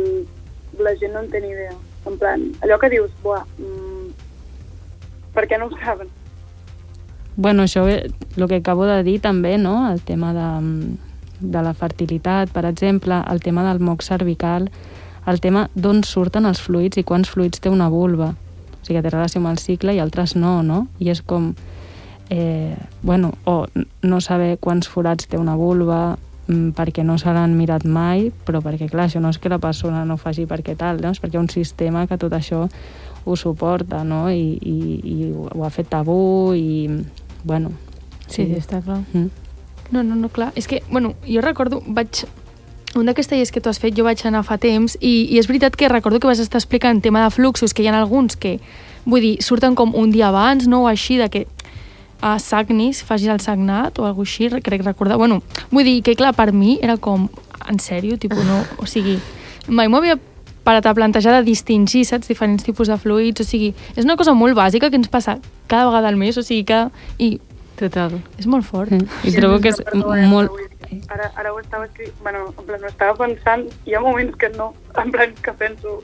la 0.81 0.95
gent 0.99 1.13
no 1.13 1.23
en 1.23 1.31
té 1.31 1.41
ni 1.41 1.53
idea. 1.53 1.75
En 2.05 2.19
plan, 2.21 2.43
allò 2.65 2.77
que 2.81 2.91
dius, 2.93 3.11
buah, 3.23 3.43
mm, 3.57 4.13
per 5.35 5.47
què 5.49 5.59
no 5.59 5.69
ho 5.69 5.77
saben? 5.81 6.09
Bueno, 7.35 7.63
això, 7.63 7.83
el 7.87 8.47
que 8.47 8.61
acabo 8.61 8.85
de 8.85 9.01
dir 9.03 9.19
també, 9.21 9.57
no?, 9.57 9.91
el 9.91 10.01
tema 10.01 10.31
de, 10.33 10.95
de 11.41 11.61
la 11.61 11.73
fertilitat, 11.73 12.51
per 12.53 12.65
exemple, 12.65 13.19
el 13.31 13.41
tema 13.43 13.65
del 13.67 13.81
moc 13.83 14.03
cervical, 14.03 14.69
el 15.27 15.41
tema 15.41 15.67
d'on 15.75 16.03
surten 16.05 16.45
els 16.45 16.61
fluids 16.61 17.01
i 17.01 17.03
quants 17.03 17.29
fluids 17.29 17.59
té 17.59 17.69
una 17.69 17.89
vulva. 17.89 18.31
O 18.31 18.85
sigui, 18.85 18.99
que 18.99 19.03
té 19.03 19.11
relació 19.11 19.41
amb 19.41 19.49
el 19.51 19.59
cicle 19.59 19.95
i 19.95 19.99
altres 19.99 20.35
no, 20.37 20.61
no? 20.63 20.85
I 21.01 21.09
és 21.11 21.23
com, 21.25 21.51
eh, 22.29 22.75
bueno, 23.01 23.33
o 23.45 23.67
no 24.01 24.21
saber 24.21 24.57
quants 24.59 24.87
forats 24.89 25.27
té 25.27 25.37
una 25.37 25.55
vulva, 25.55 26.17
mm, 26.47 26.73
perquè 26.77 27.03
no 27.03 27.17
se 27.17 27.33
l'han 27.33 27.55
mirat 27.57 27.85
mai, 27.85 28.31
però 28.45 28.61
perquè, 28.61 28.89
clar, 28.89 29.07
això 29.07 29.21
no 29.21 29.29
és 29.29 29.39
que 29.39 29.49
la 29.49 29.59
persona 29.59 30.05
no 30.05 30.17
faci 30.17 30.45
perquè 30.45 30.75
tal, 30.77 31.01
no? 31.01 31.11
és 31.11 31.21
perquè 31.21 31.35
hi 31.35 31.37
ha 31.37 31.45
un 31.45 31.49
sistema 31.49 32.07
que 32.07 32.17
tot 32.17 32.33
això 32.33 32.67
ho 33.25 33.35
suporta, 33.35 34.03
no? 34.03 34.29
I, 34.29 34.57
i, 34.61 34.77
i 35.01 35.31
ho 35.33 35.63
ha 35.65 35.69
fet 35.73 35.89
tabú 35.89 36.53
i, 36.53 36.87
bueno... 37.43 37.71
Sí, 38.27 38.45
sí 38.45 38.55
està 38.57 38.81
clar. 38.81 39.01
Mm. 39.13 39.29
No, 39.91 40.03
no, 40.03 40.15
no, 40.15 40.29
clar. 40.29 40.51
És 40.55 40.67
que, 40.67 40.81
bueno, 40.91 41.15
jo 41.27 41.41
recordo, 41.41 41.81
vaig... 41.85 42.25
Un 42.95 43.09
d'aquests 43.09 43.33
tallers 43.33 43.51
que 43.51 43.59
tu 43.59 43.67
has 43.67 43.79
fet, 43.81 43.91
jo 43.97 44.05
vaig 44.05 44.21
anar 44.23 44.45
fa 44.47 44.55
temps, 44.61 44.93
i, 45.01 45.25
i 45.33 45.39
és 45.41 45.49
veritat 45.49 45.75
que 45.75 45.89
recordo 45.91 46.21
que 46.21 46.29
vas 46.29 46.39
estar 46.39 46.61
explicant 46.61 47.01
tema 47.03 47.25
de 47.25 47.33
fluxos, 47.33 47.73
que 47.75 47.83
hi 47.83 47.89
ha 47.89 47.97
alguns 47.97 48.37
que, 48.39 48.53
vull 49.03 49.25
dir, 49.25 49.33
surten 49.43 49.75
com 49.75 49.91
un 49.99 50.13
dia 50.13 50.29
abans, 50.29 50.69
no?, 50.71 50.85
o 50.85 50.87
així, 50.87 51.17
de 51.19 51.27
que 51.33 51.43
a 52.21 52.37
sagnis, 52.39 53.03
facis 53.03 53.29
el 53.31 53.41
sagnat 53.43 53.99
o 53.99 54.05
alguna 54.05 54.27
així, 54.27 54.49
crec 54.61 54.85
recordar. 54.85 55.17
Bueno, 55.17 55.41
vull 55.71 55.85
dir 55.87 56.01
que, 56.03 56.15
clar, 56.15 56.33
per 56.35 56.51
mi 56.53 56.79
era 56.81 56.97
com, 56.97 57.27
en 57.67 57.79
sèrio, 57.79 58.17
tipus, 58.17 58.43
no, 58.45 58.61
o 58.77 58.87
sigui, 58.89 59.19
mai 59.67 59.89
m'ho 59.89 60.01
havia 60.01 60.19
parat 60.65 60.87
a 60.89 60.95
plantejar 60.97 61.35
de 61.37 61.43
distingir, 61.45 62.05
saps, 62.05 62.27
diferents 62.27 62.65
tipus 62.65 62.89
de 62.89 62.97
fluids, 62.97 63.41
o 63.41 63.45
sigui, 63.45 63.73
és 63.95 64.05
una 64.05 64.17
cosa 64.17 64.33
molt 64.33 64.57
bàsica 64.57 64.89
que 64.89 64.97
ens 64.97 65.11
passa 65.13 65.37
cada 65.67 65.85
vegada 65.89 66.09
al 66.09 66.17
mes, 66.17 66.37
o 66.37 66.43
sigui 66.43 66.65
que... 66.65 66.87
I 67.19 67.35
Total. 67.75 68.13
és 68.39 68.47
molt 68.47 68.63
fort. 68.63 68.91
Mm. 68.91 69.07
I 69.27 69.33
trobo 69.35 69.59
que 69.59 69.73
és 69.73 69.81
molt... 70.31 70.53
Ara, 71.11 71.29
ara 71.35 71.51
ho 71.51 71.59
estava 71.59 71.89
escrit... 71.89 72.13
Bueno, 72.23 72.47
en 72.53 72.67
plan, 72.67 72.83
ho 72.83 72.89
estava 72.89 73.17
pensant, 73.19 73.67
hi 73.85 73.95
ha 73.95 74.01
moments 74.01 74.37
que 74.39 74.49
no, 74.55 74.71
en 75.01 75.11
plan, 75.11 75.33
que 75.43 75.53
penso, 75.59 75.99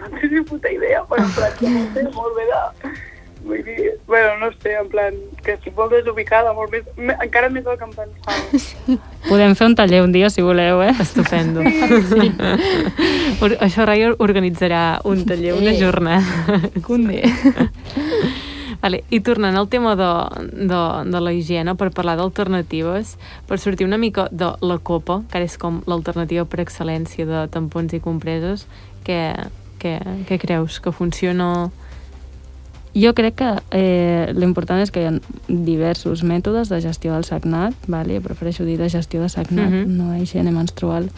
no 0.00 0.10
tinc 0.16 0.32
ni 0.32 0.42
puta 0.48 0.72
idea, 0.72 1.04
però 1.10 1.26
en 1.26 1.34
plan, 1.36 1.56
que 1.60 1.72
no 1.74 1.86
sé 1.94 2.06
molt 2.16 2.38
bé 2.38 2.48
de... 2.50 2.62
Vull 3.44 3.62
dir, 3.64 3.94
bueno, 4.06 4.34
no 4.38 4.50
sé, 4.62 4.74
en 4.76 4.88
plan, 4.92 5.14
que 5.42 5.54
estic 5.56 5.72
molt 5.76 5.92
desubicada, 5.94 6.52
molt 6.52 6.70
més, 6.74 6.84
me, 6.96 7.14
encara 7.24 7.48
més 7.48 7.64
del 7.64 7.78
que 7.80 7.86
em 7.88 7.94
pensava. 7.96 8.36
Sí. 8.60 8.98
Podem 9.28 9.54
fer 9.56 9.66
un 9.70 9.74
taller 9.78 10.02
un 10.02 10.12
dia, 10.12 10.28
si 10.30 10.42
voleu, 10.42 10.82
eh? 10.82 10.92
Estupendo. 11.00 11.62
Sí. 12.10 12.30
Or 13.44 13.54
això 13.64 13.84
Rai 13.88 14.02
organitzarà 14.12 15.00
un 15.08 15.24
taller, 15.28 15.54
una 15.54 15.70
Eh. 15.72 15.78
jornada. 15.80 16.60
Cunde. 16.84 17.22
Vale, 18.80 19.02
I 19.12 19.20
tornant 19.20 19.56
al 19.60 19.68
tema 19.68 19.92
de, 19.96 20.08
de, 20.70 20.80
de 21.12 21.20
la 21.20 21.32
higiene, 21.36 21.74
per 21.76 21.90
parlar 21.92 22.16
d'alternatives, 22.16 23.16
per 23.46 23.58
sortir 23.60 23.84
una 23.86 23.98
mica 24.00 24.28
de 24.32 24.48
la 24.64 24.78
copa, 24.78 25.20
que 25.28 25.36
ara 25.36 25.44
és 25.48 25.58
com 25.60 25.82
l'alternativa 25.86 26.46
per 26.48 26.62
excel·lència 26.64 27.26
de 27.28 27.42
tampons 27.52 27.92
i 27.92 28.00
compreses, 28.00 28.64
què, 29.04 29.20
què, 29.82 29.98
què 30.28 30.38
creus? 30.40 30.80
Que 30.80 30.92
funciona... 30.96 31.68
Jo 32.94 33.12
crec 33.14 33.36
que 33.38 33.50
eh, 33.70 34.32
l'important 34.34 34.80
és 34.82 34.90
que 34.90 35.04
hi 35.04 35.06
ha 35.06 35.12
diversos 35.46 36.24
mètodes 36.26 36.68
de 36.72 36.80
gestió 36.82 37.12
del 37.14 37.24
sagnat, 37.24 37.74
vale? 37.86 38.20
prefereixo 38.20 38.64
dir 38.66 38.78
de 38.80 38.88
gestió 38.90 39.22
de 39.22 39.28
sagnat, 39.28 39.70
Mhm. 39.70 39.96
no 39.96 40.10
de 40.10 40.18
higiene 40.24 40.50
menstrual. 40.50 41.08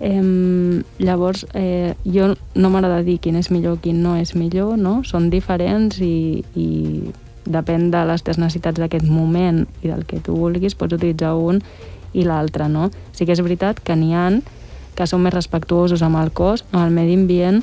Eh, 0.00 0.82
llavors, 0.98 1.46
eh, 1.54 1.94
jo 2.04 2.34
no 2.54 2.70
m'agrada 2.70 3.02
dir 3.02 3.18
quin 3.20 3.36
és 3.36 3.50
millor, 3.50 3.78
quin 3.80 4.02
no 4.02 4.16
és 4.16 4.34
millor, 4.36 4.78
no? 4.78 5.02
Són 5.04 5.28
diferents 5.28 6.00
i, 6.00 6.44
i 6.54 7.10
depèn 7.44 7.90
de 7.90 8.04
les 8.06 8.22
teves 8.22 8.38
necessitats 8.38 8.78
d'aquest 8.78 9.04
moment 9.08 9.66
i 9.82 9.88
del 9.88 10.04
que 10.06 10.20
tu 10.20 10.36
vulguis, 10.36 10.74
pots 10.74 10.94
utilitzar 10.94 11.34
un 11.34 11.60
i 12.14 12.24
l'altre, 12.24 12.68
no? 12.68 12.90
Sí 13.12 13.26
que 13.26 13.32
és 13.32 13.40
veritat 13.42 13.80
que 13.80 13.96
n'hi 13.96 14.14
han 14.14 14.42
que 14.94 15.06
són 15.06 15.22
més 15.22 15.34
respectuosos 15.34 16.02
amb 16.02 16.16
el 16.16 16.32
cos, 16.32 16.64
amb 16.72 16.84
el 16.86 16.90
medi 16.90 17.14
ambient 17.14 17.62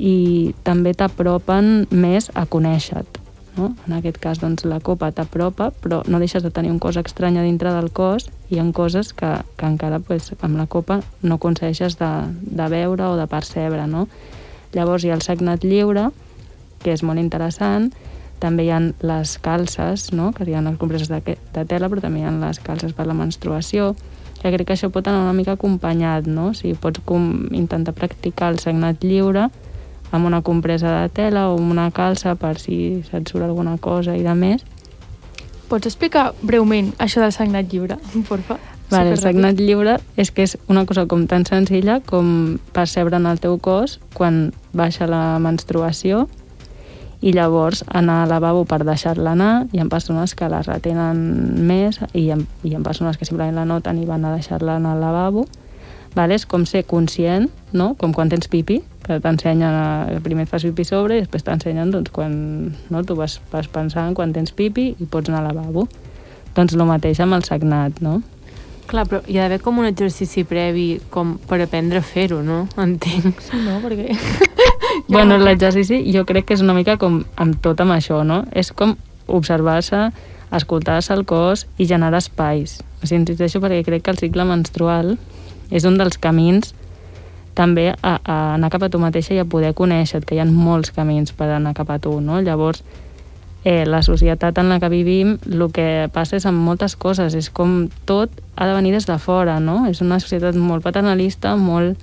i 0.00 0.54
també 0.64 0.94
t'apropen 0.96 1.84
més 1.92 2.30
a 2.32 2.46
conèixer-te. 2.48 3.20
No? 3.58 3.72
En 3.86 3.96
aquest 3.98 4.16
cas, 4.22 4.38
doncs, 4.40 4.64
la 4.64 4.78
copa 4.80 5.10
t'apropa, 5.12 5.68
però 5.82 6.00
no 6.08 6.20
deixes 6.22 6.42
de 6.42 6.52
tenir 6.54 6.70
un 6.72 6.78
cos 6.80 6.96
estrany 6.96 7.36
dintre 7.42 7.72
del 7.74 7.90
cos 7.92 8.30
i 8.48 8.56
hi 8.56 8.60
ha 8.62 8.66
coses 8.72 9.12
que, 9.12 9.30
que 9.58 9.66
encara 9.66 9.98
pues, 10.00 10.30
amb 10.40 10.56
la 10.56 10.66
copa 10.70 11.00
no 11.22 11.36
aconsegueixes 11.36 11.98
de, 12.00 12.10
de 12.40 12.68
veure 12.72 13.10
o 13.10 13.18
de 13.18 13.26
percebre. 13.28 13.84
No? 13.90 14.06
Llavors 14.72 15.04
hi 15.04 15.10
ha 15.10 15.18
el 15.18 15.26
sagnat 15.26 15.66
lliure, 15.66 16.08
que 16.80 16.94
és 16.94 17.02
molt 17.04 17.20
interessant, 17.20 17.90
també 18.40 18.64
hi 18.64 18.70
ha 18.72 18.80
les 18.80 19.36
calces, 19.44 20.08
no? 20.16 20.30
que 20.32 20.46
hi 20.48 20.56
ha 20.56 20.64
les 20.64 20.78
compreses 20.80 21.10
de, 21.12 21.20
de 21.26 21.64
tela, 21.68 21.90
però 21.90 22.06
també 22.06 22.22
hi 22.22 22.28
ha 22.30 22.32
les 22.32 22.62
calces 22.64 22.96
per 22.96 23.04
la 23.10 23.18
menstruació, 23.18 23.92
que 24.40 24.48
crec 24.54 24.70
que 24.70 24.78
això 24.78 24.88
pot 24.88 25.10
anar 25.10 25.26
una 25.26 25.36
mica 25.36 25.52
acompanyat, 25.58 26.24
no? 26.24 26.46
O 26.48 26.54
sigui, 26.56 26.72
pots 26.80 27.02
com 27.04 27.50
intentar 27.52 27.92
practicar 27.92 28.54
el 28.54 28.62
sagnat 28.62 29.04
lliure 29.04 29.50
amb 30.10 30.26
una 30.26 30.42
compresa 30.42 31.00
de 31.00 31.08
tela 31.14 31.48
o 31.50 31.56
amb 31.58 31.70
una 31.70 31.90
calça 31.94 32.34
per 32.36 32.58
si 32.58 33.02
se't 33.10 33.30
surt 33.30 33.46
alguna 33.46 33.76
cosa 33.78 34.16
i 34.16 34.24
de 34.26 34.34
més. 34.34 34.66
Pots 35.70 35.86
explicar 35.86 36.32
breument 36.42 36.92
això 36.98 37.22
del 37.22 37.32
sagnat 37.32 37.70
lliure, 37.70 37.98
porfa? 38.28 38.58
Vale, 38.90 39.12
el 39.14 39.20
sagnat 39.22 39.60
lliure 39.60 40.00
és 40.18 40.32
que 40.34 40.42
és 40.42 40.56
una 40.66 40.82
cosa 40.82 41.04
com 41.06 41.28
tan 41.30 41.44
senzilla 41.46 42.00
com 42.02 42.58
percebre 42.74 43.20
en 43.20 43.28
el 43.30 43.38
teu 43.38 43.54
cos 43.62 44.00
quan 44.18 44.48
baixa 44.74 45.06
la 45.06 45.38
menstruació 45.38 46.24
i 47.20 47.34
llavors 47.36 47.84
anar 47.86 48.22
al 48.24 48.32
lavabo 48.32 48.64
per 48.64 48.80
deixar-la 48.88 49.36
anar. 49.36 49.52
Hi 49.72 49.78
ha 49.78 49.86
persones 49.92 50.34
que 50.34 50.48
la 50.48 50.62
retenen 50.66 51.20
més 51.68 52.00
i 52.12 52.24
hi 52.24 52.30
ha, 52.32 52.38
hi 52.64 52.74
ha 52.74 52.82
persones 52.82 53.20
que 53.20 53.28
simplement 53.28 53.60
la 53.60 53.68
noten 53.68 54.00
i 54.00 54.08
van 54.08 54.24
a 54.24 54.34
deixar-la 54.34 54.78
anar 54.80 54.96
al 54.96 55.04
lavabo. 55.04 55.46
Vale? 56.14 56.34
És 56.34 56.46
com 56.46 56.64
ser 56.66 56.82
conscient, 56.90 57.48
no? 57.72 57.92
com 57.98 58.14
quan 58.16 58.30
tens 58.32 58.50
pipi, 58.50 58.80
que 59.06 59.20
t'ensenyen, 59.22 60.18
primer 60.24 60.46
et 60.46 60.50
fas 60.50 60.66
pipi 60.66 60.84
sobre 60.86 61.18
i 61.18 61.24
després 61.24 61.46
t'ensenyen 61.46 61.92
doncs, 61.94 62.10
quan 62.14 62.32
no? 62.90 63.04
tu 63.06 63.16
vas, 63.18 63.38
vas 63.52 63.70
pensant 63.70 64.16
quan 64.18 64.34
tens 64.34 64.52
pipi 64.56 64.90
i 64.98 65.08
pots 65.10 65.30
anar 65.30 65.44
al 65.44 65.54
lavabo. 65.54 65.86
Doncs 66.56 66.74
el 66.74 66.86
mateix 66.88 67.20
amb 67.22 67.38
el 67.38 67.46
sagnat, 67.46 68.02
no? 68.02 68.18
Clar, 68.90 69.04
però 69.06 69.20
hi 69.30 69.38
ha 69.38 69.44
d'haver 69.44 69.60
com 69.62 69.78
un 69.78 69.86
exercici 69.86 70.42
previ 70.42 70.86
com 71.14 71.36
per 71.46 71.60
aprendre 71.62 72.00
a 72.00 72.06
fer-ho, 72.06 72.40
no? 72.42 72.64
Entenc. 72.80 73.38
Sí, 73.46 73.60
no? 73.66 73.78
Perquè... 73.84 74.16
Bueno, 75.10 75.36
l'exercici 75.38 76.00
jo 76.14 76.24
crec 76.26 76.48
que 76.48 76.54
és 76.56 76.62
una 76.62 76.74
mica 76.74 76.96
com 76.98 77.20
amb 77.38 77.58
tot 77.62 77.78
amb 77.82 77.94
això, 77.94 78.20
no? 78.26 78.40
És 78.50 78.72
com 78.74 78.96
observar-se, 79.30 80.08
escoltar-se 80.54 81.14
el 81.14 81.24
cos 81.26 81.64
i 81.78 81.86
generar 81.86 82.18
espais. 82.18 82.80
O 83.00 83.06
sigui, 83.06 83.22
insisteixo 83.22 83.62
perquè 83.62 83.84
crec 83.86 84.04
que 84.06 84.14
el 84.14 84.18
cicle 84.18 84.46
menstrual 84.46 85.14
és 85.70 85.86
un 85.86 85.98
dels 85.98 86.18
camins 86.18 86.74
també 87.54 87.90
a, 87.90 88.16
a 88.24 88.36
anar 88.54 88.70
cap 88.70 88.86
a 88.86 88.90
tu 88.90 89.00
mateixa 89.02 89.34
i 89.34 89.40
a 89.42 89.48
poder 89.48 89.74
conèixer 89.76 90.22
que 90.24 90.36
hi 90.36 90.42
ha 90.42 90.48
molts 90.48 90.92
camins 90.96 91.32
per 91.36 91.50
anar 91.50 91.74
cap 91.76 91.90
a 91.90 91.98
tu, 92.02 92.20
no? 92.20 92.40
Llavors, 92.40 92.84
eh, 93.64 93.84
la 93.86 94.02
societat 94.02 94.58
en 94.58 94.70
la 94.70 94.78
que 94.80 94.88
vivim 94.88 95.36
el 95.50 95.66
que 95.74 96.08
passa 96.14 96.38
és 96.38 96.46
amb 96.48 96.62
moltes 96.64 96.96
coses, 96.96 97.34
és 97.34 97.50
com 97.50 97.88
tot 98.08 98.30
ha 98.56 98.68
de 98.68 98.76
venir 98.78 98.94
des 98.94 99.06
de 99.06 99.18
fora, 99.18 99.58
no? 99.60 99.84
És 99.90 100.00
una 100.00 100.20
societat 100.20 100.56
molt 100.56 100.86
paternalista, 100.86 101.56
molt 101.56 101.98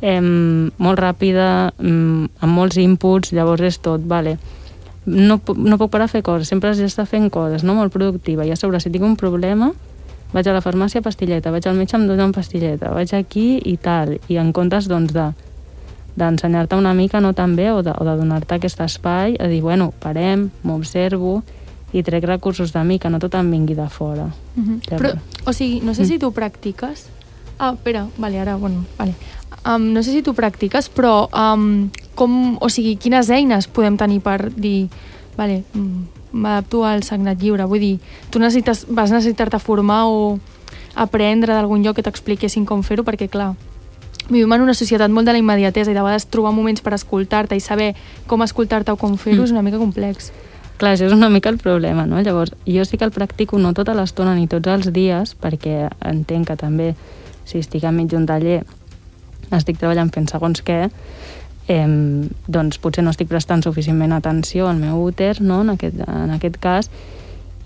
eh, 0.00 0.20
molt 0.20 1.00
ràpida, 1.00 1.72
amb 1.78 2.54
molts 2.54 2.78
inputs, 2.78 3.34
llavors 3.34 3.66
és 3.66 3.82
tot, 3.82 4.04
vale. 4.06 4.38
No, 5.08 5.40
no 5.56 5.78
puc 5.80 5.90
parar 5.90 6.08
a 6.08 6.12
fer 6.12 6.22
coses, 6.22 6.48
sempre 6.48 6.70
has 6.70 6.80
d'estar 6.80 7.06
fent 7.08 7.30
coses, 7.32 7.64
no? 7.64 7.74
molt 7.74 7.92
productiva, 7.92 8.44
i 8.44 8.52
a 8.52 8.58
sobre 8.60 8.80
si 8.80 8.92
tinc 8.92 9.06
un 9.06 9.16
problema 9.16 9.72
vaig 10.32 10.48
a 10.48 10.56
la 10.56 10.62
farmàcia 10.64 11.02
pastilleta, 11.02 11.52
vaig 11.54 11.66
al 11.66 11.76
metge 11.78 11.96
em 11.96 12.06
donen 12.08 12.32
pastilleta, 12.36 12.92
vaig 12.94 13.14
aquí 13.16 13.58
i 13.64 13.76
tal, 13.80 14.18
i 14.28 14.40
en 14.40 14.52
comptes 14.52 14.88
doncs 14.90 15.14
de 15.16 15.30
d'ensenyar-te 16.18 16.74
una 16.74 16.94
mica 16.98 17.20
no 17.22 17.30
tan 17.32 17.54
bé 17.54 17.70
o 17.70 17.82
de, 17.86 17.92
o 17.94 18.04
de 18.04 18.16
donar-te 18.18 18.56
aquest 18.56 18.80
espai 18.82 19.36
a 19.38 19.46
dir, 19.46 19.60
bueno, 19.62 19.92
parem, 20.02 20.48
m'observo 20.66 21.44
i 21.94 22.02
trec 22.02 22.26
recursos 22.26 22.72
de 22.74 22.82
mi, 22.84 22.98
que 22.98 23.08
no 23.08 23.20
tot 23.22 23.36
em 23.38 23.50
vingui 23.50 23.76
de 23.78 23.88
fora. 23.88 24.26
-huh. 24.26 24.80
Ja 24.90 24.98
Però, 24.98 25.14
o 25.44 25.52
sigui, 25.52 25.80
no 25.80 25.94
sé 25.94 26.04
si 26.04 26.18
tu 26.18 26.32
practiques... 26.32 27.06
Ah, 27.58 27.72
espera, 27.72 28.06
vale, 28.18 28.40
ara, 28.40 28.56
bueno, 28.56 28.84
vale. 28.98 29.14
Um, 29.66 29.92
no 29.92 30.02
sé 30.02 30.12
si 30.12 30.22
tu 30.22 30.34
practiques, 30.34 30.90
però 30.90 31.28
um, 31.34 31.90
com, 32.14 32.56
o 32.60 32.68
sigui, 32.68 32.96
quines 32.96 33.30
eines 33.30 33.66
podem 33.66 33.96
tenir 33.96 34.20
per 34.20 34.52
dir, 34.54 34.88
vale, 35.36 35.64
mm, 35.74 36.17
m'adapto 36.32 36.84
al 36.84 37.02
sagnat 37.02 37.40
lliure? 37.42 37.64
Vull 37.64 37.80
dir, 37.80 37.98
tu 38.30 38.38
necessites, 38.38 38.86
vas 38.88 39.10
necessitar-te 39.10 39.58
formar 39.58 40.04
o 40.06 40.38
aprendre 40.94 41.54
d'algun 41.54 41.82
lloc 41.84 41.96
que 41.96 42.02
t'expliquessin 42.02 42.66
com 42.66 42.82
fer-ho, 42.82 43.04
perquè, 43.06 43.28
clar, 43.30 43.54
vivim 44.28 44.52
en 44.52 44.60
una 44.66 44.74
societat 44.74 45.10
molt 45.10 45.26
de 45.26 45.32
la 45.32 45.38
immediatesa 45.38 45.90
i 45.90 45.94
de 45.94 46.02
vegades 46.02 46.26
trobar 46.28 46.52
moments 46.52 46.82
per 46.84 46.92
escoltar-te 46.94 47.56
i 47.56 47.60
saber 47.60 47.94
com 48.26 48.42
escoltar-te 48.42 48.92
o 48.92 48.96
com 48.96 49.16
fer-ho 49.16 49.40
Mm. 49.42 49.44
és 49.44 49.50
una 49.52 49.62
mica 49.62 49.78
complex. 49.78 50.32
Clar, 50.78 50.94
això 50.94 51.06
és 51.06 51.12
una 51.12 51.28
mica 51.28 51.48
el 51.48 51.58
problema, 51.58 52.06
no? 52.06 52.20
Llavors, 52.20 52.52
jo 52.66 52.84
sí 52.84 52.96
que 52.98 53.04
el 53.04 53.10
practico 53.10 53.58
no 53.58 53.72
tota 53.74 53.94
l'estona 53.94 54.34
ni 54.34 54.46
tots 54.46 54.68
els 54.68 54.92
dies, 54.92 55.34
perquè 55.40 55.88
entenc 56.04 56.46
que 56.46 56.56
també, 56.56 56.94
si 57.44 57.58
estic 57.58 57.82
enmig 57.84 58.08
d'un 58.08 58.26
taller, 58.26 58.64
estic 59.50 59.78
treballant 59.78 60.12
fent 60.12 60.28
segons 60.28 60.62
què, 60.62 60.90
eh, 61.68 61.86
doncs 62.48 62.80
potser 62.82 63.04
no 63.04 63.12
estic 63.14 63.28
prestant 63.30 63.62
suficientment 63.62 64.16
atenció 64.16 64.68
al 64.68 64.80
meu 64.80 65.04
úter, 65.04 65.36
no?, 65.40 65.62
en 65.62 65.76
aquest, 65.76 66.00
en 66.08 66.34
aquest 66.34 66.58
cas, 66.58 66.90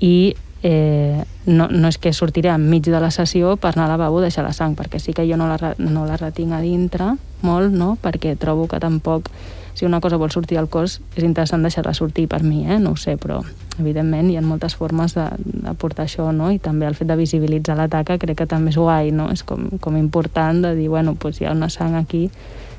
i 0.02 0.34
eh, 0.62 1.22
no, 1.46 1.68
no 1.70 1.88
és 1.88 1.98
que 1.98 2.12
sortiré 2.12 2.52
enmig 2.52 2.90
de 2.90 3.00
la 3.00 3.10
sessió 3.14 3.56
per 3.56 3.72
anar 3.72 3.86
al 3.86 3.96
lavabo 3.96 4.20
a 4.20 4.26
deixar 4.26 4.44
la 4.44 4.52
sang, 4.52 4.76
perquè 4.78 5.00
sí 5.00 5.14
que 5.14 5.26
jo 5.30 5.38
no 5.38 5.48
la, 5.50 5.74
no 5.78 6.06
la 6.06 6.20
retinc 6.20 6.52
a 6.52 6.62
dintre 6.62 7.14
molt, 7.42 7.72
no?, 7.72 7.96
perquè 8.02 8.36
trobo 8.38 8.68
que 8.68 8.82
tampoc 8.82 9.30
si 9.74 9.86
una 9.86 10.00
cosa 10.00 10.18
vol 10.20 10.30
sortir 10.30 10.58
al 10.58 10.68
cos, 10.68 11.00
és 11.16 11.24
interessant 11.24 11.62
deixar-la 11.64 11.94
sortir 11.96 12.26
per 12.28 12.42
mi, 12.44 12.66
eh? 12.68 12.78
no 12.78 12.92
ho 12.92 12.98
sé, 13.00 13.16
però 13.16 13.38
evidentment 13.80 14.28
hi 14.28 14.36
ha 14.36 14.42
moltes 14.44 14.74
formes 14.76 15.14
de, 15.16 15.24
de 15.38 15.72
portar 15.80 16.04
això, 16.04 16.28
no? 16.36 16.50
i 16.52 16.58
també 16.60 16.86
el 16.86 16.98
fet 16.98 17.08
de 17.08 17.16
visibilitzar 17.16 17.78
la 17.78 17.88
taca 17.88 18.18
crec 18.20 18.42
que 18.42 18.48
també 18.50 18.74
és 18.74 18.76
guai, 18.76 19.14
no? 19.16 19.30
és 19.32 19.42
com, 19.48 19.70
com 19.80 19.96
important 19.96 20.60
de 20.66 20.74
dir, 20.76 20.90
bueno, 20.92 21.14
pues 21.16 21.40
hi 21.40 21.48
ha 21.48 21.56
una 21.56 21.70
sang 21.72 21.96
aquí 21.96 22.28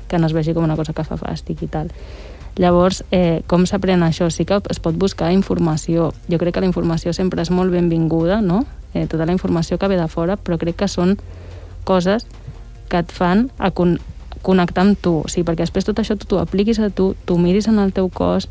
que 0.08 0.18
no 0.18 0.26
es 0.26 0.32
vegi 0.32 0.54
com 0.54 0.64
una 0.64 0.76
cosa 0.76 0.92
que 0.92 1.04
fa 1.04 1.18
fàstic 1.20 1.64
i 1.64 1.68
tal. 1.68 1.90
Llavors, 2.56 3.02
eh, 3.10 3.42
com 3.50 3.64
s'aprèn 3.66 4.04
això? 4.06 4.30
Sí 4.30 4.44
que 4.46 4.60
es 4.70 4.78
pot 4.78 4.94
buscar 4.94 5.32
informació. 5.34 6.12
Jo 6.30 6.38
crec 6.38 6.54
que 6.54 6.62
la 6.62 6.70
informació 6.70 7.12
sempre 7.12 7.42
és 7.42 7.50
molt 7.50 7.72
benvinguda, 7.72 8.40
no? 8.40 8.64
Eh, 8.94 9.08
tota 9.10 9.26
la 9.26 9.32
informació 9.32 9.78
que 9.78 9.88
ve 9.88 9.96
de 9.98 10.06
fora, 10.08 10.36
però 10.36 10.58
crec 10.58 10.76
que 10.76 10.88
són 10.88 11.18
coses 11.84 12.26
que 12.88 12.98
et 12.98 13.10
fan 13.10 13.50
a 13.58 13.72
con 13.72 13.98
connectar 14.42 14.84
amb 14.84 15.00
tu. 15.00 15.22
O 15.24 15.28
sigui, 15.28 15.46
perquè 15.48 15.64
després 15.64 15.88
tot 15.88 15.98
això 15.98 16.14
tu 16.18 16.28
t'ho 16.30 16.38
apliquis 16.38 16.78
a 16.78 16.90
tu, 16.90 17.14
tu 17.24 17.38
miris 17.38 17.66
en 17.66 17.80
el 17.82 17.92
teu 17.96 18.08
cos, 18.08 18.48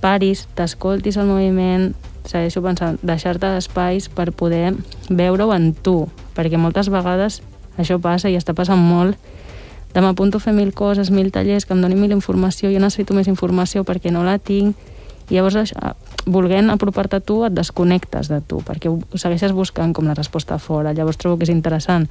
paris, 0.00 0.48
t'escoltis 0.56 1.16
el 1.20 1.28
moviment, 1.28 1.92
segueixo 2.26 2.62
pensant, 2.64 2.98
deixar-te 3.04 3.52
espais 3.60 4.08
per 4.08 4.32
poder 4.32 4.74
veure-ho 5.08 5.52
en 5.54 5.72
tu, 5.74 6.08
perquè 6.34 6.58
moltes 6.58 6.90
vegades 6.90 7.42
això 7.78 8.00
passa 8.00 8.30
i 8.30 8.36
està 8.38 8.54
passant 8.56 8.80
molt 8.80 9.18
de 9.94 10.02
m'apunto 10.02 10.38
a 10.38 10.42
fer 10.42 10.52
mil 10.52 10.72
coses, 10.74 11.10
mil 11.14 11.30
tallers, 11.30 11.64
que 11.64 11.72
em 11.74 11.80
donin 11.80 12.00
mil 12.00 12.12
informació, 12.12 12.72
jo 12.72 12.82
necessito 12.82 13.14
més 13.14 13.30
informació 13.30 13.84
perquè 13.86 14.10
no 14.10 14.24
la 14.26 14.40
tinc, 14.42 14.74
i 15.30 15.38
llavors 15.38 15.56
això, 15.56 15.94
volent 16.26 16.72
apropar-te 16.72 17.20
a 17.20 17.24
tu 17.24 17.38
et 17.46 17.54
desconnectes 17.54 18.28
de 18.28 18.40
tu, 18.42 18.60
perquè 18.64 18.90
ho 18.90 18.98
segueixes 19.14 19.54
buscant 19.56 19.94
com 19.94 20.08
la 20.10 20.16
resposta 20.18 20.58
fora, 20.58 20.92
llavors 20.92 21.20
trobo 21.20 21.38
que 21.38 21.48
és 21.48 21.54
interessant 21.54 22.08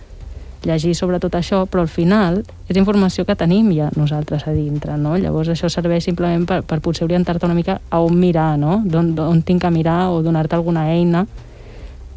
llegir 0.64 0.94
sobre 0.96 1.20
tot 1.20 1.36
això, 1.36 1.66
però 1.68 1.84
al 1.84 1.92
final 1.92 2.40
és 2.72 2.78
informació 2.80 3.26
que 3.28 3.36
tenim 3.36 3.70
ja 3.76 3.90
nosaltres 4.00 4.48
a 4.48 4.54
dintre, 4.56 4.96
no? 4.98 5.18
Llavors 5.20 5.52
això 5.52 5.70
serveix 5.70 6.08
simplement 6.08 6.48
per, 6.48 6.62
per 6.64 6.80
potser 6.80 7.04
orientar-te 7.04 7.46
una 7.46 7.58
mica 7.58 7.82
a 7.90 8.00
on 8.00 8.16
mirar, 8.20 8.56
no? 8.58 8.80
D'on 8.86 9.42
tinc 9.44 9.62
que 9.62 9.72
mirar 9.76 10.14
o 10.14 10.22
donar-te 10.24 10.56
alguna 10.56 10.88
eina 10.94 11.26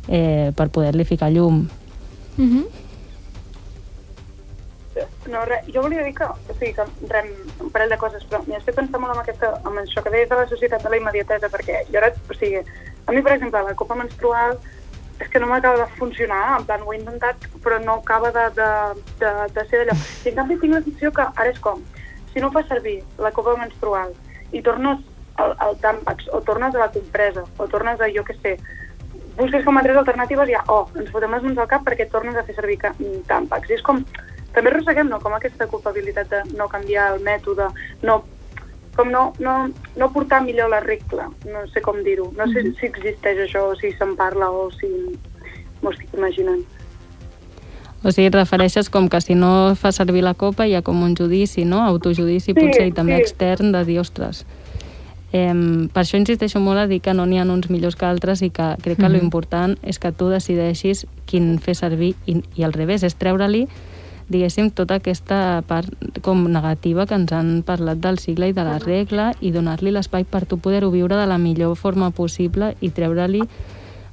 eh, 0.07 0.53
per 0.55 0.69
poder-li 0.71 1.05
ficar 1.05 1.33
llum. 1.35 1.67
Uh 2.39 2.45
-huh. 2.45 2.86
No, 5.29 5.43
res, 5.45 5.67
jo 5.75 5.83
volia 5.85 6.05
dir 6.07 6.15
que, 6.17 6.25
o 6.25 6.55
sigui, 6.57 6.73
que 6.77 6.87
res, 7.11 7.29
un 7.61 7.71
parell 7.75 7.93
de 7.93 7.99
coses, 8.01 8.25
però 8.31 8.41
m'hi 8.47 8.57
estic 8.57 8.79
pensant 8.79 9.03
molt 9.03 9.17
en, 9.17 9.23
aquesta, 9.23 9.51
en 9.69 9.83
això 9.83 10.03
que 10.05 10.13
deies 10.15 10.31
de 10.31 10.39
la 10.39 10.47
societat 10.49 10.85
de 10.85 10.93
la 10.93 11.01
immediatesa, 11.01 11.51
perquè 11.53 11.83
jo 11.91 12.01
ara, 12.01 12.13
o 12.17 12.37
sigui, 12.39 12.63
a 12.63 13.13
mi, 13.13 13.23
per 13.23 13.35
exemple, 13.37 13.63
la 13.67 13.77
copa 13.79 13.99
menstrual 13.99 14.57
és 15.21 15.29
que 15.33 15.41
no 15.41 15.49
m'acaba 15.49 15.85
de 15.85 15.99
funcionar, 15.99 16.59
en 16.59 16.65
plan, 16.69 16.85
ho 16.85 16.93
he 16.93 16.99
intentat, 16.99 17.45
però 17.65 17.79
no 17.83 17.99
acaba 18.01 18.31
de, 18.33 18.47
de, 18.57 18.71
de, 19.21 19.35
de 19.57 19.67
ser 19.69 19.83
d'allò. 19.83 19.99
I 20.25 20.33
en 20.33 20.41
canvi 20.41 20.59
tinc 20.61 20.75
la 20.75 20.83
sensació 20.85 21.13
que 21.17 21.29
ara 21.29 21.53
és 21.53 21.61
com, 21.65 21.85
si 22.33 22.45
no 22.45 22.53
fas 22.53 22.69
servir 22.69 22.99
la 23.23 23.33
copa 23.33 23.57
menstrual 23.57 24.13
i 24.53 24.61
tornes 24.65 25.01
al, 25.41 25.55
al 25.65 25.79
tàmpax, 25.81 26.29
o 26.37 26.43
tornes 26.45 26.75
a 26.75 26.85
la 26.85 26.91
compresa, 26.93 27.47
o 27.57 27.69
tornes 27.73 28.01
a, 28.01 28.11
jo 28.13 28.25
què 28.29 28.37
sé, 28.43 28.57
busques 29.37 29.65
com 29.65 29.77
a 29.77 29.85
tres 29.85 29.97
alternatives 29.97 30.49
i 30.49 30.57
ja, 30.57 30.63
oh, 30.73 30.85
ens 30.97 31.11
fotem 31.13 31.33
les 31.33 31.45
mans 31.45 31.61
al 31.61 31.69
cap 31.71 31.85
perquè 31.85 32.09
tornes 32.13 32.37
a 32.37 32.45
fer 32.45 32.57
servir 32.57 32.79
tàmpacs. 33.29 33.71
I 33.71 33.79
és 33.79 33.85
com, 33.85 34.03
també 34.57 34.73
arrosseguem, 34.73 35.11
no?, 35.13 35.21
com 35.21 35.37
aquesta 35.37 35.69
culpabilitat 35.69 36.33
de 36.33 36.41
no 36.57 36.67
canviar 36.73 37.11
el 37.15 37.21
mètode, 37.25 37.69
no, 38.03 38.23
com 38.97 39.11
no, 39.13 39.27
no, 39.39 39.57
no 40.01 40.13
portar 40.15 40.41
millor 40.43 40.71
la 40.73 40.81
regla, 40.81 41.29
no 41.45 41.67
sé 41.75 41.83
com 41.85 42.01
dir-ho. 42.03 42.31
No 42.39 42.47
sé 42.49 42.65
si 42.81 42.89
existeix 42.89 43.43
això, 43.45 43.67
o 43.71 43.77
si 43.77 43.93
se'n 43.99 44.17
parla, 44.17 44.49
o 44.49 44.71
si 44.73 44.89
m'ho 45.83 45.93
estic 45.93 46.15
imaginant. 46.17 46.65
O 48.07 48.13
sigui, 48.13 48.29
et 48.31 48.37
refereixes 48.37 48.89
com 48.93 49.09
que 49.13 49.21
si 49.21 49.35
no 49.35 49.75
fa 49.77 49.91
servir 49.93 50.23
la 50.25 50.33
copa 50.39 50.67
hi 50.67 50.77
ha 50.79 50.83
com 50.87 51.03
un 51.03 51.17
judici, 51.19 51.65
no? 51.69 51.83
Autojudici 51.85 52.53
Sí, 52.53 52.57
potser 52.57 52.87
i 52.89 52.95
també 52.97 53.17
sí. 53.17 53.27
extern 53.27 53.73
de 53.77 53.85
dir, 53.85 54.01
ostres... 54.01 54.47
Eh, 55.35 55.53
per 55.93 56.05
això 56.05 56.17
insisteixo 56.17 56.61
molt 56.63 56.79
a 56.79 56.87
dir 56.87 57.01
que 57.03 57.13
no 57.13 57.25
n'hi 57.27 57.41
ha 57.41 57.45
uns 57.45 57.67
millors 57.69 57.97
que 57.99 58.07
altres 58.07 58.41
i 58.47 58.49
que 58.49 58.77
crec 58.81 58.97
que 58.97 59.03
mm 59.03 59.11
Mhm. 59.11 59.13
lo 59.13 59.25
important 59.25 59.77
és 59.83 59.99
que 59.99 60.13
tu 60.13 60.29
decideixis 60.31 61.05
quin 61.27 61.59
fer 61.59 61.75
servir 61.75 62.15
i, 62.27 62.41
i 62.55 62.63
al 62.63 62.73
revés, 62.73 63.03
és 63.03 63.17
treure-li 63.19 63.67
diguéssim, 64.29 64.71
tota 64.75 64.99
aquesta 64.99 65.63
part 65.69 65.91
com 66.23 66.47
negativa 66.51 67.07
que 67.07 67.15
ens 67.19 67.33
han 67.33 67.63
parlat 67.67 68.03
del 68.03 68.19
cicle 68.19 68.51
i 68.51 68.57
de 68.57 68.67
la 68.67 68.79
regla 68.83 69.33
i 69.41 69.53
donar-li 69.55 69.95
l'espai 69.95 70.25
per 70.25 70.45
tu 70.47 70.59
poder-ho 70.59 70.91
viure 70.91 71.17
de 71.17 71.27
la 71.27 71.39
millor 71.39 71.77
forma 71.77 72.11
possible 72.11 72.75
i 72.81 72.91
treure-li 72.91 73.43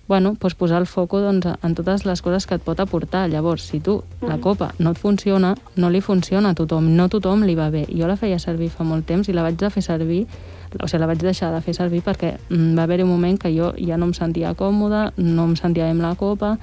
bueno, 0.05 0.35
doncs 0.35 0.55
posar 0.59 0.81
el 0.81 0.85
foco 0.85 1.21
doncs, 1.23 1.47
en 1.63 1.75
totes 1.75 2.03
les 2.05 2.21
coses 2.21 2.45
que 2.45 2.57
et 2.59 2.61
pot 2.61 2.79
aportar. 2.79 3.29
Llavors, 3.31 3.63
si 3.63 3.79
tu, 3.79 4.01
la 4.21 4.35
copa, 4.37 4.73
no 4.77 4.91
et 4.91 4.99
funciona, 4.99 5.53
no 5.79 5.89
li 5.89 6.01
funciona 6.01 6.51
a 6.51 6.57
tothom, 6.59 6.89
no 6.97 7.07
a 7.07 7.09
tothom 7.09 7.45
li 7.47 7.55
va 7.55 7.69
bé. 7.71 7.85
Jo 7.87 8.09
la 8.11 8.17
feia 8.19 8.37
servir 8.37 8.67
fa 8.69 8.83
molt 8.83 9.07
temps 9.07 9.31
i 9.31 9.33
la 9.33 9.45
vaig 9.47 9.55
de 9.57 9.71
fer 9.71 9.81
servir 9.81 10.25
o 10.81 10.87
sigui, 10.87 11.01
la 11.01 11.07
vaig 11.07 11.21
deixar 11.21 11.51
de 11.53 11.61
fer 11.61 11.75
servir 11.77 12.01
perquè 12.05 12.33
mm, 12.49 12.73
va 12.77 12.87
haver 12.87 13.03
un 13.03 13.11
moment 13.11 13.37
que 13.39 13.51
jo 13.53 13.73
ja 13.77 13.97
no 13.97 14.09
em 14.09 14.13
sentia 14.17 14.53
còmoda, 14.57 15.11
no 15.17 15.45
em 15.49 15.55
sentia 15.59 15.85
bé 15.85 15.93
amb 15.93 16.01
la 16.01 16.15
copa, 16.19 16.57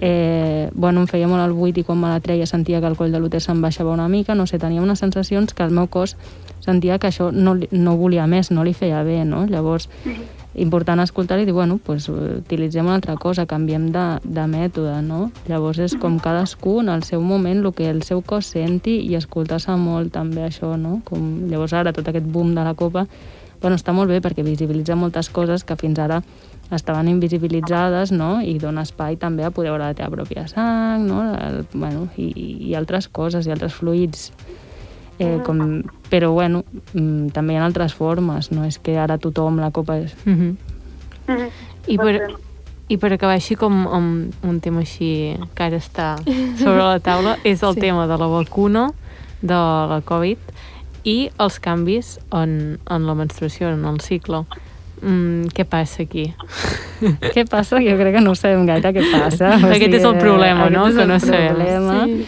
eh, 0.00 0.70
bueno, 0.74 1.00
em 1.00 1.06
feia 1.06 1.28
molt 1.28 1.44
el 1.44 1.54
buit 1.56 1.78
i 1.78 1.84
quan 1.84 2.00
me 2.00 2.10
la 2.12 2.20
treia 2.20 2.46
sentia 2.46 2.80
que 2.80 2.90
el 2.90 2.96
coll 2.96 3.12
de 3.12 3.20
l'úter 3.20 3.40
se'n 3.42 3.62
baixava 3.62 3.92
una 3.92 4.08
mica, 4.08 4.34
no 4.34 4.46
sé, 4.46 4.58
tenia 4.58 4.82
unes 4.82 5.02
sensacions 5.02 5.54
que 5.54 5.64
el 5.64 5.74
meu 5.74 5.88
cos 5.88 6.16
sentia 6.62 6.98
que 6.98 7.10
això 7.10 7.30
no, 7.32 7.56
no 7.70 7.96
volia 7.98 8.26
més, 8.30 8.50
no 8.50 8.64
li 8.64 8.74
feia 8.74 9.02
bé, 9.02 9.24
no? 9.26 9.44
Llavors, 9.50 9.88
important 10.54 11.00
escoltar 11.00 11.40
i 11.40 11.46
dir, 11.48 11.54
bueno, 11.56 11.78
pues, 11.82 12.08
utilitzem 12.08 12.86
una 12.86 12.94
altra 13.00 13.16
cosa, 13.16 13.46
canviem 13.46 13.90
de, 13.92 14.04
de 14.22 14.46
mètode, 14.46 14.94
no? 15.02 15.30
Llavors 15.48 15.80
és 15.82 15.96
com 15.98 16.20
cadascú 16.22 16.78
en 16.82 16.92
el 16.92 17.02
seu 17.08 17.22
moment, 17.24 17.64
el 17.64 17.72
que 17.74 17.90
el 17.90 18.02
seu 18.06 18.22
cos 18.22 18.52
senti 18.54 19.00
i 19.08 19.16
escoltar-se 19.18 19.74
molt 19.80 20.12
també 20.14 20.46
això, 20.46 20.76
no? 20.76 21.00
Com, 21.08 21.48
llavors 21.50 21.74
ara 21.74 21.94
tot 21.96 22.08
aquest 22.08 22.28
boom 22.28 22.54
de 22.54 22.66
la 22.66 22.74
copa, 22.78 23.06
bueno, 23.62 23.78
està 23.78 23.94
molt 23.94 24.10
bé 24.10 24.20
perquè 24.20 24.42
visibilitza 24.42 24.96
moltes 24.98 25.30
coses 25.30 25.64
que 25.64 25.76
fins 25.78 25.98
ara 26.02 26.20
estaven 26.76 27.08
invisibilitzades, 27.08 28.12
no? 28.12 28.40
I 28.40 28.58
dona 28.58 28.82
espai 28.82 29.16
també 29.16 29.44
a 29.44 29.50
poder 29.50 29.70
veure 29.70 29.90
la 29.90 29.94
teva 29.94 30.10
pròpia 30.10 30.46
sang, 30.48 31.06
no? 31.06 31.22
El, 31.34 31.64
bueno, 31.74 32.08
i, 32.16 32.32
i 32.70 32.74
altres 32.74 33.08
coses, 33.08 33.46
i 33.46 33.50
altres 33.52 33.74
fluids 33.74 34.30
eh, 35.18 35.40
com, 35.44 35.82
però 36.10 36.32
bueno, 36.32 36.64
mm, 36.94 37.28
també 37.36 37.54
hi 37.54 37.60
ha 37.60 37.66
altres 37.66 37.94
formes, 37.94 38.50
no 38.52 38.64
és 38.64 38.78
que 38.78 38.96
ara 38.98 39.18
tothom 39.18 39.60
la 39.60 39.70
copa 39.70 39.98
és... 39.98 40.14
Mm 40.24 40.34
-hmm. 40.34 40.56
Mm 41.28 41.36
-hmm. 41.36 41.50
I 41.86 41.96
per, 41.98 42.30
I 42.88 42.96
per 42.98 43.12
acabar 43.12 43.34
així 43.34 43.54
com 43.54 43.86
amb 43.86 44.34
un 44.42 44.60
tema 44.60 44.80
així 44.80 45.36
que 45.54 45.62
ara 45.62 45.76
està 45.76 46.16
sobre 46.58 46.78
la 46.78 47.00
taula, 47.00 47.36
és 47.44 47.62
el 47.62 47.74
Sí. 47.74 47.74
sí. 47.74 47.80
tema 47.80 48.06
de 48.06 48.18
la 48.18 48.26
vacuna, 48.26 48.92
de 49.40 49.54
la 49.54 50.02
Covid, 50.04 50.38
i 51.04 51.30
els 51.38 51.58
canvis 51.58 52.18
en, 52.30 52.78
en 52.90 53.06
la 53.06 53.14
menstruació, 53.14 53.68
en 53.70 53.84
el 53.84 54.00
cicle. 54.00 54.44
Mm, 55.02 55.50
què 55.50 55.64
passa 55.66 56.04
aquí? 56.04 56.28
Què 57.34 57.42
passa? 57.50 57.80
Jo 57.82 57.96
crec 57.98 58.14
que 58.14 58.22
no 58.22 58.36
sabem 58.38 58.62
gaire 58.68 58.92
què 58.94 59.02
passa. 59.10 59.56
Aquest 59.58 59.96
és 59.98 60.04
el 60.06 60.20
problema, 60.20 60.68
no? 60.70 60.86
Que 60.94 61.06
no 61.10 61.18
sabem. 61.18 61.56
problema. 61.56 61.96
Sí. 62.06 62.26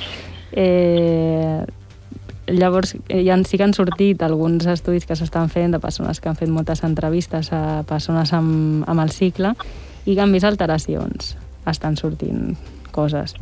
Eh, 0.58 1.62
llavors, 2.46 2.96
eh, 3.08 3.22
ja 3.22 3.38
sí 3.46 3.56
que 3.56 3.64
han 3.64 3.74
sortit 3.74 4.22
alguns 4.22 4.66
estudis 4.66 5.06
que 5.06 5.14
s'estan 5.14 5.48
fent 5.48 5.76
de 5.76 5.80
persones 5.80 6.20
que 6.20 6.28
han 6.28 6.36
fet 6.36 6.50
moltes 6.50 6.82
entrevistes 6.82 7.52
a 7.54 7.84
persones 7.86 8.34
amb, 8.34 8.82
amb 8.90 9.06
el 9.06 9.14
cicle 9.14 9.54
i 10.04 10.14
que 10.16 10.20
han 10.20 10.34
vist 10.34 10.50
alteracions. 10.50 11.36
Estan 11.70 11.96
sortint 11.96 12.56
coses. 12.90 13.34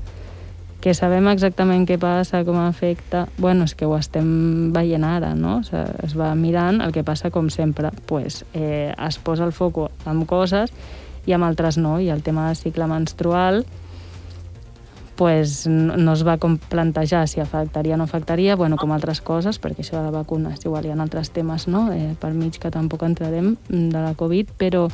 Que 0.82 0.96
sabem 0.98 1.28
exactament 1.30 1.84
què 1.86 1.94
passa, 2.02 2.40
com 2.42 2.58
afecta... 2.58 3.28
Bueno, 3.38 3.68
és 3.68 3.76
que 3.78 3.86
ho 3.86 3.94
estem 3.94 4.72
veient 4.74 5.04
ara, 5.06 5.30
no? 5.38 5.60
Es 5.62 6.16
va 6.18 6.32
mirant, 6.34 6.80
el 6.82 6.90
que 6.90 7.04
passa, 7.06 7.30
com 7.30 7.52
sempre, 7.54 7.92
pues, 8.10 8.42
eh, 8.52 8.90
es 8.90 9.20
posa 9.22 9.46
el 9.46 9.54
foco 9.54 9.92
en 10.10 10.24
coses 10.26 10.74
i 11.22 11.36
amb 11.36 11.46
altres 11.46 11.78
no. 11.78 12.00
I 12.02 12.10
el 12.10 12.24
tema 12.26 12.48
del 12.48 12.58
cicle 12.58 12.90
menstrual, 12.90 13.62
pues, 15.14 15.68
no, 15.68 15.96
no 15.96 16.16
es 16.16 16.26
va 16.26 16.34
com 16.42 16.58
plantejar 16.58 17.28
si 17.28 17.38
afectaria 17.38 17.94
o 17.94 17.96
no 18.00 18.10
afectaria, 18.10 18.56
bueno, 18.56 18.74
com 18.76 18.90
altres 18.90 19.20
coses, 19.22 19.60
perquè 19.62 19.84
això 19.84 20.00
de 20.00 20.08
la 20.08 20.14
vacuna 20.14 20.50
és 20.56 20.64
igual, 20.66 20.88
hi 20.88 20.90
ha 20.90 20.98
altres 20.98 21.30
temes 21.30 21.68
no? 21.70 21.84
eh, 21.94 22.16
per 22.18 22.32
mig 22.34 22.58
que 22.58 22.72
tampoc 22.74 23.04
entrarem 23.06 23.52
mm, 23.54 23.88
de 23.94 24.02
la 24.02 24.16
Covid, 24.18 24.50
però 24.58 24.88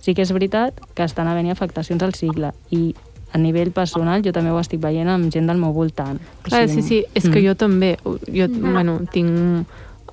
sí 0.00 0.14
que 0.14 0.24
és 0.24 0.32
veritat 0.32 0.80
que 0.94 1.04
estan 1.04 1.28
havent 1.28 1.50
afectacions 1.52 2.06
al 2.06 2.14
cicle 2.16 2.54
i 2.70 2.94
a 3.32 3.38
nivell 3.38 3.72
personal 3.74 4.22
jo 4.24 4.32
també 4.32 4.52
ho 4.52 4.60
estic 4.60 4.80
veient 4.80 5.08
amb 5.10 5.32
gent 5.32 5.48
del 5.50 5.58
meu 5.60 5.74
voltant. 5.76 6.20
O 6.40 6.48
Clar, 6.48 6.66
sí, 6.70 6.82
sí, 6.82 7.02
és 7.14 7.26
que 7.26 7.40
mm. 7.40 7.46
jo 7.46 7.54
també, 7.58 7.96
jo, 8.04 8.48
bueno, 8.62 9.00
tinc 9.12 9.66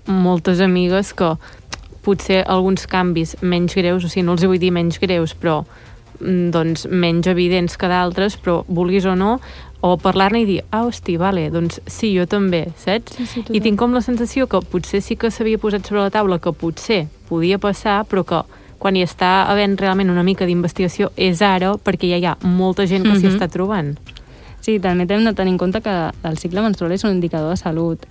moltes 0.09 0.59
amigues 0.63 1.13
que 1.15 1.35
potser 2.03 2.43
alguns 2.51 2.87
canvis 2.89 3.37
menys 3.41 3.77
greus, 3.79 4.03
o 4.03 4.11
sigui, 4.11 4.25
no 4.27 4.35
els 4.35 4.43
vull 4.43 4.59
dir 4.59 4.73
menys 4.75 4.99
greus, 4.99 5.35
però 5.39 5.61
mm, 6.19 6.49
doncs 6.55 6.87
menys 6.91 7.29
evidents 7.31 7.77
que 7.79 7.87
d'altres, 7.87 8.35
però 8.41 8.61
vulguis 8.67 9.07
o 9.07 9.15
no, 9.15 9.37
o 9.83 9.95
parlar-ne 9.99 10.43
i 10.43 10.47
dir, 10.47 10.59
ah, 10.71 10.85
hosti, 10.87 11.17
vale, 11.19 11.49
doncs 11.51 11.81
sí, 11.91 12.13
jo 12.15 12.25
també, 12.29 12.65
saps? 12.79 13.17
Sí, 13.17 13.27
sí, 13.27 13.45
I 13.51 13.59
tinc 13.63 13.79
com 13.79 13.95
la 13.95 14.03
sensació 14.03 14.47
que 14.51 14.61
potser 14.71 15.03
sí 15.03 15.17
que 15.19 15.31
s'havia 15.31 15.59
posat 15.59 15.87
sobre 15.87 16.05
la 16.05 16.11
taula 16.11 16.39
que 16.43 16.53
potser 16.55 17.05
podia 17.27 17.59
passar, 17.59 18.01
però 18.07 18.23
que 18.27 18.43
quan 18.83 18.97
hi 18.99 19.03
està 19.05 19.45
havent 19.47 19.77
realment 19.79 20.09
una 20.11 20.25
mica 20.27 20.43
d'investigació 20.45 21.13
és 21.15 21.39
ara 21.41 21.71
perquè 21.79 22.09
ja 22.11 22.17
hi 22.19 22.25
ha 22.27 22.33
molta 22.43 22.83
gent 22.89 23.05
que 23.07 23.15
s'hi 23.15 23.29
Mhm. 23.29 23.37
està 23.37 23.47
trobant. 23.49 23.93
Sí, 24.59 24.79
també 24.79 25.07
hem 25.07 25.23
de 25.23 25.33
tenir 25.33 25.51
en 25.53 25.57
compte 25.57 25.79
que 25.81 26.11
el 26.23 26.37
cicle 26.37 26.61
menstrual 26.61 26.91
és 26.91 27.03
un 27.03 27.11
indicador 27.11 27.49
de 27.51 27.57
salut. 27.57 28.05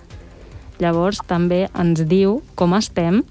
Llavors, 0.79 1.19
també 1.27 1.69
ens 1.79 2.01
diu 2.09 2.41
com 2.55 2.73
estem, 2.73 3.23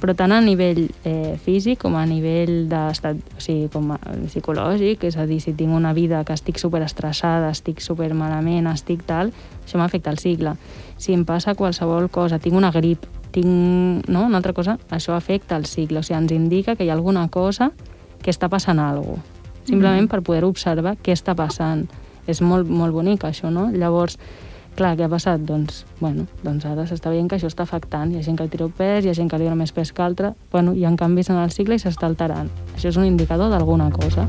però 0.00 0.14
tant 0.16 0.32
a 0.32 0.40
nivell 0.40 0.90
eh, 1.04 1.38
físic 1.44 1.78
com 1.78 1.94
a 1.94 2.04
nivell 2.06 2.68
d'estat 2.68 3.16
o 3.36 3.40
sigui, 3.40 3.68
com 3.68 3.92
a, 3.92 3.98
psicològic, 4.26 5.04
és 5.04 5.16
a 5.16 5.26
dir, 5.26 5.40
si 5.40 5.52
tinc 5.52 5.72
una 5.74 5.92
vida 5.92 6.24
que 6.24 6.32
estic 6.32 6.58
superestressada, 6.58 7.50
estic 7.50 7.80
super 7.80 8.12
malament, 8.14 8.66
estic 8.66 9.04
tal, 9.06 9.30
això 9.66 9.78
m'afecta 9.78 10.10
el 10.10 10.18
cicle. 10.18 10.54
Si 10.98 11.12
em 11.12 11.24
passa 11.24 11.54
qualsevol 11.54 12.08
cosa, 12.10 12.38
tinc 12.38 12.54
una 12.56 12.72
grip, 12.72 13.04
tinc 13.34 14.08
no, 14.08 14.26
una 14.26 14.38
altra 14.40 14.54
cosa, 14.56 14.78
això 14.90 15.14
afecta 15.16 15.56
el 15.56 15.66
cicle, 15.66 16.00
o 16.00 16.06
sigui, 16.06 16.18
ens 16.18 16.32
indica 16.36 16.76
que 16.76 16.84
hi 16.84 16.90
ha 16.90 16.96
alguna 16.98 17.28
cosa 17.28 17.70
que 18.22 18.32
està 18.32 18.48
passant 18.52 18.78
alguna 18.78 19.20
cosa. 19.20 19.38
Simplement 19.70 20.08
per 20.10 20.22
poder 20.26 20.44
observar 20.48 20.96
què 20.98 21.14
està 21.14 21.36
passant. 21.38 21.84
És 22.26 22.40
molt, 22.42 22.68
molt 22.68 22.94
bonic, 22.94 23.24
això, 23.28 23.50
no? 23.52 23.68
Llavors, 23.70 24.16
clar, 24.78 24.94
què 24.98 25.06
ha 25.06 25.10
passat? 25.12 25.44
Doncs, 25.46 25.84
bueno, 26.00 26.26
doncs 26.42 26.66
ara 26.68 26.86
s'està 26.88 27.12
veient 27.12 27.28
que 27.30 27.38
això 27.38 27.50
està 27.50 27.66
afectant. 27.68 28.12
Hi 28.12 28.20
ha 28.20 28.24
gent 28.26 28.38
que 28.40 28.48
tira 28.50 28.68
pes, 28.76 29.04
hi 29.04 29.12
ha 29.12 29.16
gent 29.16 29.30
que 29.30 29.38
li 29.38 29.46
dona 29.48 29.58
més 29.60 29.74
pes 29.76 29.92
que 29.92 30.02
altra. 30.02 30.34
Bueno, 30.52 30.74
hi 30.74 30.84
ha 30.84 30.94
canvis 30.96 31.30
en 31.30 31.38
el 31.42 31.54
cicle 31.54 31.78
i 31.78 31.82
s'està 31.82 32.10
alterant. 32.10 32.50
Això 32.74 32.90
és 32.90 32.98
un 33.00 33.06
indicador 33.06 33.52
d'alguna 33.52 33.90
cosa. 33.94 34.28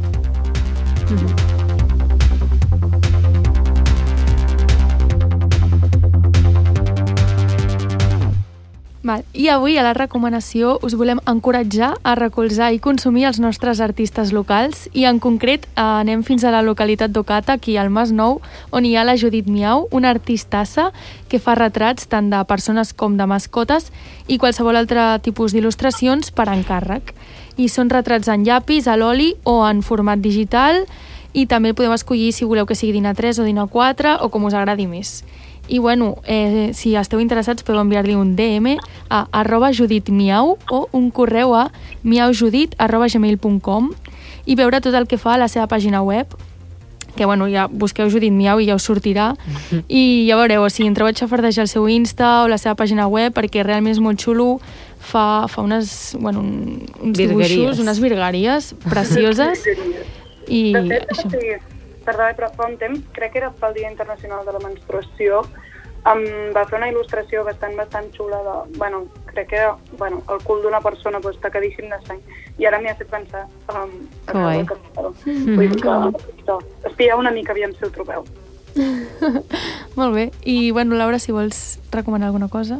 Val. 9.04 9.24
I 9.34 9.48
avui 9.50 9.80
a 9.82 9.84
la 9.84 9.96
recomanació 9.98 10.76
us 10.86 10.94
volem 10.94 11.18
encoratjar 11.26 11.96
a 12.06 12.14
recolzar 12.20 12.68
i 12.70 12.78
consumir 12.78 13.26
els 13.26 13.40
nostres 13.42 13.82
artistes 13.82 14.30
locals 14.30 14.84
i 14.94 15.08
en 15.10 15.18
concret 15.18 15.66
eh, 15.66 15.82
anem 15.82 16.22
fins 16.22 16.46
a 16.46 16.52
la 16.54 16.62
localitat 16.62 17.10
d'Ocata, 17.10 17.56
aquí 17.58 17.78
al 17.82 17.90
Mas 17.90 18.12
Nou, 18.14 18.38
on 18.70 18.86
hi 18.86 18.94
ha 18.96 19.06
la 19.08 19.18
Judit 19.18 19.50
Miau, 19.50 19.88
una 19.90 20.14
artistassa 20.14 20.92
que 21.34 21.42
fa 21.42 21.58
retrats 21.58 22.06
tant 22.06 22.30
de 22.30 22.44
persones 22.46 22.94
com 22.94 23.18
de 23.18 23.26
mascotes 23.26 23.90
i 24.28 24.38
qualsevol 24.38 24.78
altre 24.78 25.18
tipus 25.26 25.56
d'il·lustracions 25.58 26.30
per 26.30 26.52
encàrrec. 26.54 27.16
I 27.58 27.74
són 27.74 27.90
retrats 27.90 28.30
en 28.30 28.46
llapis, 28.46 28.86
a 28.86 29.00
l'oli 29.02 29.34
o 29.50 29.64
en 29.66 29.82
format 29.82 30.22
digital 30.22 30.86
i 31.34 31.48
també 31.50 31.74
podeu 31.74 31.94
escollir 31.96 32.36
si 32.36 32.46
voleu 32.46 32.68
que 32.70 32.78
sigui 32.78 33.00
DIN 33.00 33.10
A3 33.10 33.42
o 33.42 33.50
DIN 33.50 33.64
A4 33.66 34.20
o 34.22 34.30
com 34.30 34.46
us 34.46 34.54
agradi 34.54 34.86
més. 34.86 35.24
I 35.72 35.80
bueno, 35.80 36.18
eh, 36.28 36.72
si 36.76 36.98
esteu 37.00 37.22
interessats 37.24 37.64
podeu 37.64 37.80
enviar-li 37.80 38.18
un 38.20 38.36
DM 38.36 38.76
a 39.08 39.24
arroba 39.32 39.72
juditmiau 39.72 40.58
o 40.70 40.82
un 40.92 41.10
correu 41.16 41.56
a 41.56 41.70
miaujudit 42.04 42.76
arroba 42.78 43.08
gmail.com 43.08 43.92
i 44.46 44.56
veure 44.60 44.82
tot 44.84 44.96
el 45.00 45.08
que 45.08 45.20
fa 45.22 45.38
a 45.38 45.42
la 45.46 45.48
seva 45.48 45.70
pàgina 45.72 46.02
web 46.04 46.36
que 47.16 47.26
bueno, 47.26 47.48
ja 47.52 47.68
busqueu 47.68 48.10
Judit 48.10 48.32
Miau 48.32 48.62
i 48.64 48.68
ja 48.70 48.76
us 48.76 48.86
sortirà 48.88 49.34
i 49.88 50.28
ja 50.30 50.38
veureu, 50.40 50.64
o 50.64 50.70
sigui, 50.72 50.88
entreu 50.92 51.08
a 51.08 51.16
xafardejar 51.16 51.66
el 51.66 51.72
seu 51.72 51.88
Insta 51.92 52.44
o 52.44 52.48
la 52.52 52.60
seva 52.62 52.76
pàgina 52.80 53.08
web 53.12 53.36
perquè 53.36 53.66
realment 53.68 53.96
és 53.96 54.00
molt 54.04 54.20
xulo 54.24 54.62
fa, 55.00 55.48
fa 55.52 55.64
unes, 55.66 56.16
bueno, 56.20 56.40
un, 56.40 56.86
uns 57.02 57.18
Virgueries. 57.18 57.52
dibuixos, 57.52 57.84
unes 57.84 58.00
virgueries 58.00 58.72
precioses 58.88 59.66
i 60.48 60.72
De 60.76 60.86
fet, 60.88 61.12
això. 61.12 61.28
sigui, 61.32 61.58
perdó, 62.06 62.30
però 62.38 62.52
fa 62.56 62.70
un 62.70 62.78
temps, 62.80 63.04
crec 63.16 63.36
que 63.36 63.44
era 63.44 63.52
pel 63.60 63.76
Dia 63.76 63.92
Internacional 63.92 64.46
de 64.48 64.56
la 64.56 64.64
Menstruació, 64.64 65.44
em 66.10 66.22
va 66.56 66.64
fer 66.66 66.80
una 66.80 66.90
il·lustració 66.90 67.44
bastant, 67.46 67.76
bastant 67.78 68.08
xula 68.16 68.40
de, 68.46 68.56
bueno, 68.78 69.04
crec 69.30 69.52
que 69.52 69.60
era, 69.60 69.76
bueno, 70.00 70.22
el 70.34 70.40
cul 70.44 70.64
d'una 70.64 70.82
persona 70.82 71.20
pues, 71.22 71.38
tacadíssim 71.42 71.90
de 71.92 72.00
sang. 72.08 72.22
I 72.58 72.66
ara 72.70 72.80
m'hi 72.82 72.90
ha 72.90 72.96
fet 72.98 73.10
pensar 73.12 73.46
um, 73.74 73.92
Que 74.28 74.38
guai. 74.38 74.64
Vull 75.26 75.68
dir 75.68 75.82
que, 75.82 75.98
això, 76.38 76.58
espieu 76.90 77.22
una 77.22 77.34
mica, 77.36 77.54
aviam 77.54 77.76
si 77.78 77.86
ho 77.86 77.92
trobeu. 77.94 78.26
Molt 80.00 80.16
bé. 80.16 80.32
I 80.42 80.72
bueno, 80.72 80.98
Laura, 80.98 81.20
si 81.20 81.32
vols 81.36 81.80
recomanar 81.92 82.32
alguna 82.32 82.50
cosa. 82.50 82.80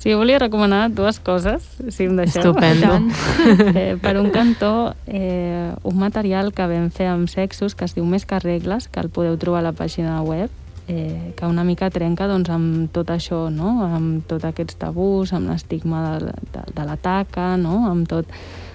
Sí, 0.00 0.08
jo 0.14 0.16
volia 0.16 0.38
recomanar 0.38 0.94
dues 0.96 1.18
coses, 1.20 1.66
si 1.92 2.06
em 2.08 2.14
deixeu. 2.16 2.40
Estupendo. 2.40 3.00
Eh, 3.80 3.96
per 4.00 4.16
un 4.16 4.30
cantó, 4.30 4.94
eh, 5.06 5.74
un 5.82 5.98
material 5.98 6.54
que 6.54 6.64
vam 6.70 6.88
fer 6.94 7.10
amb 7.10 7.28
sexos 7.28 7.74
que 7.74 7.84
es 7.84 7.94
diu 7.96 8.06
Més 8.08 8.24
que 8.24 8.38
regles, 8.40 8.88
que 8.88 9.02
el 9.02 9.10
podeu 9.12 9.36
trobar 9.40 9.60
a 9.60 9.68
la 9.68 9.76
pàgina 9.76 10.20
web 10.22 10.48
eh, 10.90 11.32
que 11.36 11.46
una 11.46 11.64
mica 11.64 11.90
trenca 11.90 12.26
doncs, 12.26 12.50
amb 12.50 12.90
tot 12.92 13.12
això, 13.14 13.44
no? 13.54 13.78
amb 13.86 14.26
tots 14.26 14.48
aquests 14.48 14.78
tabús, 14.80 15.32
amb 15.36 15.52
l'estigma 15.52 16.18
de, 16.18 16.34
de, 16.50 16.66
de 16.74 16.86
la 16.88 16.96
taca, 16.98 17.54
no? 17.60 17.84
amb 17.86 18.08
tot, 18.10 18.26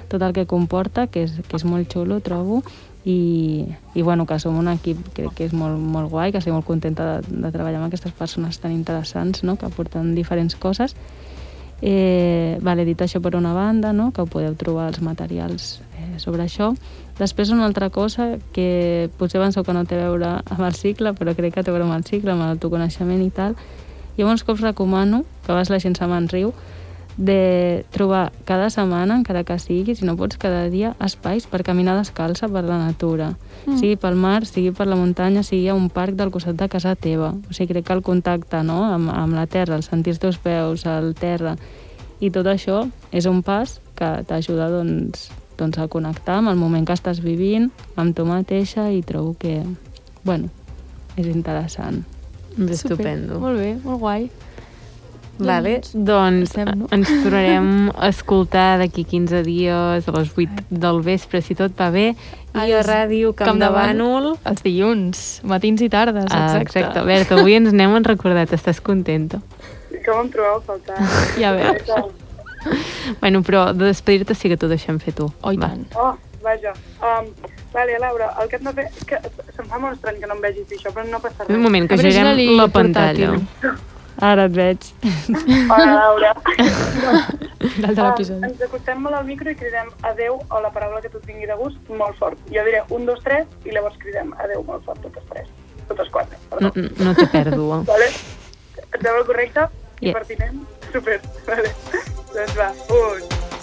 tot 0.08 0.24
el 0.24 0.36
que 0.38 0.48
comporta, 0.48 1.10
que 1.12 1.26
és, 1.28 1.36
que 1.44 1.60
és 1.60 1.68
molt 1.68 1.92
xulo, 1.92 2.22
trobo, 2.24 2.62
i, 3.06 3.68
i 3.94 4.02
bueno, 4.02 4.26
que 4.26 4.40
som 4.42 4.56
un 4.58 4.72
equip 4.72 4.98
crec 5.14 5.36
que 5.38 5.50
és 5.50 5.54
molt, 5.54 5.78
molt 5.78 6.10
guai, 6.10 6.32
que 6.32 6.40
estic 6.40 6.56
molt 6.56 6.66
contenta 6.66 7.06
de, 7.12 7.36
de 7.44 7.52
treballar 7.54 7.84
amb 7.84 7.92
aquestes 7.92 8.16
persones 8.18 8.58
tan 8.64 8.74
interessants 8.74 9.44
no? 9.44 9.60
que 9.60 9.68
aporten 9.68 10.16
diferents 10.16 10.56
coses 10.58 10.96
eh, 11.86 12.58
vale, 12.66 12.88
dit 12.88 12.98
això 12.98 13.22
per 13.22 13.36
una 13.38 13.54
banda 13.54 13.94
no? 13.94 14.10
que 14.16 14.26
podeu 14.26 14.56
trobar 14.58 14.88
els 14.90 15.04
materials 15.06 15.76
sobre 16.20 16.46
això 16.46 16.74
després 17.20 17.52
una 17.54 17.66
altra 17.66 17.90
cosa 17.90 18.36
que 18.54 19.10
potser 19.18 19.42
penseu 19.42 19.64
que 19.64 19.74
no 19.74 19.86
té 19.86 20.00
a 20.00 20.10
veure 20.10 20.32
amb 20.44 20.64
el 20.68 20.76
cicle 20.76 21.14
però 21.18 21.36
crec 21.36 21.56
que 21.56 21.64
té 21.64 21.72
a 21.72 21.76
veure 21.76 21.88
amb 21.88 21.98
el 21.98 22.08
cicle, 22.08 22.32
amb 22.32 22.46
l'autoconeixement 22.46 23.22
i 23.24 23.32
tal 23.32 23.56
jo 24.18 24.28
molts 24.28 24.46
cops 24.48 24.64
recomano 24.64 25.24
que 25.46 25.54
vas 25.54 25.70
la 25.70 25.80
gent 25.80 25.98
se 25.98 26.08
me'n 26.08 26.30
riu 26.32 26.54
de 27.18 27.86
trobar 27.92 28.34
cada 28.44 28.70
setmana, 28.70 29.16
encara 29.16 29.46
que 29.48 29.58
sigui, 29.60 29.96
si 29.96 30.04
no 30.06 30.18
pots 30.20 30.38
cada 30.38 30.68
dia, 30.70 30.96
espais 31.00 31.46
per 31.48 31.64
caminar 31.64 31.96
descalça 31.96 32.50
per 32.52 32.66
la 32.68 32.78
natura. 32.82 33.30
Mm. 33.66 33.78
Sigui 33.80 33.96
pel 33.96 34.20
mar, 34.20 34.44
sigui 34.46 34.74
per 34.76 34.88
la 34.88 34.98
muntanya, 35.00 35.44
sigui 35.44 35.70
a 35.72 35.78
un 35.78 35.88
parc 35.90 36.18
del 36.20 36.32
costat 36.32 36.60
de 36.60 36.68
casa 36.68 36.96
teva. 36.96 37.32
O 37.32 37.56
sigui, 37.56 37.72
crec 37.72 37.88
que 37.88 37.96
el 37.96 38.04
contacte 38.04 38.62
no? 38.68 38.84
amb, 38.84 39.10
amb 39.16 39.38
la 39.38 39.48
terra, 39.48 39.80
el 39.80 39.88
sentir 39.88 40.16
els 40.16 40.20
teus 40.20 40.38
peus, 40.44 40.86
el 40.86 41.14
terra, 41.16 41.56
i 42.20 42.32
tot 42.32 42.48
això 42.48 42.84
és 43.16 43.28
un 43.32 43.42
pas 43.44 43.80
que 43.96 44.12
t'ajuda 44.28 44.70
doncs, 44.72 45.30
doncs, 45.58 45.78
a 45.80 45.88
connectar 45.88 46.40
amb 46.42 46.50
el 46.50 46.56
moment 46.60 46.86
que 46.88 46.94
estàs 46.94 47.22
vivint, 47.24 47.70
amb 47.96 48.16
tu 48.16 48.26
mateixa, 48.26 48.90
i 48.92 49.02
trobo 49.04 49.36
que, 49.40 49.62
bueno, 50.24 50.50
és 51.18 51.28
interessant. 51.28 52.04
És 52.58 52.84
estupendo. 52.84 53.40
Molt 53.40 53.60
bé, 53.60 53.76
molt 53.84 54.00
guai. 54.00 54.30
Vale, 55.38 55.82
Doncs, 55.92 56.54
doncs 56.56 56.94
ens 56.96 57.10
tornarem 57.26 57.90
a 57.92 58.08
escoltar 58.08 58.78
d'aquí 58.80 59.04
15 59.04 59.42
dies 59.44 60.08
a 60.08 60.14
les 60.16 60.32
8 60.32 60.64
del 60.72 61.02
vespre, 61.04 61.42
si 61.44 61.58
tot 61.60 61.76
va 61.76 61.90
bé, 61.92 62.06
i 62.56 62.72
a 62.72 62.80
Ràdio 62.88 63.34
Camp, 63.36 63.50
Camp 63.50 63.60
de 63.60 63.68
Bànol. 63.68 64.30
Els 64.48 64.64
dilluns, 64.64 65.26
matins 65.44 65.84
i 65.84 65.90
tardes, 65.92 66.30
Ah, 66.32 66.46
exacte. 66.56 66.80
exacte. 66.80 67.04
Berta, 67.04 67.36
avui 67.36 67.58
ens 67.60 67.74
n'hem 67.76 68.00
recordat, 68.08 68.54
estàs 68.56 68.80
contenta? 68.80 69.42
Com 70.06 70.22
em 70.24 70.30
trobeu 70.32 70.56
a 70.56 70.62
faltar? 70.62 70.96
Ja 71.38 71.52
veus. 71.52 72.24
Bueno, 73.22 73.42
però 73.44 73.74
de 73.74 73.86
despedir-te 73.86 74.36
sí 74.36 74.50
que 74.50 74.58
t'ho 74.58 74.68
deixem 74.68 75.00
fer 75.00 75.14
tu. 75.14 75.32
Oh, 75.42 75.52
i 75.52 75.58
Va. 75.58 75.70
tant. 75.70 75.86
Oh, 75.96 76.14
vaja. 76.44 76.74
Um, 77.02 77.30
vale, 77.74 77.98
Laura, 78.00 78.32
el 78.42 78.50
que 78.50 78.56
hem 78.58 78.64
de 78.70 78.74
fer... 78.74 78.88
És 78.96 79.04
que 79.06 79.20
se'm 79.56 79.68
fa 79.70 79.80
molt 79.80 79.96
estrany 79.98 80.20
que 80.22 80.28
no 80.28 80.36
em 80.36 80.42
vegis 80.42 80.68
dir 80.70 80.78
això, 80.80 80.92
però 80.94 81.06
no 81.10 81.20
passa 81.20 81.44
res. 81.46 81.56
Un 81.56 81.62
moment, 81.64 81.88
que 81.90 81.98
girem 81.98 82.32
la 82.58 82.64
el 82.66 82.72
pantalla. 82.72 83.34
Ara 84.24 84.46
et 84.48 84.54
veig. 84.56 84.86
Hola, 85.70 85.94
Laura. 86.00 86.30
Dalt 87.82 87.96
de 87.98 88.02
Ah, 88.02 88.06
l'episodi. 88.12 88.46
ens 88.48 88.62
acostem 88.62 89.02
molt 89.04 89.16
al 89.18 89.26
micro 89.28 89.50
i 89.52 89.56
cridem 89.60 89.90
adeu 90.08 90.38
o 90.50 90.60
la 90.64 90.70
paraula 90.72 91.02
que 91.02 91.10
tu 91.10 91.18
et 91.18 91.26
vingui 91.28 91.48
de 91.50 91.56
gust 91.60 91.90
molt 91.90 92.16
fort. 92.20 92.38
Jo 92.54 92.64
diré 92.64 92.84
un, 92.96 93.06
dos, 93.10 93.20
tres 93.26 93.48
i 93.66 93.74
llavors 93.76 93.98
cridem 94.00 94.32
adeu 94.40 94.64
molt 94.64 94.86
fort 94.86 95.02
totes 95.04 95.24
tres. 95.32 95.50
Totes 95.90 96.08
quatre, 96.14 96.38
No, 96.62 96.72
perdó. 96.72 97.04
no 97.04 97.14
té 97.18 97.26
pèrdua. 97.34 97.82
Vale? 97.90 98.08
Et 98.86 99.02
sembla 99.02 99.26
correcte? 99.28 99.68
I 100.02 100.08
Yes. 100.10 100.14
pertinent? 100.14 100.64
Super, 100.92 101.20
vale. 101.48 101.72
Doncs 102.34 102.56
va, 102.58 102.70
un, 102.90 103.20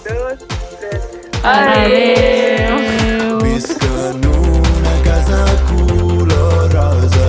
dos, 0.07 0.39
tres. 0.81 1.03
Adéu! 1.43 2.77
Adéu. 2.77 3.39
Visc 3.43 3.83
en 3.83 4.27
una 4.27 4.95
casa 5.05 5.41
color 5.69 6.73
rosa 6.73 7.22